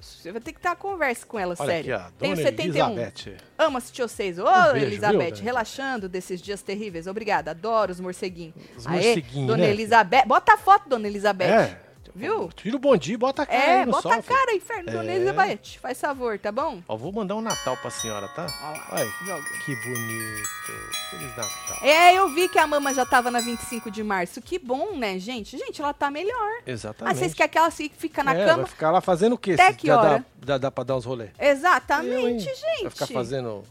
Você 0.00 0.30
vai 0.30 0.40
ter 0.40 0.52
que 0.52 0.60
ter 0.60 0.68
uma 0.68 0.76
conversa 0.76 1.26
com 1.26 1.38
ela, 1.38 1.56
Olha 1.58 1.68
sério. 1.70 1.96
aqui, 1.96 2.04
ó. 2.06 2.10
Tenho 2.18 2.36
Dona 2.36 2.48
71. 2.48 2.86
Elizabeth. 2.98 3.36
Amo 3.58 3.78
assistir 3.78 4.02
vocês. 4.02 4.38
Ô, 4.38 4.42
Um 4.48 4.72
beijo, 4.72 4.86
Elizabeth, 4.86 5.34
viu, 5.34 5.44
relaxando 5.44 6.08
desses 6.08 6.40
dias 6.40 6.62
terríveis. 6.62 7.06
Obrigada, 7.08 7.50
adoro 7.50 7.90
os 7.90 7.98
morceguinhos. 7.98 8.54
Os 8.76 8.86
Aê, 8.86 8.92
morceguinhos, 8.94 9.46
Dona 9.48 9.64
né, 9.64 9.70
Elizabeth. 9.70 10.24
Bota 10.26 10.54
a 10.54 10.56
foto, 10.56 10.88
Dona 10.88 11.08
Elizabeth. 11.08 11.46
É. 11.46 11.80
Viu? 12.16 12.48
Tira 12.56 12.76
o 12.76 12.78
bom 12.78 12.96
dia 12.96 13.14
e 13.14 13.16
bota 13.18 13.42
a 13.42 13.46
cara 13.46 13.58
É, 13.62 13.80
aí 13.80 13.86
no 13.86 13.92
bota 13.92 14.02
sol, 14.04 14.12
a 14.12 14.22
filho. 14.22 14.38
cara, 14.38 14.54
inferno, 14.54 14.90
Dona 14.90 15.12
É. 15.12 15.16
Elizabeth. 15.16 15.78
Faz 15.82 16.00
favor, 16.00 16.38
tá 16.38 16.50
bom? 16.50 16.82
Ó, 16.88 16.96
vou 16.96 17.12
mandar 17.12 17.34
um 17.34 17.42
Natal 17.42 17.76
pra 17.76 17.90
senhora, 17.90 18.26
tá? 18.28 18.46
Ó 18.62 18.70
lá, 18.70 18.86
Ai, 18.92 19.06
joga. 19.26 19.44
que 19.64 19.74
bonito. 19.76 20.72
Feliz 21.10 21.36
Natal. 21.36 21.78
É, 21.82 22.14
eu 22.14 22.28
vi 22.30 22.48
que 22.48 22.58
a 22.58 22.66
mama 22.66 22.94
já 22.94 23.04
tava 23.04 23.30
na 23.30 23.40
25 23.40 23.90
de 23.90 24.02
março. 24.02 24.40
Que 24.40 24.58
bom, 24.58 24.96
né, 24.96 25.18
gente? 25.18 25.58
Gente, 25.58 25.80
ela 25.82 25.92
tá 25.92 26.10
melhor. 26.10 26.50
Ah, 26.58 26.62
Exatamente. 26.66 27.18
vocês 27.18 27.34
querem 27.34 27.50
que 27.52 27.58
ela 27.58 27.70
fica 27.70 28.24
na 28.24 28.34
é, 28.34 28.44
cama? 28.46 28.62
Vai 28.62 28.66
ficar 28.70 28.90
lá 28.90 29.00
fazendo 29.02 29.34
o 29.34 29.38
quê? 29.38 29.52
Até 29.52 29.72
que 29.74 29.86
já 29.86 30.00
hora? 30.00 30.18
Dá, 30.36 30.54
dá, 30.54 30.58
dá 30.58 30.70
pra 30.70 30.84
dar 30.84 30.96
uns 30.96 31.04
rolê. 31.04 31.28
Exatamente, 31.38 32.48
Eu, 32.48 32.54
gente. 32.56 32.82
Vai 32.82 32.90
ficar 32.90 33.06
fazendo 33.08 33.62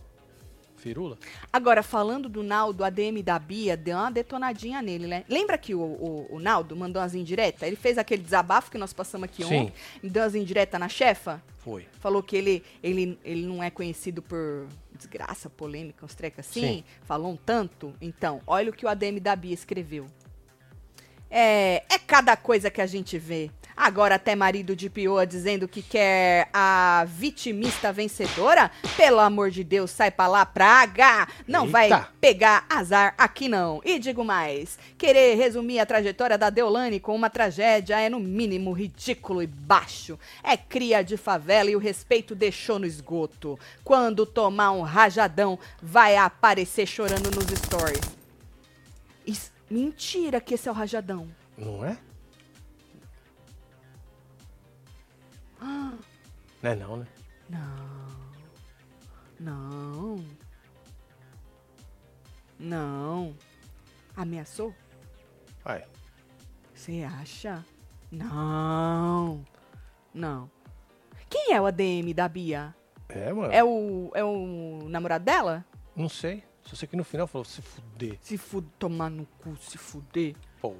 firula? 0.85 1.17
Agora, 1.51 1.81
falando 1.81 2.29
do 2.29 2.43
Naldo, 2.43 2.83
a 2.83 2.91
DM 2.91 3.23
da 3.23 3.39
Bia 3.39 3.75
deu 3.75 3.97
uma 3.97 4.11
detonadinha 4.11 4.83
nele, 4.83 5.07
né? 5.07 5.25
Lembra 5.27 5.57
que 5.57 5.73
o, 5.73 5.81
o, 5.81 6.35
o 6.35 6.39
Naldo 6.39 6.75
mandou 6.75 7.01
umas 7.01 7.15
indiretas? 7.15 7.63
Ele 7.63 7.75
fez 7.75 7.97
aquele 7.97 8.21
desabafo 8.21 8.69
que 8.69 8.77
nós 8.77 8.93
passamos 8.93 9.25
aqui 9.25 9.43
Sim. 9.43 9.55
ontem. 9.55 9.73
Deu 10.03 10.21
umas 10.21 10.35
indiretas 10.35 10.79
na 10.79 10.87
chefa? 10.87 11.41
Foi. 11.57 11.87
Falou 11.99 12.21
que 12.21 12.35
ele, 12.35 12.63
ele, 12.83 13.17
ele 13.25 13.47
não 13.47 13.63
é 13.63 13.71
conhecido 13.71 14.21
por 14.21 14.67
desgraça, 14.95 15.49
polêmica, 15.49 16.05
uns 16.05 16.13
trecos 16.13 16.47
assim. 16.47 16.61
Sim. 16.61 16.83
Falou 17.01 17.31
um 17.31 17.35
tanto. 17.35 17.91
Então, 17.99 18.39
olha 18.45 18.69
o 18.69 18.73
que 18.73 18.85
o 18.85 18.89
ADM 18.89 19.19
da 19.19 19.35
Bia 19.35 19.55
escreveu. 19.55 20.05
É, 21.37 21.83
é 21.89 21.97
cada 21.99 22.37
coisa 22.37 22.71
que 22.71 22.79
a 22.81 22.85
gente 22.87 23.17
vê. 23.17 23.51
Agora 23.75 24.15
até 24.15 24.35
marido 24.37 24.73
de 24.73 24.89
Pioa 24.89 25.27
dizendo 25.27 25.67
que 25.67 25.81
quer 25.81 26.47
a 26.53 27.05
vitimista 27.09 27.91
vencedora? 27.91 28.71
Pelo 28.95 29.19
amor 29.19 29.51
de 29.51 29.65
Deus, 29.65 29.91
sai 29.91 30.09
pra 30.09 30.27
lá, 30.27 30.45
praga! 30.45 31.27
Não 31.45 31.65
Eita. 31.65 31.71
vai 31.73 32.07
pegar 32.21 32.65
azar 32.69 33.13
aqui 33.17 33.49
não. 33.49 33.81
E 33.83 33.99
digo 33.99 34.23
mais, 34.23 34.79
querer 34.97 35.35
resumir 35.35 35.79
a 35.79 35.85
trajetória 35.85 36.37
da 36.37 36.49
Deolane 36.49 37.01
com 37.01 37.13
uma 37.13 37.29
tragédia 37.29 37.99
é 37.99 38.07
no 38.07 38.21
mínimo 38.21 38.71
ridículo 38.71 39.43
e 39.43 39.47
baixo. 39.47 40.17
É 40.41 40.55
cria 40.55 41.03
de 41.03 41.17
favela 41.17 41.69
e 41.69 41.75
o 41.75 41.79
respeito 41.79 42.33
deixou 42.33 42.79
no 42.79 42.85
esgoto. 42.85 43.59
Quando 43.83 44.25
tomar 44.25 44.71
um 44.71 44.83
rajadão, 44.83 45.59
vai 45.83 46.15
aparecer 46.15 46.87
chorando 46.87 47.29
nos 47.29 47.47
stories. 47.59 47.99
Isso- 49.27 49.54
mentira 49.69 50.39
que 50.41 50.53
esse 50.53 50.67
é 50.67 50.71
o 50.71 50.75
rajadão. 50.75 51.27
Não 51.57 51.85
é? 51.85 51.97
Não 56.65 56.71
é 56.71 56.75
não, 56.75 56.97
né? 56.97 57.07
Não. 57.47 58.15
Não. 59.39 60.25
Não. 62.57 63.35
Ameaçou? 64.15 64.73
Vai. 65.63 65.85
Você 66.73 67.03
acha? 67.03 67.63
Não. 68.11 69.45
Não. 70.13 70.49
Quem 71.29 71.53
é 71.53 71.61
o 71.61 71.65
ADM 71.67 72.13
da 72.15 72.27
Bia? 72.27 72.73
É, 73.09 73.31
mano. 73.31 73.53
É 73.53 73.63
o, 73.63 74.11
é 74.15 74.23
o 74.23 74.87
namorado 74.89 75.23
dela? 75.23 75.63
Não 75.95 76.09
sei. 76.09 76.43
Só 76.65 76.75
sei 76.75 76.87
que 76.87 76.95
no 76.95 77.03
final 77.03 77.27
falou, 77.27 77.45
se 77.45 77.61
fuder. 77.61 78.17
Se 78.21 78.37
fuder, 78.37 78.69
tomar 78.79 79.09
no 79.09 79.25
cu, 79.39 79.55
se 79.57 79.77
fuder. 79.77 80.35
Porra. 80.59 80.77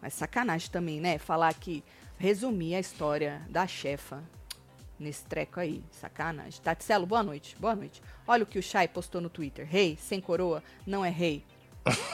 Mas 0.00 0.14
sacanagem 0.14 0.70
também, 0.70 1.00
né? 1.00 1.18
Falar 1.18 1.52
que 1.54 1.82
resumir 2.16 2.74
a 2.76 2.80
história 2.80 3.42
da 3.48 3.66
chefa 3.66 4.22
nesse 4.98 5.24
treco 5.24 5.58
aí. 5.60 5.82
Sacanagem. 5.90 6.60
Tatselo, 6.62 7.06
boa 7.06 7.22
noite. 7.22 7.56
Boa 7.58 7.74
noite. 7.74 8.00
Olha 8.26 8.44
o 8.44 8.46
que 8.46 8.58
o 8.58 8.62
Chay 8.62 8.86
postou 8.88 9.20
no 9.20 9.28
Twitter. 9.28 9.66
Rei, 9.66 9.98
sem 10.00 10.20
coroa, 10.20 10.62
não 10.86 11.04
é 11.04 11.10
rei. 11.10 11.44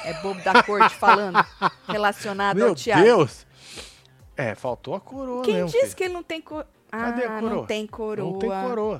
É 0.04 0.14
bobo 0.22 0.42
da 0.42 0.62
corte 0.62 0.94
falando 0.96 1.38
relacionado 1.86 2.56
Meu 2.56 2.68
ao 2.68 2.74
Thiago. 2.74 3.02
Deus! 3.04 3.46
É, 4.36 4.54
faltou 4.54 4.94
a 4.94 5.00
coroa 5.00 5.42
Quem 5.42 5.54
mesmo, 5.54 5.68
disse 5.70 5.80
filho. 5.86 5.96
que 5.96 6.04
ele 6.04 6.14
não 6.14 6.22
tem 6.22 6.40
coroa? 6.40 6.68
Ah, 6.90 6.98
Cadê 7.10 7.24
a 7.24 7.40
coroa? 7.40 7.50
não 7.50 7.66
tem 7.66 7.86
coroa. 7.86 8.32
Não 8.32 8.38
tem 8.38 8.48
coroa. 8.50 8.98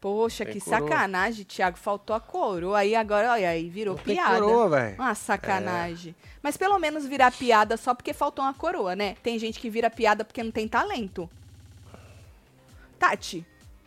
Poxa, 0.00 0.44
Tem 0.44 0.54
que 0.54 0.60
coroa. 0.60 0.80
sacanagem, 0.80 1.44
Thiago. 1.44 1.78
Faltou 1.78 2.14
a 2.14 2.20
coroa. 2.20 2.78
Aí 2.78 2.94
agora, 2.94 3.32
olha, 3.32 3.48
aí 3.48 3.68
virou 3.68 3.96
Não 3.96 4.02
piada. 4.02 4.40
coroa, 4.40 4.68
velho. 4.68 4.94
Uma 4.96 5.14
sacanagem. 5.14 6.14
Mas 6.42 6.56
pelo 6.56 6.78
menos 6.78 7.06
virar 7.06 7.32
piada 7.32 7.76
só 7.76 7.94
porque 7.94 8.12
faltou 8.12 8.44
uma 8.44 8.54
coroa, 8.54 8.94
né? 8.94 9.16
Tem 9.22 9.38
gente 9.38 9.58
que 9.58 9.70
vira 9.70 9.90
piada 9.90 10.24
porque 10.24 10.42
não 10.42 10.50
tem 10.50 10.68
talento. 10.68 11.28
Tati, 12.98 13.44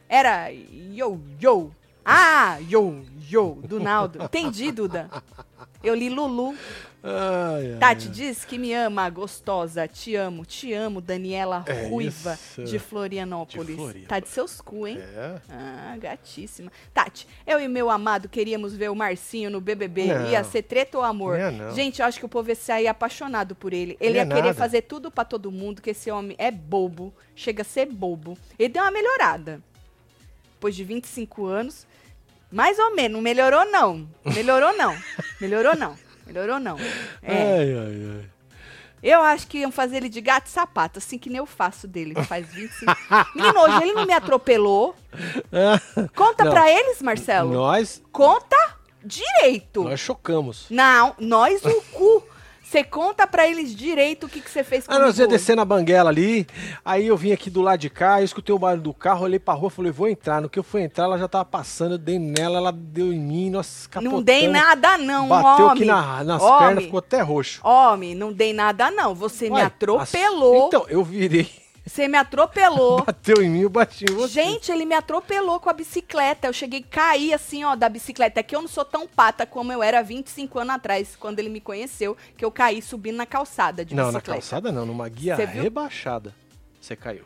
era 0.07 0.49
yo, 0.51 1.19
yo. 1.39 1.71
Ah, 2.11 2.57
yo, 2.67 3.01
yo, 3.29 3.59
do 3.63 3.79
Naldo. 3.79 4.23
Entendi, 4.23 4.71
Duda. 4.71 5.09
Eu 5.83 5.93
li 5.93 6.09
Lulu. 6.09 6.55
Ai, 7.01 7.71
ai, 7.73 7.79
Tati 7.79 8.09
diz 8.09 8.43
que 8.43 8.57
me 8.57 8.73
ama, 8.73 9.09
gostosa. 9.09 9.87
Te 9.87 10.15
amo, 10.17 10.43
te 10.45 10.73
amo, 10.73 10.99
Daniela 10.99 11.63
É 11.65 11.87
Ruiva, 11.87 12.33
isso. 12.33 12.63
de 12.65 12.77
Florianópolis. 12.77 13.67
De 13.67 13.75
Floripa. 13.75 14.07
Tá 14.09 14.19
de 14.19 14.27
seus 14.27 14.59
cu, 14.59 14.85
hein? 14.85 14.97
É. 14.99 15.35
Ah, 15.49 15.95
gatíssima. 15.97 16.69
Tati, 16.93 17.25
eu 17.47 17.57
e 17.61 17.67
meu 17.69 17.89
amado 17.89 18.27
queríamos 18.27 18.75
ver 18.75 18.89
o 18.91 18.95
Marcinho 18.95 19.49
no 19.49 19.61
BBB. 19.61 20.07
Não. 20.07 20.29
Ia 20.29 20.43
ser 20.43 20.63
treta 20.63 20.97
ou 20.97 21.03
amor? 21.05 21.37
Não 21.37 21.45
ia, 21.45 21.51
não. 21.51 21.73
Gente, 21.73 22.01
eu 22.01 22.05
acho 22.05 22.19
que 22.19 22.25
o 22.25 22.29
povo 22.29 22.49
ia 22.49 22.55
sair 22.55 22.87
apaixonado 22.87 23.55
por 23.55 23.71
ele. 23.71 23.95
Ele 24.01 24.15
Não 24.17 24.25
ia 24.25 24.27
querer 24.27 24.47
nada. 24.49 24.53
fazer 24.55 24.81
tudo 24.81 25.09
pra 25.09 25.23
todo 25.23 25.49
mundo, 25.51 25.81
que 25.81 25.91
esse 25.91 26.11
homem 26.11 26.35
é 26.37 26.51
bobo. 26.51 27.13
Chega 27.33 27.61
a 27.61 27.65
ser 27.65 27.85
bobo. 27.85 28.37
Ele 28.57 28.73
deu 28.73 28.83
uma 28.83 28.91
melhorada. 28.91 29.61
Depois 30.55 30.75
de 30.75 30.83
25 30.83 31.45
anos. 31.45 31.87
Mais 32.51 32.77
ou 32.79 32.95
menos. 32.95 33.13
Não 33.13 33.21
melhorou, 33.21 33.65
não. 33.65 34.07
Melhorou, 34.25 34.75
não. 34.75 34.95
Melhorou, 35.39 35.75
não. 35.75 35.95
Melhorou, 36.25 36.59
não. 36.59 36.77
É. 37.21 37.57
Ai, 37.59 37.73
ai, 37.73 38.17
ai. 38.19 38.25
Eu 39.01 39.21
acho 39.21 39.47
que 39.47 39.59
iam 39.59 39.71
fazer 39.71 39.97
ele 39.97 40.09
de 40.09 40.19
gato 40.19 40.47
e 40.47 40.49
sapato, 40.49 40.99
assim 40.99 41.17
que 41.17 41.29
nem 41.29 41.37
eu 41.37 41.45
faço 41.45 41.87
dele. 41.87 42.13
Faz 42.25 42.45
25. 42.47 42.91
Menino, 43.33 43.59
hoje 43.61 43.83
ele 43.83 43.93
não 43.93 44.05
me 44.05 44.13
atropelou. 44.13 44.93
Conta 46.15 46.43
Não. 46.43 46.51
pra 46.51 46.69
eles, 46.69 47.01
Marcelo. 47.01 47.53
Nós, 47.53 48.01
Conta 48.11 48.57
direito. 49.03 49.83
nós 49.83 49.99
chocamos. 50.01 50.65
Não, 50.69 51.15
nós 51.17 51.63
o 51.63 51.81
cu. 51.93 52.23
Você 52.69 52.83
conta 52.83 53.25
pra 53.25 53.47
eles 53.47 53.75
direito 53.75 54.27
o 54.27 54.29
que 54.29 54.39
que 54.39 54.49
você 54.51 54.63
fez 54.63 54.83
Ah, 54.83 54.89
comigo. 54.89 55.05
nós 55.07 55.17
ia 55.17 55.27
descer 55.27 55.55
na 55.55 55.65
banguela 55.65 56.11
ali, 56.11 56.45
aí 56.85 57.07
eu 57.07 57.17
vim 57.17 57.31
aqui 57.31 57.49
do 57.49 57.61
lado 57.63 57.79
de 57.79 57.89
cá, 57.89 58.21
eu 58.21 58.25
escutei 58.25 58.53
o 58.53 58.59
barulho 58.59 58.83
do 58.83 58.93
carro, 58.93 59.23
olhei 59.23 59.39
pra 59.39 59.55
rua, 59.55 59.71
falei, 59.71 59.91
vou 59.91 60.07
entrar. 60.07 60.39
No 60.39 60.47
que 60.47 60.59
eu 60.59 60.61
fui 60.63 60.83
entrar, 60.83 61.05
ela 61.05 61.17
já 61.17 61.27
tava 61.27 61.45
passando, 61.45 61.93
eu 61.93 61.97
dei 61.97 62.19
nela, 62.19 62.57
ela 62.59 62.71
deu 62.71 63.11
em 63.11 63.17
mim, 63.19 63.49
nós 63.49 63.87
capotamos. 63.87 64.17
Não 64.19 64.23
dei 64.23 64.47
nada 64.47 64.99
não, 64.99 65.27
Bateu 65.29 65.65
homem. 65.65 65.77
aqui 65.77 65.85
na, 65.85 66.23
nas 66.23 66.43
Homem. 66.43 66.59
pernas, 66.59 66.83
ficou 66.83 66.99
até 66.99 67.21
roxo. 67.21 67.59
Homem, 67.67 68.13
não 68.13 68.31
dei 68.31 68.53
nada 68.53 68.91
não. 68.91 69.15
Você 69.15 69.49
me 69.49 69.59
atropelou. 69.59 70.61
as- 70.61 70.67
Então, 70.67 70.85
eu 70.89 71.03
virei, 71.03 71.49
Você 71.85 72.07
me 72.07 72.17
atropelou. 72.17 73.03
bateu 73.05 73.41
em 73.41 73.49
mim, 73.49 73.61
eu 73.61 73.69
bati 73.69 74.05
em 74.09 74.13
você. 74.13 74.33
Gente, 74.33 74.71
ele 74.71 74.85
me 74.85 74.93
atropelou 74.93 75.59
com 75.59 75.69
a 75.69 75.73
bicicleta. 75.73 76.47
Eu 76.47 76.53
cheguei 76.53 76.81
a 76.87 76.95
cair 76.95 77.33
assim, 77.33 77.63
ó, 77.63 77.75
da 77.75 77.89
bicicleta. 77.89 78.39
É 78.39 78.43
que 78.43 78.55
eu 78.55 78.61
não 78.61 78.67
sou 78.67 78.85
tão 78.85 79.07
pata 79.07 79.45
como 79.45 79.71
eu 79.73 79.81
era 79.81 80.01
25 80.03 80.59
anos 80.59 80.75
atrás, 80.75 81.15
quando 81.15 81.39
ele 81.39 81.49
me 81.49 81.59
conheceu, 81.59 82.15
que 82.37 82.45
eu 82.45 82.51
caí 82.51 82.81
subindo 82.81 83.15
na 83.17 83.25
calçada 83.25 83.83
de 83.83 83.95
Não, 83.95 84.05
na 84.11 84.19
bicicleta. 84.19 84.31
calçada 84.39 84.71
não, 84.71 84.85
numa 84.85 85.09
guia 85.09 85.35
Você 85.35 85.45
rebaixada. 85.45 86.35
Você 86.79 86.95
caiu. 86.95 87.23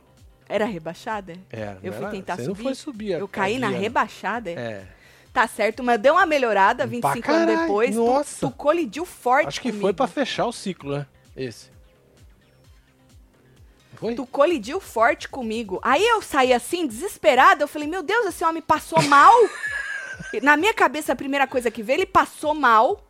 Era 0.48 0.66
rebaixada? 0.66 1.34
Era, 1.50 1.80
Eu 1.82 1.92
não 1.92 1.98
fui 1.98 2.04
era- 2.04 2.12
tentar 2.12 2.36
você 2.36 2.46
subir. 2.46 2.58
não 2.58 2.64
foi 2.64 2.76
subir 2.76 3.14
a- 3.16 3.20
Eu 3.20 3.28
caí 3.28 3.58
na 3.58 3.70
rebaixada. 3.70 4.50
é? 4.52 4.54
É. 4.54 4.88
Tá 5.34 5.48
certo, 5.48 5.84
mas 5.84 6.00
deu 6.00 6.14
uma 6.14 6.28
melhorada 6.28 6.86
25 6.86 7.32
anos 7.32 7.46
caralho, 7.48 7.62
depois. 7.62 7.96
Tu- 7.96 8.06
nossa. 8.06 8.48
Tu, 8.48 8.52
colidiu 8.52 9.04
forte 9.04 9.48
Acho 9.48 9.62
que 9.62 9.70
comigo. 9.70 9.82
foi 9.82 9.94
pra 9.94 10.06
fechar 10.06 10.46
o 10.46 10.52
ciclo, 10.52 10.96
né? 10.96 11.08
Esse. 11.36 11.73
Foi? 14.04 14.16
Tu 14.16 14.26
colidiu 14.26 14.82
forte 14.82 15.30
comigo. 15.30 15.80
Aí 15.82 16.06
eu 16.06 16.22
saí 16.22 16.52
assim, 16.52 16.86
desesperada. 16.86 17.64
Eu 17.64 17.68
falei, 17.70 17.88
meu 17.88 18.04
Deus, 18.04 18.26
esse 18.26 18.44
homem 18.44 18.62
passou 18.62 19.02
mal. 19.04 19.34
Na 20.44 20.58
minha 20.58 20.74
cabeça, 20.74 21.14
a 21.14 21.16
primeira 21.16 21.48
coisa 21.48 21.72
que 21.72 21.82
veio, 21.82 22.00
ele 22.00 22.06
passou 22.06 22.54
mal. 22.54 23.02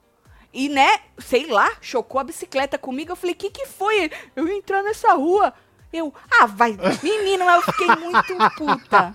E, 0.53 0.69
né, 0.69 0.99
sei 1.17 1.47
lá, 1.47 1.71
chocou 1.81 2.21
a 2.21 2.23
bicicleta 2.23 2.77
comigo. 2.77 3.11
Eu 3.11 3.15
falei, 3.15 3.33
o 3.33 3.37
que 3.37 3.49
que 3.49 3.65
foi? 3.65 4.11
Eu 4.35 4.47
ia 4.47 4.55
entrar 4.55 4.83
nessa 4.83 5.13
rua. 5.13 5.51
Eu, 5.91 6.13
ah, 6.39 6.45
vai. 6.45 6.77
Menino, 7.01 7.43
eu 7.43 7.61
fiquei 7.63 7.87
muito 7.87 8.35
puta. 8.55 9.13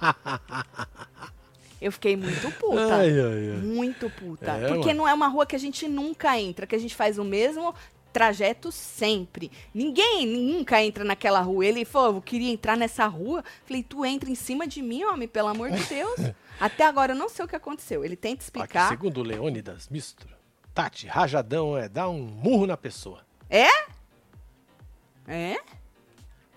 Eu 1.81 1.93
fiquei 1.93 2.17
muito 2.17 2.51
puta. 2.59 2.97
Ai, 2.97 3.21
ai, 3.21 3.51
ai. 3.53 3.57
Muito 3.63 4.11
puta. 4.11 4.51
É, 4.51 4.67
Porque 4.67 4.89
mano. 4.89 4.99
não 4.99 5.09
é 5.09 5.15
uma 5.15 5.29
rua 5.29 5.47
que 5.47 5.55
a 5.55 5.59
gente 5.61 5.87
nunca 5.87 6.37
entra, 6.37 6.67
que 6.67 6.75
a 6.75 6.79
gente 6.79 6.95
faz 6.95 7.19
o 7.19 7.25
mesmo 7.25 7.73
trajeto 8.19 8.73
sempre. 8.73 9.49
Ninguém 9.73 10.27
nunca 10.27 10.83
entra 10.83 11.05
naquela 11.05 11.41
rua. 11.41 11.65
Ele 11.65 11.85
falou, 11.85 12.17
eu 12.17 12.21
queria 12.23 12.51
entrar 12.53 12.77
nessa 12.77 13.07
rua. 13.07 13.45
Falei, 13.65 13.85
tu 13.85 14.05
entra 14.05 14.29
em 14.29 14.35
cima 14.35 14.67
de 14.67 14.83
mim, 14.83 15.05
homem, 15.05 15.29
pelo 15.29 15.47
amor 15.47 15.71
de 15.71 15.85
Deus. 15.85 16.19
Até 16.59 16.85
agora 16.85 17.13
eu 17.13 17.17
não 17.17 17.29
sei 17.29 17.45
o 17.45 17.49
que 17.49 17.55
aconteceu. 17.55 18.05
Ele 18.05 18.17
tenta 18.17 18.35
Aqui, 18.35 18.43
explicar. 18.45 18.89
segundo 18.89 19.19
o 19.21 19.23
Leônidas 19.23 19.89
Mistro, 19.89 20.29
Tati, 20.75 21.07
rajadão 21.07 21.79
é 21.79 21.89
dar 21.89 22.09
um 22.09 22.21
murro 22.23 22.67
na 22.67 22.77
pessoa. 22.77 23.21
É? 23.49 23.69
É? 25.29 25.57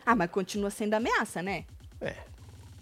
Ah, 0.04 0.16
mas 0.16 0.32
continua 0.32 0.72
sendo 0.72 0.96
ameaça, 0.96 1.44
né? 1.44 1.66
É. 2.02 2.16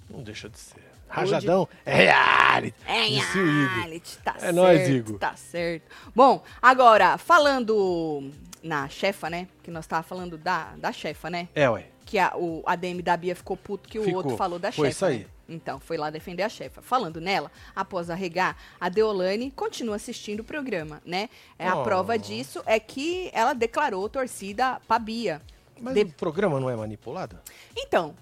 Não 0.10 0.24
deixa 0.24 0.48
de 0.50 0.58
ser. 0.58 0.88
Rajadão 1.10 1.68
é 1.86 1.96
reality. 1.96 2.78
É, 2.86 3.08
disse 3.08 3.38
o 3.38 3.46
Igor. 3.46 3.76
reality, 3.80 4.18
tá 4.20 4.34
É 4.38 4.40
certo. 4.40 4.56
nóis, 4.56 4.88
Igor. 4.90 5.18
Tá 5.20 5.36
certo. 5.36 5.84
Bom, 6.16 6.42
agora, 6.62 7.18
falando 7.18 8.32
na 8.62 8.88
chefa, 8.90 9.30
né? 9.30 9.48
Que 9.64 9.72
nós 9.72 9.86
tava 9.88 10.04
falando 10.04 10.38
da, 10.38 10.76
da 10.76 10.92
chefa, 10.92 11.30
né? 11.30 11.48
É, 11.56 11.70
ué. 11.70 11.88
Que 12.06 12.18
a, 12.18 12.34
o 12.36 12.64
ADM 12.66 13.02
da 13.04 13.16
Bia 13.16 13.36
ficou 13.36 13.56
puto 13.56 13.88
que 13.88 14.00
o 14.00 14.04
Ficou. 14.04 14.18
outro 14.18 14.36
falou 14.38 14.58
da 14.60 14.72
Foi 14.72 14.88
chefa. 14.90 14.90
isso 14.90 15.06
aí. 15.06 15.20
né? 15.20 15.26
Então, 15.52 15.80
foi 15.80 15.98
lá 15.98 16.10
defender 16.10 16.44
a 16.44 16.50
chefa. 16.50 16.82
Falando 16.82 17.20
nela, 17.20 17.52
após 17.76 18.10
arregar, 18.10 18.56
a 18.80 18.88
Deolane 18.90 19.50
continua 19.52 19.96
assistindo 19.96 20.42
o 20.42 20.44
programa, 20.44 21.02
né? 21.06 21.30
É, 21.58 21.68
A 21.68 21.76
Oh. 21.80 21.84
prova 21.84 22.18
disso 22.20 22.62
é 22.66 22.80
que 22.80 23.30
ela 23.34 23.54
declarou 23.54 24.08
torcida 24.10 24.80
pra 24.88 25.00
Bia. 25.00 25.42
Mas 25.80 25.94
De- 25.96 26.02
o 26.02 26.12
programa 26.14 26.60
não 26.60 26.70
é 26.70 26.76
manipulado? 26.76 27.40
Então, 27.76 28.16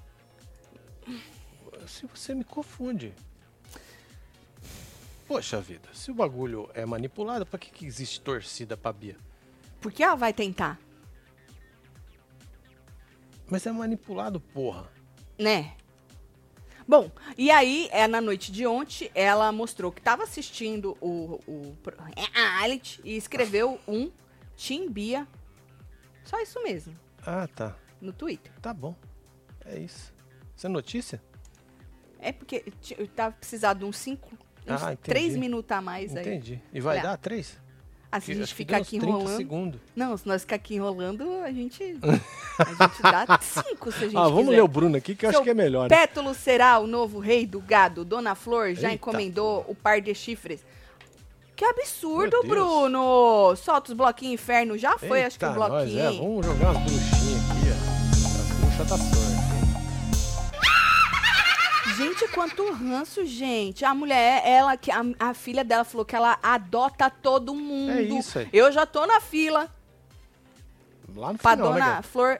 Se 1.85 2.05
você 2.05 2.35
me 2.35 2.43
confunde. 2.43 3.13
Poxa 5.27 5.59
vida, 5.59 5.87
se 5.93 6.09
o 6.11 6.13
bagulho 6.13 6.69
é 6.73 6.85
manipulado, 6.85 7.45
pra 7.45 7.59
que, 7.59 7.69
que 7.69 7.85
existe 7.85 8.19
torcida 8.21 8.77
pra 8.77 8.93
Bia? 8.93 9.15
Por 9.87 9.93
que 9.93 10.03
ela 10.03 10.15
vai 10.15 10.33
tentar? 10.33 10.77
Mas 13.49 13.65
é 13.65 13.71
manipulado, 13.71 14.41
porra. 14.41 14.89
né? 15.39 15.75
Bom, 16.85 17.09
e 17.37 17.49
aí, 17.49 17.87
é, 17.93 18.05
na 18.05 18.19
noite 18.19 18.51
de 18.51 18.67
ontem, 18.67 19.09
ela 19.15 19.49
mostrou 19.53 19.89
que 19.89 20.01
estava 20.01 20.23
assistindo 20.23 20.97
o, 20.99 21.39
o 21.47 21.77
pro- 21.81 21.95
reality 22.33 22.99
e 23.01 23.15
escreveu 23.15 23.79
um 23.87 24.11
Timbia. 24.57 25.25
Só 26.25 26.37
isso 26.41 26.61
mesmo, 26.63 26.93
Ah, 27.25 27.47
tá. 27.47 27.73
no 28.01 28.11
Twitter. 28.11 28.51
Tá 28.61 28.73
bom. 28.73 28.93
É 29.65 29.79
isso. 29.79 30.13
Isso 30.53 30.65
é 30.67 30.69
notícia? 30.69 31.23
É 32.19 32.33
porque 32.33 32.65
eu 32.97 33.07
tava 33.07 33.33
precisando 33.35 33.79
de 33.79 33.85
uns 33.85 33.97
cinco, 33.97 34.29
uns 34.67 34.83
Ah, 34.83 34.91
entendi. 34.91 34.97
três 35.09 35.37
minutos 35.37 35.71
a 35.71 35.79
mais 35.81 36.13
aí. 36.13 36.21
Entendi. 36.27 36.61
E 36.73 36.81
vai 36.81 36.95
Olha, 36.97 37.03
dar 37.03 37.17
três? 37.17 37.57
Ah, 38.11 38.21
se 38.21 38.31
a 38.31 38.35
gente 38.35 38.53
ficar 38.53 38.77
aqui 38.77 38.97
30 38.99 39.05
enrolando. 39.05 39.37
segundos. 39.37 39.79
Não, 39.95 40.15
se 40.15 40.25
nós 40.27 40.41
ficar 40.41 40.55
aqui 40.55 40.75
enrolando, 40.75 41.41
a 41.43 41.51
gente. 41.51 41.97
A 42.57 42.63
gente 42.63 43.01
dá 43.03 43.39
cinco 43.39 43.91
se 43.91 44.05
a 44.05 44.07
gente 44.07 44.17
Ah, 44.17 44.23
vamos 44.23 44.45
quiser. 44.45 44.51
ler 44.55 44.61
o 44.63 44.67
Bruno 44.67 44.97
aqui, 44.97 45.13
que 45.13 45.25
eu 45.27 45.29
Seu 45.29 45.39
acho 45.41 45.43
que 45.43 45.49
é 45.51 45.53
melhor. 45.53 45.87
né? 45.87 45.95
Pétulo 45.95 46.33
será 46.33 46.79
o 46.79 46.87
novo 46.87 47.19
rei 47.19 47.45
do 47.45 47.59
gado. 47.59 48.03
Dona 48.03 48.33
Flor 48.33 48.73
já 48.73 48.83
Eita, 48.89 48.93
encomendou 48.95 49.63
o 49.67 49.75
par 49.75 50.01
de 50.01 50.15
chifres. 50.15 50.61
Que 51.55 51.63
absurdo. 51.65 52.41
Bruno! 52.47 53.55
Solta 53.57 53.91
os 53.91 53.97
bloquinhos 53.97 54.33
inferno. 54.41 54.75
Já 54.77 54.97
foi, 54.97 55.23
acho 55.23 55.37
que 55.37 55.45
o 55.45 55.49
Eita, 55.49 55.59
nós, 55.59 55.69
bloquinho. 55.71 55.99
é, 55.99 56.11
vamos 56.13 56.45
jogar 56.47 56.71
umas 56.71 56.83
bruxinhas 56.83 57.51
aqui, 57.51 57.67
ó. 57.69 58.07
As 58.11 58.57
bruxas 58.59 58.87
da 58.89 58.97
sorte. 58.97 59.56
Gente, 61.97 62.27
quanto 62.27 62.71
ranço, 62.71 63.25
gente. 63.25 63.83
A 63.83 63.93
mulher, 63.93 64.43
ela, 64.45 64.77
que 64.77 64.91
a, 64.91 65.03
a 65.19 65.33
filha 65.33 65.63
dela 65.63 65.83
falou 65.83 66.05
que 66.05 66.15
ela 66.15 66.37
adota 66.43 67.09
todo 67.09 67.55
mundo. 67.55 67.91
É 67.91 68.01
isso 68.03 68.37
aí. 68.37 68.49
Eu 68.53 68.71
já 68.71 68.85
tô 68.85 69.05
na 69.05 69.19
fila 69.19 69.67
Lá 71.15 71.33
no 71.33 71.39
pra 71.39 71.51
final, 71.51 71.69
né, 71.69 71.79
dona 71.79 71.85
cara? 71.85 72.03
Flor. 72.03 72.39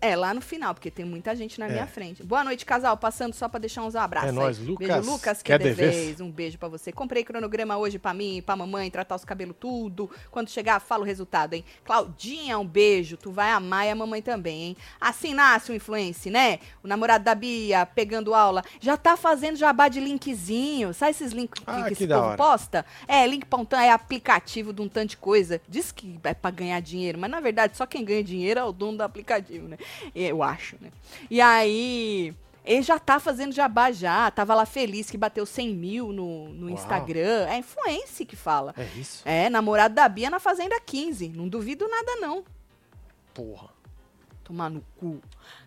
É, 0.00 0.16
lá 0.16 0.32
no 0.32 0.40
final, 0.40 0.72
porque 0.72 0.90
tem 0.90 1.04
muita 1.04 1.36
gente 1.36 1.60
na 1.60 1.66
É. 1.66 1.72
minha 1.72 1.86
frente. 1.86 2.22
Boa 2.22 2.42
noite, 2.42 2.64
casal. 2.64 2.96
Passando 2.96 3.34
só 3.34 3.48
pra 3.48 3.60
deixar 3.60 3.82
uns 3.82 3.94
abraços. 3.94 4.30
É 4.30 4.32
nóis, 4.32 4.58
Lucas. 4.58 4.88
Beijo, 4.88 5.10
Lucas, 5.10 5.38
que 5.42 5.44
Quer 5.44 5.60
é 5.66 5.72
vez. 5.72 6.20
Um 6.20 6.30
beijo 6.30 6.56
pra 6.56 6.68
você. 6.68 6.90
Comprei 6.90 7.22
cronograma 7.22 7.76
hoje 7.76 7.98
pra 7.98 8.14
mim, 8.14 8.42
pra 8.44 8.56
mamãe, 8.56 8.90
tratar 8.90 9.16
os 9.16 9.24
cabelos 9.26 9.54
tudo. 9.60 10.10
Quando 10.30 10.48
chegar, 10.48 10.80
fala 10.80 11.02
o 11.02 11.06
resultado, 11.06 11.52
hein? 11.52 11.64
Claudinha, 11.84 12.58
um 12.58 12.66
beijo. 12.66 13.18
Tu 13.18 13.30
vai 13.30 13.50
amar 13.50 13.86
e 13.86 13.90
a 13.90 13.94
mamãe 13.94 14.22
também, 14.22 14.62
hein? 14.68 14.76
Assim 14.98 15.34
nasce 15.34 15.70
o 15.70 15.74
influencer, 15.74 16.32
né? 16.32 16.60
O 16.82 16.88
namorado 16.88 17.24
da 17.24 17.34
Bia 17.34 17.84
pegando 17.84 18.34
aula. 18.34 18.64
Já 18.80 18.96
tá 18.96 19.18
fazendo 19.18 19.56
jabá 19.56 19.88
de 19.88 20.00
linkzinho. 20.00 20.94
Sabe 20.94 21.10
esses 21.10 21.32
links 21.32 21.62
Ah, 21.66 21.76
que, 21.82 21.88
que 21.88 21.92
esse 21.92 22.06
povo 22.08 22.36
posta? 22.36 22.86
É, 23.06 23.26
link 23.26 23.44
pra 23.44 23.58
um 23.58 23.66
é 23.78 23.90
aplicativo 23.90 24.72
de 24.72 24.80
um 24.80 24.88
tanto 24.88 25.10
de 25.10 25.16
coisa. 25.18 25.60
Diz 25.68 25.92
que 25.92 26.18
é 26.24 26.32
pra 26.32 26.50
ganhar 26.50 26.80
dinheiro, 26.80 27.18
mas 27.18 27.30
na 27.30 27.40
verdade 27.40 27.76
só 27.76 27.84
quem 27.84 28.04
ganha 28.04 28.24
dinheiro 28.24 28.60
é 28.60 28.64
o 28.64 28.72
dono 28.72 28.96
do 28.98 29.02
aplicativo, 29.02 29.68
né? 29.68 29.76
Eu 30.14 30.42
acho, 30.42 30.76
né? 30.80 30.90
E 31.30 31.40
aí. 31.40 32.34
Ele 32.62 32.82
já 32.82 32.98
tá 32.98 33.18
fazendo 33.18 33.52
jabá 33.54 33.90
já, 33.90 34.30
tava 34.30 34.54
lá 34.54 34.66
feliz 34.66 35.10
que 35.10 35.16
bateu 35.16 35.46
100 35.46 35.74
mil 35.74 36.12
no, 36.12 36.50
no 36.50 36.66
Uau. 36.66 36.74
Instagram. 36.74 37.46
É 37.48 37.56
influência 37.56 38.24
que 38.26 38.36
fala. 38.36 38.74
É 38.76 38.86
isso? 39.00 39.22
É, 39.24 39.48
namorado 39.48 39.94
da 39.94 40.06
Bia 40.06 40.28
na 40.28 40.38
Fazenda 40.38 40.78
15. 40.78 41.30
Não 41.30 41.48
duvido 41.48 41.88
nada, 41.88 42.16
não. 42.16 42.44
Porra. 43.32 43.68
Tomar 44.44 44.68
no 44.68 44.84
cu. 44.98 45.20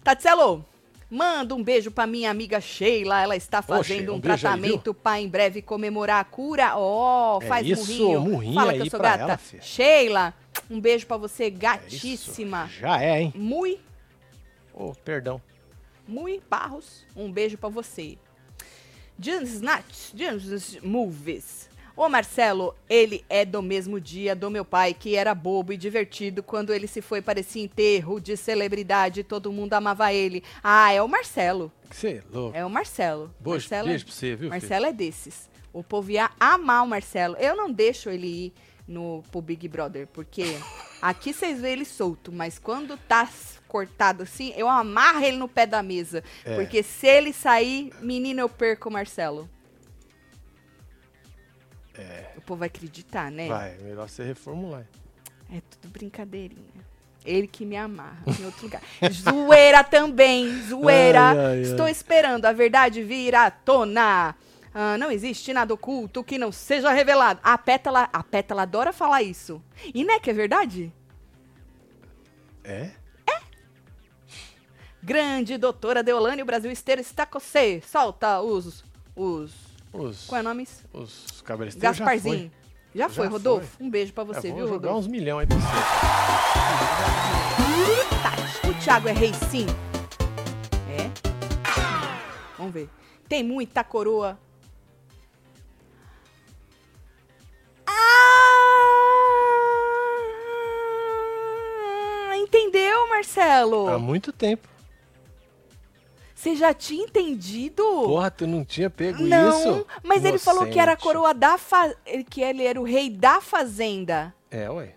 Tatselo, 0.04 0.64
manda 1.10 1.56
um 1.56 1.64
beijo 1.64 1.90
pra 1.90 2.06
minha 2.06 2.30
amiga 2.30 2.62
Sheila. 2.62 3.22
Ela 3.22 3.36
está 3.36 3.62
fazendo 3.64 3.98
Sheila, 3.98 4.14
um, 4.14 4.18
um 4.18 4.22
tratamento 4.22 4.94
pra 4.94 5.20
em 5.20 5.28
breve 5.28 5.64
comemorar 5.64 6.22
a 6.22 6.24
cura. 6.24 6.74
Ó, 6.78 7.40
É 7.42 7.46
faz 7.48 7.66
isso, 7.68 7.82
murrinho. 8.04 8.22
murrinho 8.22 8.54
Fala 8.54 8.74
que 8.74 8.80
eu 8.82 8.90
sou 8.90 9.00
gata. 9.00 9.24
ela. 9.24 9.40
Sheila, 9.62 10.34
um 10.70 10.80
beijo 10.80 11.08
pra 11.08 11.18
você, 11.18 11.46
É 11.46 11.50
gatíssima. 11.50 12.70
Já 12.80 13.02
é, 13.02 13.22
hein? 13.24 13.34
Mui, 13.36 13.80
Ô, 14.74 14.94
perdão. 14.94 15.42
Mui 16.08 16.42
Barros, 16.50 17.06
um 17.16 17.32
beijo 17.32 17.58
pra 17.58 17.70
você. 17.70 18.18
James 19.20 19.54
Snatch, 19.54 20.12
James 20.16 20.82
Movies. 20.82 21.70
O 21.96 22.10
Marcelo, 22.10 22.76
ele 22.90 23.24
é 23.30 23.46
do 23.46 23.62
mesmo 23.62 24.02
dia 24.02 24.36
do 24.36 24.50
meu 24.50 24.66
pai, 24.66 24.96
que 24.96 25.16
era 25.16 25.36
bobo 25.36 25.72
e 25.72 25.78
divertido 25.78 26.42
quando 26.42 26.74
ele 26.74 26.88
se 26.88 27.02
foi 27.04 27.22
para 27.22 27.40
esse 27.40 27.60
enterro 27.60 28.20
de 28.20 28.36
celebridade, 28.36 29.24
todo 29.24 29.52
mundo 29.52 29.74
amava 29.74 30.12
ele. 30.12 30.44
Ah, 30.64 30.92
é 30.92 31.00
o 31.04 31.08
Marcelo. 31.08 31.72
Você 31.92 32.08
é 32.08 32.24
louco. 32.32 32.58
É 32.58 32.66
o 32.66 32.70
Marcelo. 32.70 33.28
Beijo, 33.40 33.50
Marcelo, 33.50 33.88
beijo 33.88 34.06
pra 34.06 34.14
você, 34.14 34.30
viu, 34.30 34.38
filho? 34.38 34.50
Marcelo 34.50 34.86
é 34.88 34.92
desses. 34.92 35.48
O 35.72 35.84
povo 35.84 36.10
ia 36.10 36.32
amar 36.40 36.84
o 36.84 36.88
Marcelo. 36.88 37.36
Eu 37.38 37.56
não 37.56 37.72
deixo 37.72 38.10
ele 38.10 38.28
ir 38.28 38.54
no, 38.88 39.24
pro 39.32 39.40
Big 39.40 39.68
Brother, 39.68 40.08
porque 40.08 40.46
aqui 41.00 41.32
vocês 41.32 41.62
veem 41.62 41.74
ele 41.74 41.86
solto, 41.86 42.32
mas 42.32 42.58
quando 42.58 42.98
tá 42.98 43.30
cortado 43.74 44.22
assim, 44.22 44.54
eu 44.56 44.70
amarro 44.70 45.26
ele 45.26 45.38
no 45.38 45.50
pé 45.50 45.66
da 45.66 45.82
mesa. 45.82 46.24
É. 46.46 46.54
Porque 46.54 46.84
se 46.84 47.08
ele 47.08 47.34
sair, 47.34 47.92
menino, 48.00 48.40
eu 48.40 48.48
perco 48.48 48.88
o 48.88 48.92
Marcelo. 48.92 49.50
É. 51.98 52.34
O 52.38 52.42
povo 52.42 52.60
vai 52.60 52.68
acreditar, 52.68 53.32
né? 53.32 53.48
Vai, 53.48 53.76
melhor 53.80 54.08
você 54.08 54.24
reformular. 54.24 54.86
É 55.52 55.60
tudo 55.72 55.92
brincadeirinha. 55.92 56.84
Ele 57.26 57.48
que 57.48 57.66
me 57.66 57.76
amarra 57.76 58.24
em 58.40 58.46
outro 58.46 58.64
lugar. 58.64 58.82
Zoeira 59.12 59.84
também, 59.84 60.62
zoeira. 60.62 61.30
Ai, 61.30 61.38
ai, 61.38 61.46
ai. 61.46 61.62
Estou 61.62 61.88
esperando 61.88 62.46
a 62.46 62.52
verdade 62.52 63.02
vir 63.02 63.34
à 63.34 63.50
tona. 63.50 64.36
Ah, 64.72 64.98
não 65.00 65.10
existe 65.10 65.52
nada 65.52 65.74
oculto 65.74 66.24
que 66.24 66.38
não 66.38 66.52
seja 66.52 66.92
revelado. 66.92 67.40
A 67.44 67.58
Pétala, 67.58 68.08
a 68.14 68.22
Pétala 68.22 68.64
adora 68.64 68.94
falar 68.94 69.24
isso. 69.24 69.64
E 69.94 70.04
não 70.04 70.14
é 70.14 70.20
que 70.20 70.30
é 70.30 70.34
verdade? 70.34 70.94
É? 72.64 72.92
Grande 75.04 75.58
doutora 75.58 76.02
Deolane, 76.02 76.42
o 76.42 76.46
Brasil 76.46 76.72
inteiro 76.72 77.02
está 77.02 77.26
com 77.26 77.40
você. 77.40 77.82
Solta 77.86 78.40
os... 78.42 78.84
os 79.16 79.52
Os, 79.92 80.26
qual 80.28 80.40
é 80.40 80.42
o 80.42 80.44
nome? 80.46 80.66
os 80.94 81.42
cabeleireiros 81.42 81.82
já 81.82 81.90
Gasparzinho. 81.90 82.52
Já 82.96 83.10
foi, 83.10 83.26
Já 83.26 83.32
Rodolfo. 83.32 83.68
foi. 83.78 83.86
Um 83.86 83.90
beijo 83.90 84.14
pra 84.14 84.26
foi. 84.26 84.34
você, 84.36 84.48
vou 84.50 84.58
viu, 84.60 84.70
Rodolfo? 84.70 84.98
uns 85.00 85.08
milhão 85.08 85.40
aí 85.40 85.48
pra 85.48 85.58
você. 85.58 85.68
Tá, 88.24 88.70
o 88.70 88.74
Thiago 88.82 89.10
é 89.10 89.12
rei 89.12 89.34
sim. 89.52 89.66
É? 90.90 91.10
Vamos 92.58 92.74
ver. 92.74 92.90
Tem 93.28 93.44
muita 93.44 93.84
coroa. 93.84 94.40
Ah! 101.44 102.36
Entendeu, 102.38 103.10
Marcelo? 103.10 103.88
Há 103.90 104.00
muito 104.00 104.32
tempo. 104.32 104.68
Você 106.44 106.58
já 106.58 106.74
tinha 106.74 107.06
entendido? 107.06 107.82
Porra, 107.84 108.30
tu 108.30 108.46
não 108.46 108.66
tinha 108.66 108.90
pego 108.90 109.24
Não, 109.24 109.50
isso? 109.58 109.88
mas 110.04 110.26
ele 110.26 110.38
falou 110.38 110.66
que 110.68 110.78
era 110.78 110.92
a 110.92 110.94
Inocente. 110.96 111.02
coroa 111.04 111.34
da 111.34 111.58
fa... 111.58 111.96
que 112.30 112.42
ele 112.42 112.64
era 112.66 112.82
o 112.82 112.84
rei 112.84 113.10
da 113.10 113.40
fazenda. 113.40 114.36
É, 114.52 114.70
ué. 114.70 114.94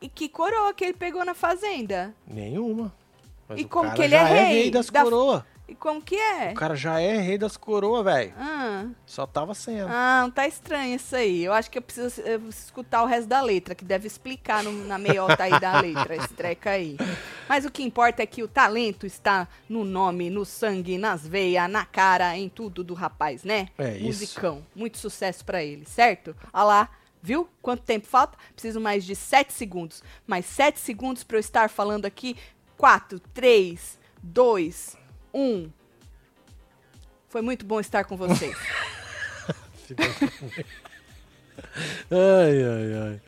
E 0.00 0.08
que 0.08 0.26
coroa 0.26 0.72
que 0.72 0.84
ele 0.86 0.94
pegou 0.94 1.22
na 1.22 1.34
fazenda? 1.34 2.14
Nenhuma. 2.26 2.90
Mas 3.46 3.60
E 3.60 3.64
como 3.66 3.92
que 3.92 4.00
ele 4.00 4.14
é 4.14 4.18
é 4.20 4.24
rei 4.24 4.44
rei 4.62 4.70
das 4.70 4.88
da- 4.88 5.02
coroas. 5.02 5.42
E 5.68 5.74
como 5.74 6.00
que 6.00 6.14
é? 6.16 6.50
O 6.52 6.54
cara 6.54 6.74
já 6.74 6.98
é 6.98 7.18
rei 7.18 7.36
das 7.36 7.56
coroas, 7.58 8.02
velho. 8.02 8.32
Ah, 8.38 8.86
Só 9.04 9.26
tava 9.26 9.52
ela. 9.68 9.90
ah, 9.92 10.22
não 10.22 10.30
tá 10.30 10.48
estranho 10.48 10.96
isso 10.96 11.14
aí. 11.14 11.44
Eu 11.44 11.52
acho 11.52 11.70
que 11.70 11.76
eu 11.76 11.82
preciso 11.82 12.22
escutar 12.48 13.02
o 13.02 13.06
resto 13.06 13.28
da 13.28 13.42
letra, 13.42 13.74
que 13.74 13.84
deve 13.84 14.06
explicar 14.06 14.62
no- 14.64 14.72
na 14.86 14.96
meiota 14.96 15.42
aí 15.42 15.60
da 15.60 15.78
letra, 15.80 16.16
esse 16.16 16.32
treco 16.32 16.68
aí. 16.70 16.96
Mas 17.46 17.66
o 17.66 17.70
que 17.70 17.82
importa 17.82 18.22
é 18.22 18.26
que 18.26 18.42
o 18.42 18.48
talento 18.48 19.04
está 19.06 19.46
no 19.68 19.84
nome, 19.84 20.30
no 20.30 20.44
sangue, 20.46 20.96
nas 20.96 21.26
veias, 21.26 21.68
na 21.70 21.84
cara, 21.84 22.34
em 22.36 22.48
tudo 22.48 22.82
do 22.82 22.94
rapaz, 22.94 23.44
né? 23.44 23.68
É 23.76 23.94
isso. 23.96 24.04
Musicão. 24.06 24.66
Muito 24.74 24.96
sucesso 24.96 25.44
pra 25.44 25.62
ele, 25.62 25.84
certo? 25.84 26.34
Olha 26.52 26.64
lá. 26.64 26.88
Viu? 27.20 27.48
Quanto 27.60 27.82
tempo 27.82 28.06
falta? 28.06 28.38
Preciso 28.54 28.80
mais 28.80 29.04
de 29.04 29.14
7 29.16 29.52
segundos. 29.52 30.02
Mais 30.26 30.46
7 30.46 30.78
segundos 30.80 31.24
pra 31.24 31.36
eu 31.36 31.40
estar 31.40 31.68
falando 31.68 32.06
aqui. 32.06 32.36
4, 32.76 33.18
3, 33.34 33.98
2, 34.22 34.96
1. 35.32 35.70
Foi 37.28 37.42
muito 37.42 37.64
bom 37.66 37.78
estar 37.80 38.04
com 38.04 38.16
vocês. 38.16 38.56
ai, 42.10 42.62
ai, 42.64 42.92
ai. 43.02 43.20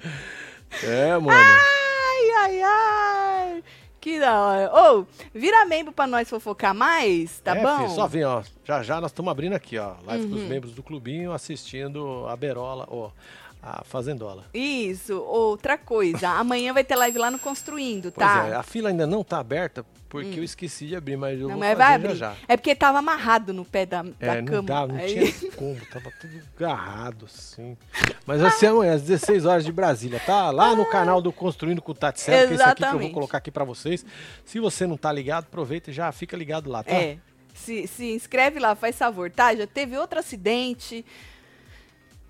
É, 0.85 1.19
mano. 1.19 1.31
ai, 1.33 2.31
ai, 2.39 2.63
ai. 2.63 3.65
Que 4.01 4.19
da 4.19 4.41
hora. 4.41 4.71
Ô, 4.75 5.07
vira 5.35 5.67
membro 5.67 5.93
pra 5.93 6.07
nós 6.07 6.29
fofocar 6.29 6.75
mais, 6.75 7.39
tá 7.41 7.55
é, 7.55 7.63
bom? 7.63 7.77
filho, 7.79 7.91
só 7.91 8.07
vem, 8.07 8.25
ó. 8.25 8.43
Já 8.65 8.83
já 8.83 8.99
nós 9.01 9.11
estamos 9.11 9.31
abrindo 9.31 9.53
aqui, 9.55 9.77
ó. 9.77 9.95
Live 10.07 10.25
Uhum. 10.25 10.31
pros 10.31 10.43
membros 10.45 10.73
do 10.73 10.83
clubinho 10.83 11.33
assistindo 11.33 12.27
a 12.27 12.35
Berola, 12.35 12.87
ó. 12.91 13.11
A 13.63 13.85
Fazendola. 13.85 14.45
Isso, 14.55 15.19
outra 15.21 15.77
coisa. 15.77 16.29
Amanhã 16.41 16.73
vai 16.73 16.83
ter 16.83 16.97
live 16.97 17.19
lá 17.19 17.31
no 17.31 17.39
Construindo, 17.39 18.11
Pois 18.11 18.27
tá? 18.27 18.49
é, 18.49 18.55
a 18.55 18.63
fila 18.63 18.89
ainda 18.89 19.07
não 19.07 19.23
tá 19.23 19.39
aberta 19.39 19.85
porque 20.09 20.41
eu 20.41 20.45
esqueci 20.45 20.87
de 20.89 20.97
abrir, 20.97 21.17
mas 21.17 21.39
eu 21.39 21.43
Não, 21.47 21.51
vou 21.51 21.59
mas 21.61 21.77
vai 21.79 21.89
já 21.89 21.95
abrir. 21.95 22.15
já. 22.17 22.35
É 22.49 22.57
porque 22.57 22.75
tava 22.75 22.99
amarrado 22.99 23.53
no 23.53 23.65
pé 23.65 23.87
da, 23.87 24.03
da 24.03 24.11
É, 24.19 24.41
não 24.43 24.45
cama. 24.65 24.87
não 24.89 24.97
Aí- 24.97 25.31
tinha 25.33 25.53
como, 25.53 25.79
tava 25.87 26.11
tudo 26.21 26.41
agarrado 26.57 27.27
assim. 27.27 27.77
Mas 28.27 28.41
vai 28.41 28.51
ser 28.51 28.67
amanhã, 28.69 28.95
às 28.95 29.03
16 29.03 29.45
horas 29.45 29.65
de 29.65 29.71
Brasília, 29.71 30.19
tá? 30.25 30.51
Lá 30.51 30.75
no 30.75 30.85
canal 30.87 31.21
do 31.23 31.31
Construindo 31.33 31.81
com 31.83 31.93
o 31.93 31.95
Tati 31.95 32.21
Serra, 32.21 32.47
que 32.47 32.53
é 32.53 32.55
esse 32.57 32.63
aqui 32.65 32.83
que 32.83 32.89
eu 32.89 32.99
vou 32.99 33.11
colocar 33.13 33.39
aqui 33.39 33.51
pra 33.53 33.63
vocês. 33.65 34.05
Se 34.45 34.59
você 34.59 34.87
não 34.87 34.97
tá 34.97 35.13
ligado, 35.13 35.45
aproveita 35.45 35.91
e 35.91 35.93
já 35.93 36.11
fica 36.11 36.37
ligado 36.37 36.69
lá, 36.71 36.83
tá? 36.83 36.93
É. 36.93 37.19
Se, 37.55 37.87
se 37.87 38.11
inscreve 38.13 38.59
lá, 38.59 38.75
faz 38.75 38.97
favor, 38.97 39.31
tá? 39.31 39.55
Já 39.55 39.67
teve 39.67 39.97
outro 39.97 40.19
acidente. 40.19 41.05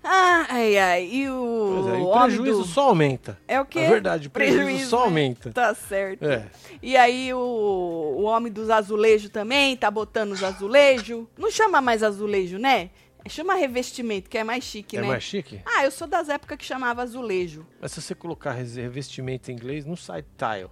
Ah, 0.03 0.47
ai, 0.49 0.77
ai. 0.77 1.05
E 1.11 1.29
o. 1.29 1.89
É, 1.93 1.99
e 1.99 2.01
o 2.03 2.11
prejuízo 2.11 2.59
do- 2.59 2.65
só 2.67 2.89
aumenta. 2.89 3.37
É 3.47 3.61
o 3.61 3.65
quê? 3.65 3.79
É 3.79 3.89
verdade, 3.89 4.27
o 4.27 4.31
prejuízo, 4.31 4.89
só 4.89 4.97
né? 4.99 5.03
aumenta. 5.05 5.51
Tá 5.51 5.75
certo. 5.75 6.25
É. 6.25 6.47
E 6.81 6.97
aí 6.97 7.31
o, 7.33 7.37
o 7.39 8.23
homem 8.23 8.51
dos 8.51 8.69
azulejos 8.71 9.29
também 9.29 9.77
tá 9.77 9.91
botando 9.91 10.31
os 10.31 10.43
azulejos. 10.43 11.25
Não 11.37 11.51
chama 11.51 11.79
mais 11.81 12.01
azulejo, 12.01 12.57
né? 12.57 12.89
Chama 13.29 13.53
revestimento, 13.53 14.27
que 14.27 14.37
é 14.39 14.43
mais 14.43 14.63
chique, 14.63 14.97
É 14.97 15.01
né? 15.01 15.07
mais 15.07 15.21
chique? 15.23 15.61
Ah, 15.63 15.85
eu 15.85 15.91
sou 15.91 16.07
das 16.07 16.27
épocas 16.27 16.57
que 16.57 16.65
chamava 16.65 17.03
azulejo. 17.03 17.63
Mas 17.79 17.91
se 17.91 18.01
você 18.01 18.15
colocar 18.15 18.51
revestimento 18.53 19.51
em 19.51 19.53
inglês, 19.53 19.85
não 19.85 19.95
sai 19.95 20.23
tile. 20.35 20.69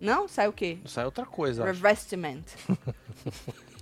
Não? 0.00 0.28
Sai 0.28 0.46
o 0.46 0.52
quê? 0.52 0.78
Não 0.80 0.88
sai 0.88 1.04
outra 1.04 1.26
coisa. 1.26 1.62
eu 1.62 1.66
acho. 1.70 1.82
Revestiment. 1.82 2.42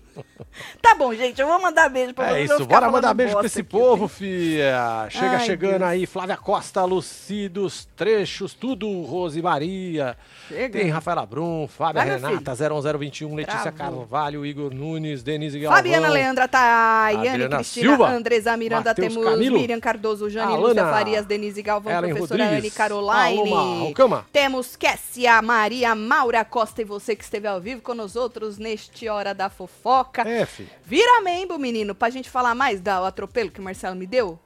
tá 0.81 0.95
bom, 0.95 1.15
gente, 1.15 1.41
eu 1.41 1.47
vou 1.47 1.61
mandar 1.61 1.89
beijo 1.89 2.13
pra 2.15 2.27
É 2.27 2.31
vocês. 2.33 2.45
isso, 2.45 2.59
vou 2.59 2.67
ficar 2.67 2.81
bora 2.81 2.93
mandar 2.93 3.15
beijo 3.15 3.37
pra 3.37 3.47
esse 3.47 3.61
aqui, 3.61 3.69
povo, 3.69 4.09
fia. 4.09 5.07
Chega 5.11 5.37
Ai, 5.39 5.41
chegando 5.47 5.79
Deus. 5.79 5.83
aí, 5.91 6.07
Flávia 6.07 6.37
Costa, 6.37 6.85
Lucidos, 6.85 7.89
trechos, 7.97 8.55
tudo, 8.55 9.03
Rose 9.03 9.41
Maria. 9.41 10.17
Chega. 10.49 10.79
Tem 10.79 10.91
Rafaela 10.91 11.25
Brum, 11.25 11.67
Fábia 11.69 12.05
Vai, 12.05 12.11
Renata, 12.17 12.55
01021, 12.55 13.35
Letícia 13.35 13.73
Travou. 13.73 14.01
Carvalho, 14.01 14.45
Igor 14.45 14.75
Nunes, 14.75 15.23
Denise 15.23 15.59
Galvão. 15.59 15.77
Fabiana 15.77 16.09
Leandra 16.09 16.45
Adriana 16.45 17.57
Cristina 17.57 17.89
Silva, 17.89 18.11
Andresa 18.11 18.57
Miranda, 18.57 18.91
Matheus 18.91 19.15
temos 19.15 19.25
Camilo, 19.29 19.59
Miriam 19.59 19.81
Cardoso, 19.81 20.29
Jane 20.29 20.53
Alana, 20.53 20.69
Lúcia 20.69 20.85
Farias, 20.85 21.27
Denise 21.27 21.63
Galvão, 21.63 21.93
Ellen 21.93 22.11
professora 22.15 22.45
Rodrigues, 22.45 22.65
Anne 22.65 22.71
Caroline. 22.71 23.95
Temos 24.33 24.77
Kessia 24.77 25.41
Maria 25.41 25.95
Maura 25.95 26.45
Costa 26.45 26.83
e 26.83 26.85
você 26.85 27.17
que 27.17 27.25
esteve 27.25 27.47
ao 27.47 27.61
vivo 27.61 27.81
com 27.81 27.95
nós 27.95 28.17
outros 28.17 28.59
neste 28.59 29.09
Hora 29.09 29.35
da 29.35 29.49
Fofoca. 29.49 30.02
É, 30.27 30.47
filho. 30.47 30.71
Vira 30.85 31.21
membro, 31.23 31.59
menino, 31.59 31.95
pra 31.95 32.11
gente 32.11 32.31
falar 32.31 32.55
mais 32.55 32.81
do 32.81 32.89
atropelo 32.89 33.51
que 33.51 33.61
o 33.61 33.63
Marcelo 33.63 33.97
me 33.97 34.07
deu. 34.07 34.39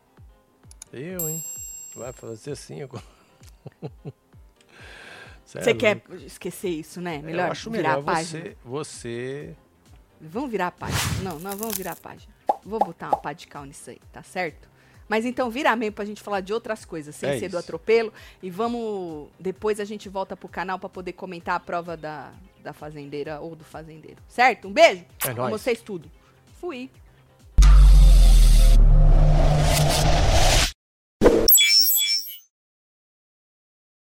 Eu, 0.93 1.29
hein? 1.29 1.45
Vai 1.95 2.13
fazer 2.13 2.53
assim 2.53 2.83
agora. 2.83 3.05
Cê 5.45 5.59
é 5.59 5.63
Você 5.63 5.75
quer 5.75 6.03
esquecer 6.25 6.69
isso, 6.69 7.01
né? 7.01 7.19
Eu 7.19 7.23
Melhor 7.23 7.51
acho 7.51 7.71
virar 7.71 7.91
melhor 7.91 8.01
a 8.01 8.03
página. 8.03 8.43
você, 8.43 8.57
você... 8.65 9.57
Vamos 10.21 10.51
virar 10.51 10.69
a 10.69 10.73
página. 10.73 11.23
Não, 11.23 11.39
nós 11.39 11.55
vamos 11.55 11.77
virar 11.77 11.93
a 11.93 11.97
página. 11.97 12.35
Vou 12.65 12.81
botar 12.81 13.09
uma 13.09 13.17
pá 13.17 13.33
de 13.33 13.47
cal 13.47 13.65
nisso 13.65 13.91
aí, 13.91 14.01
tá 14.13 14.23
certo? 14.23 14.69
Mas 15.09 15.25
então 15.25 15.49
vira 15.51 15.75
mesmo 15.77 15.95
pra 15.95 16.05
gente 16.05 16.21
falar 16.21 16.41
de 16.41 16.53
outras 16.53 16.85
coisas, 16.85 17.15
sem 17.15 17.29
É 17.31 17.35
ser 17.39 17.49
do 17.49 17.57
isso. 17.57 17.59
atropelo. 17.59 18.13
E 18.43 18.51
vamos. 18.51 19.29
Depois 19.39 19.79
a 19.81 19.85
gente 19.85 20.09
volta 20.09 20.37
pro 20.37 20.49
canal 20.49 20.79
pra 20.79 20.89
poder 20.89 21.13
comentar 21.13 21.55
a 21.55 21.61
prova 21.61 21.97
da, 21.97 22.33
da 22.63 22.73
fazendeira 22.73 23.41
ou 23.41 23.55
do 23.55 23.65
fazendeiro. 23.65 24.19
Certo? 24.29 24.69
Um 24.69 24.73
beijo? 24.73 25.05
É 25.25 25.29
Com 25.35 25.43
nóis. 25.43 25.51
vocês 25.53 25.81
tudo. 25.81 26.11
Fui. 26.61 26.91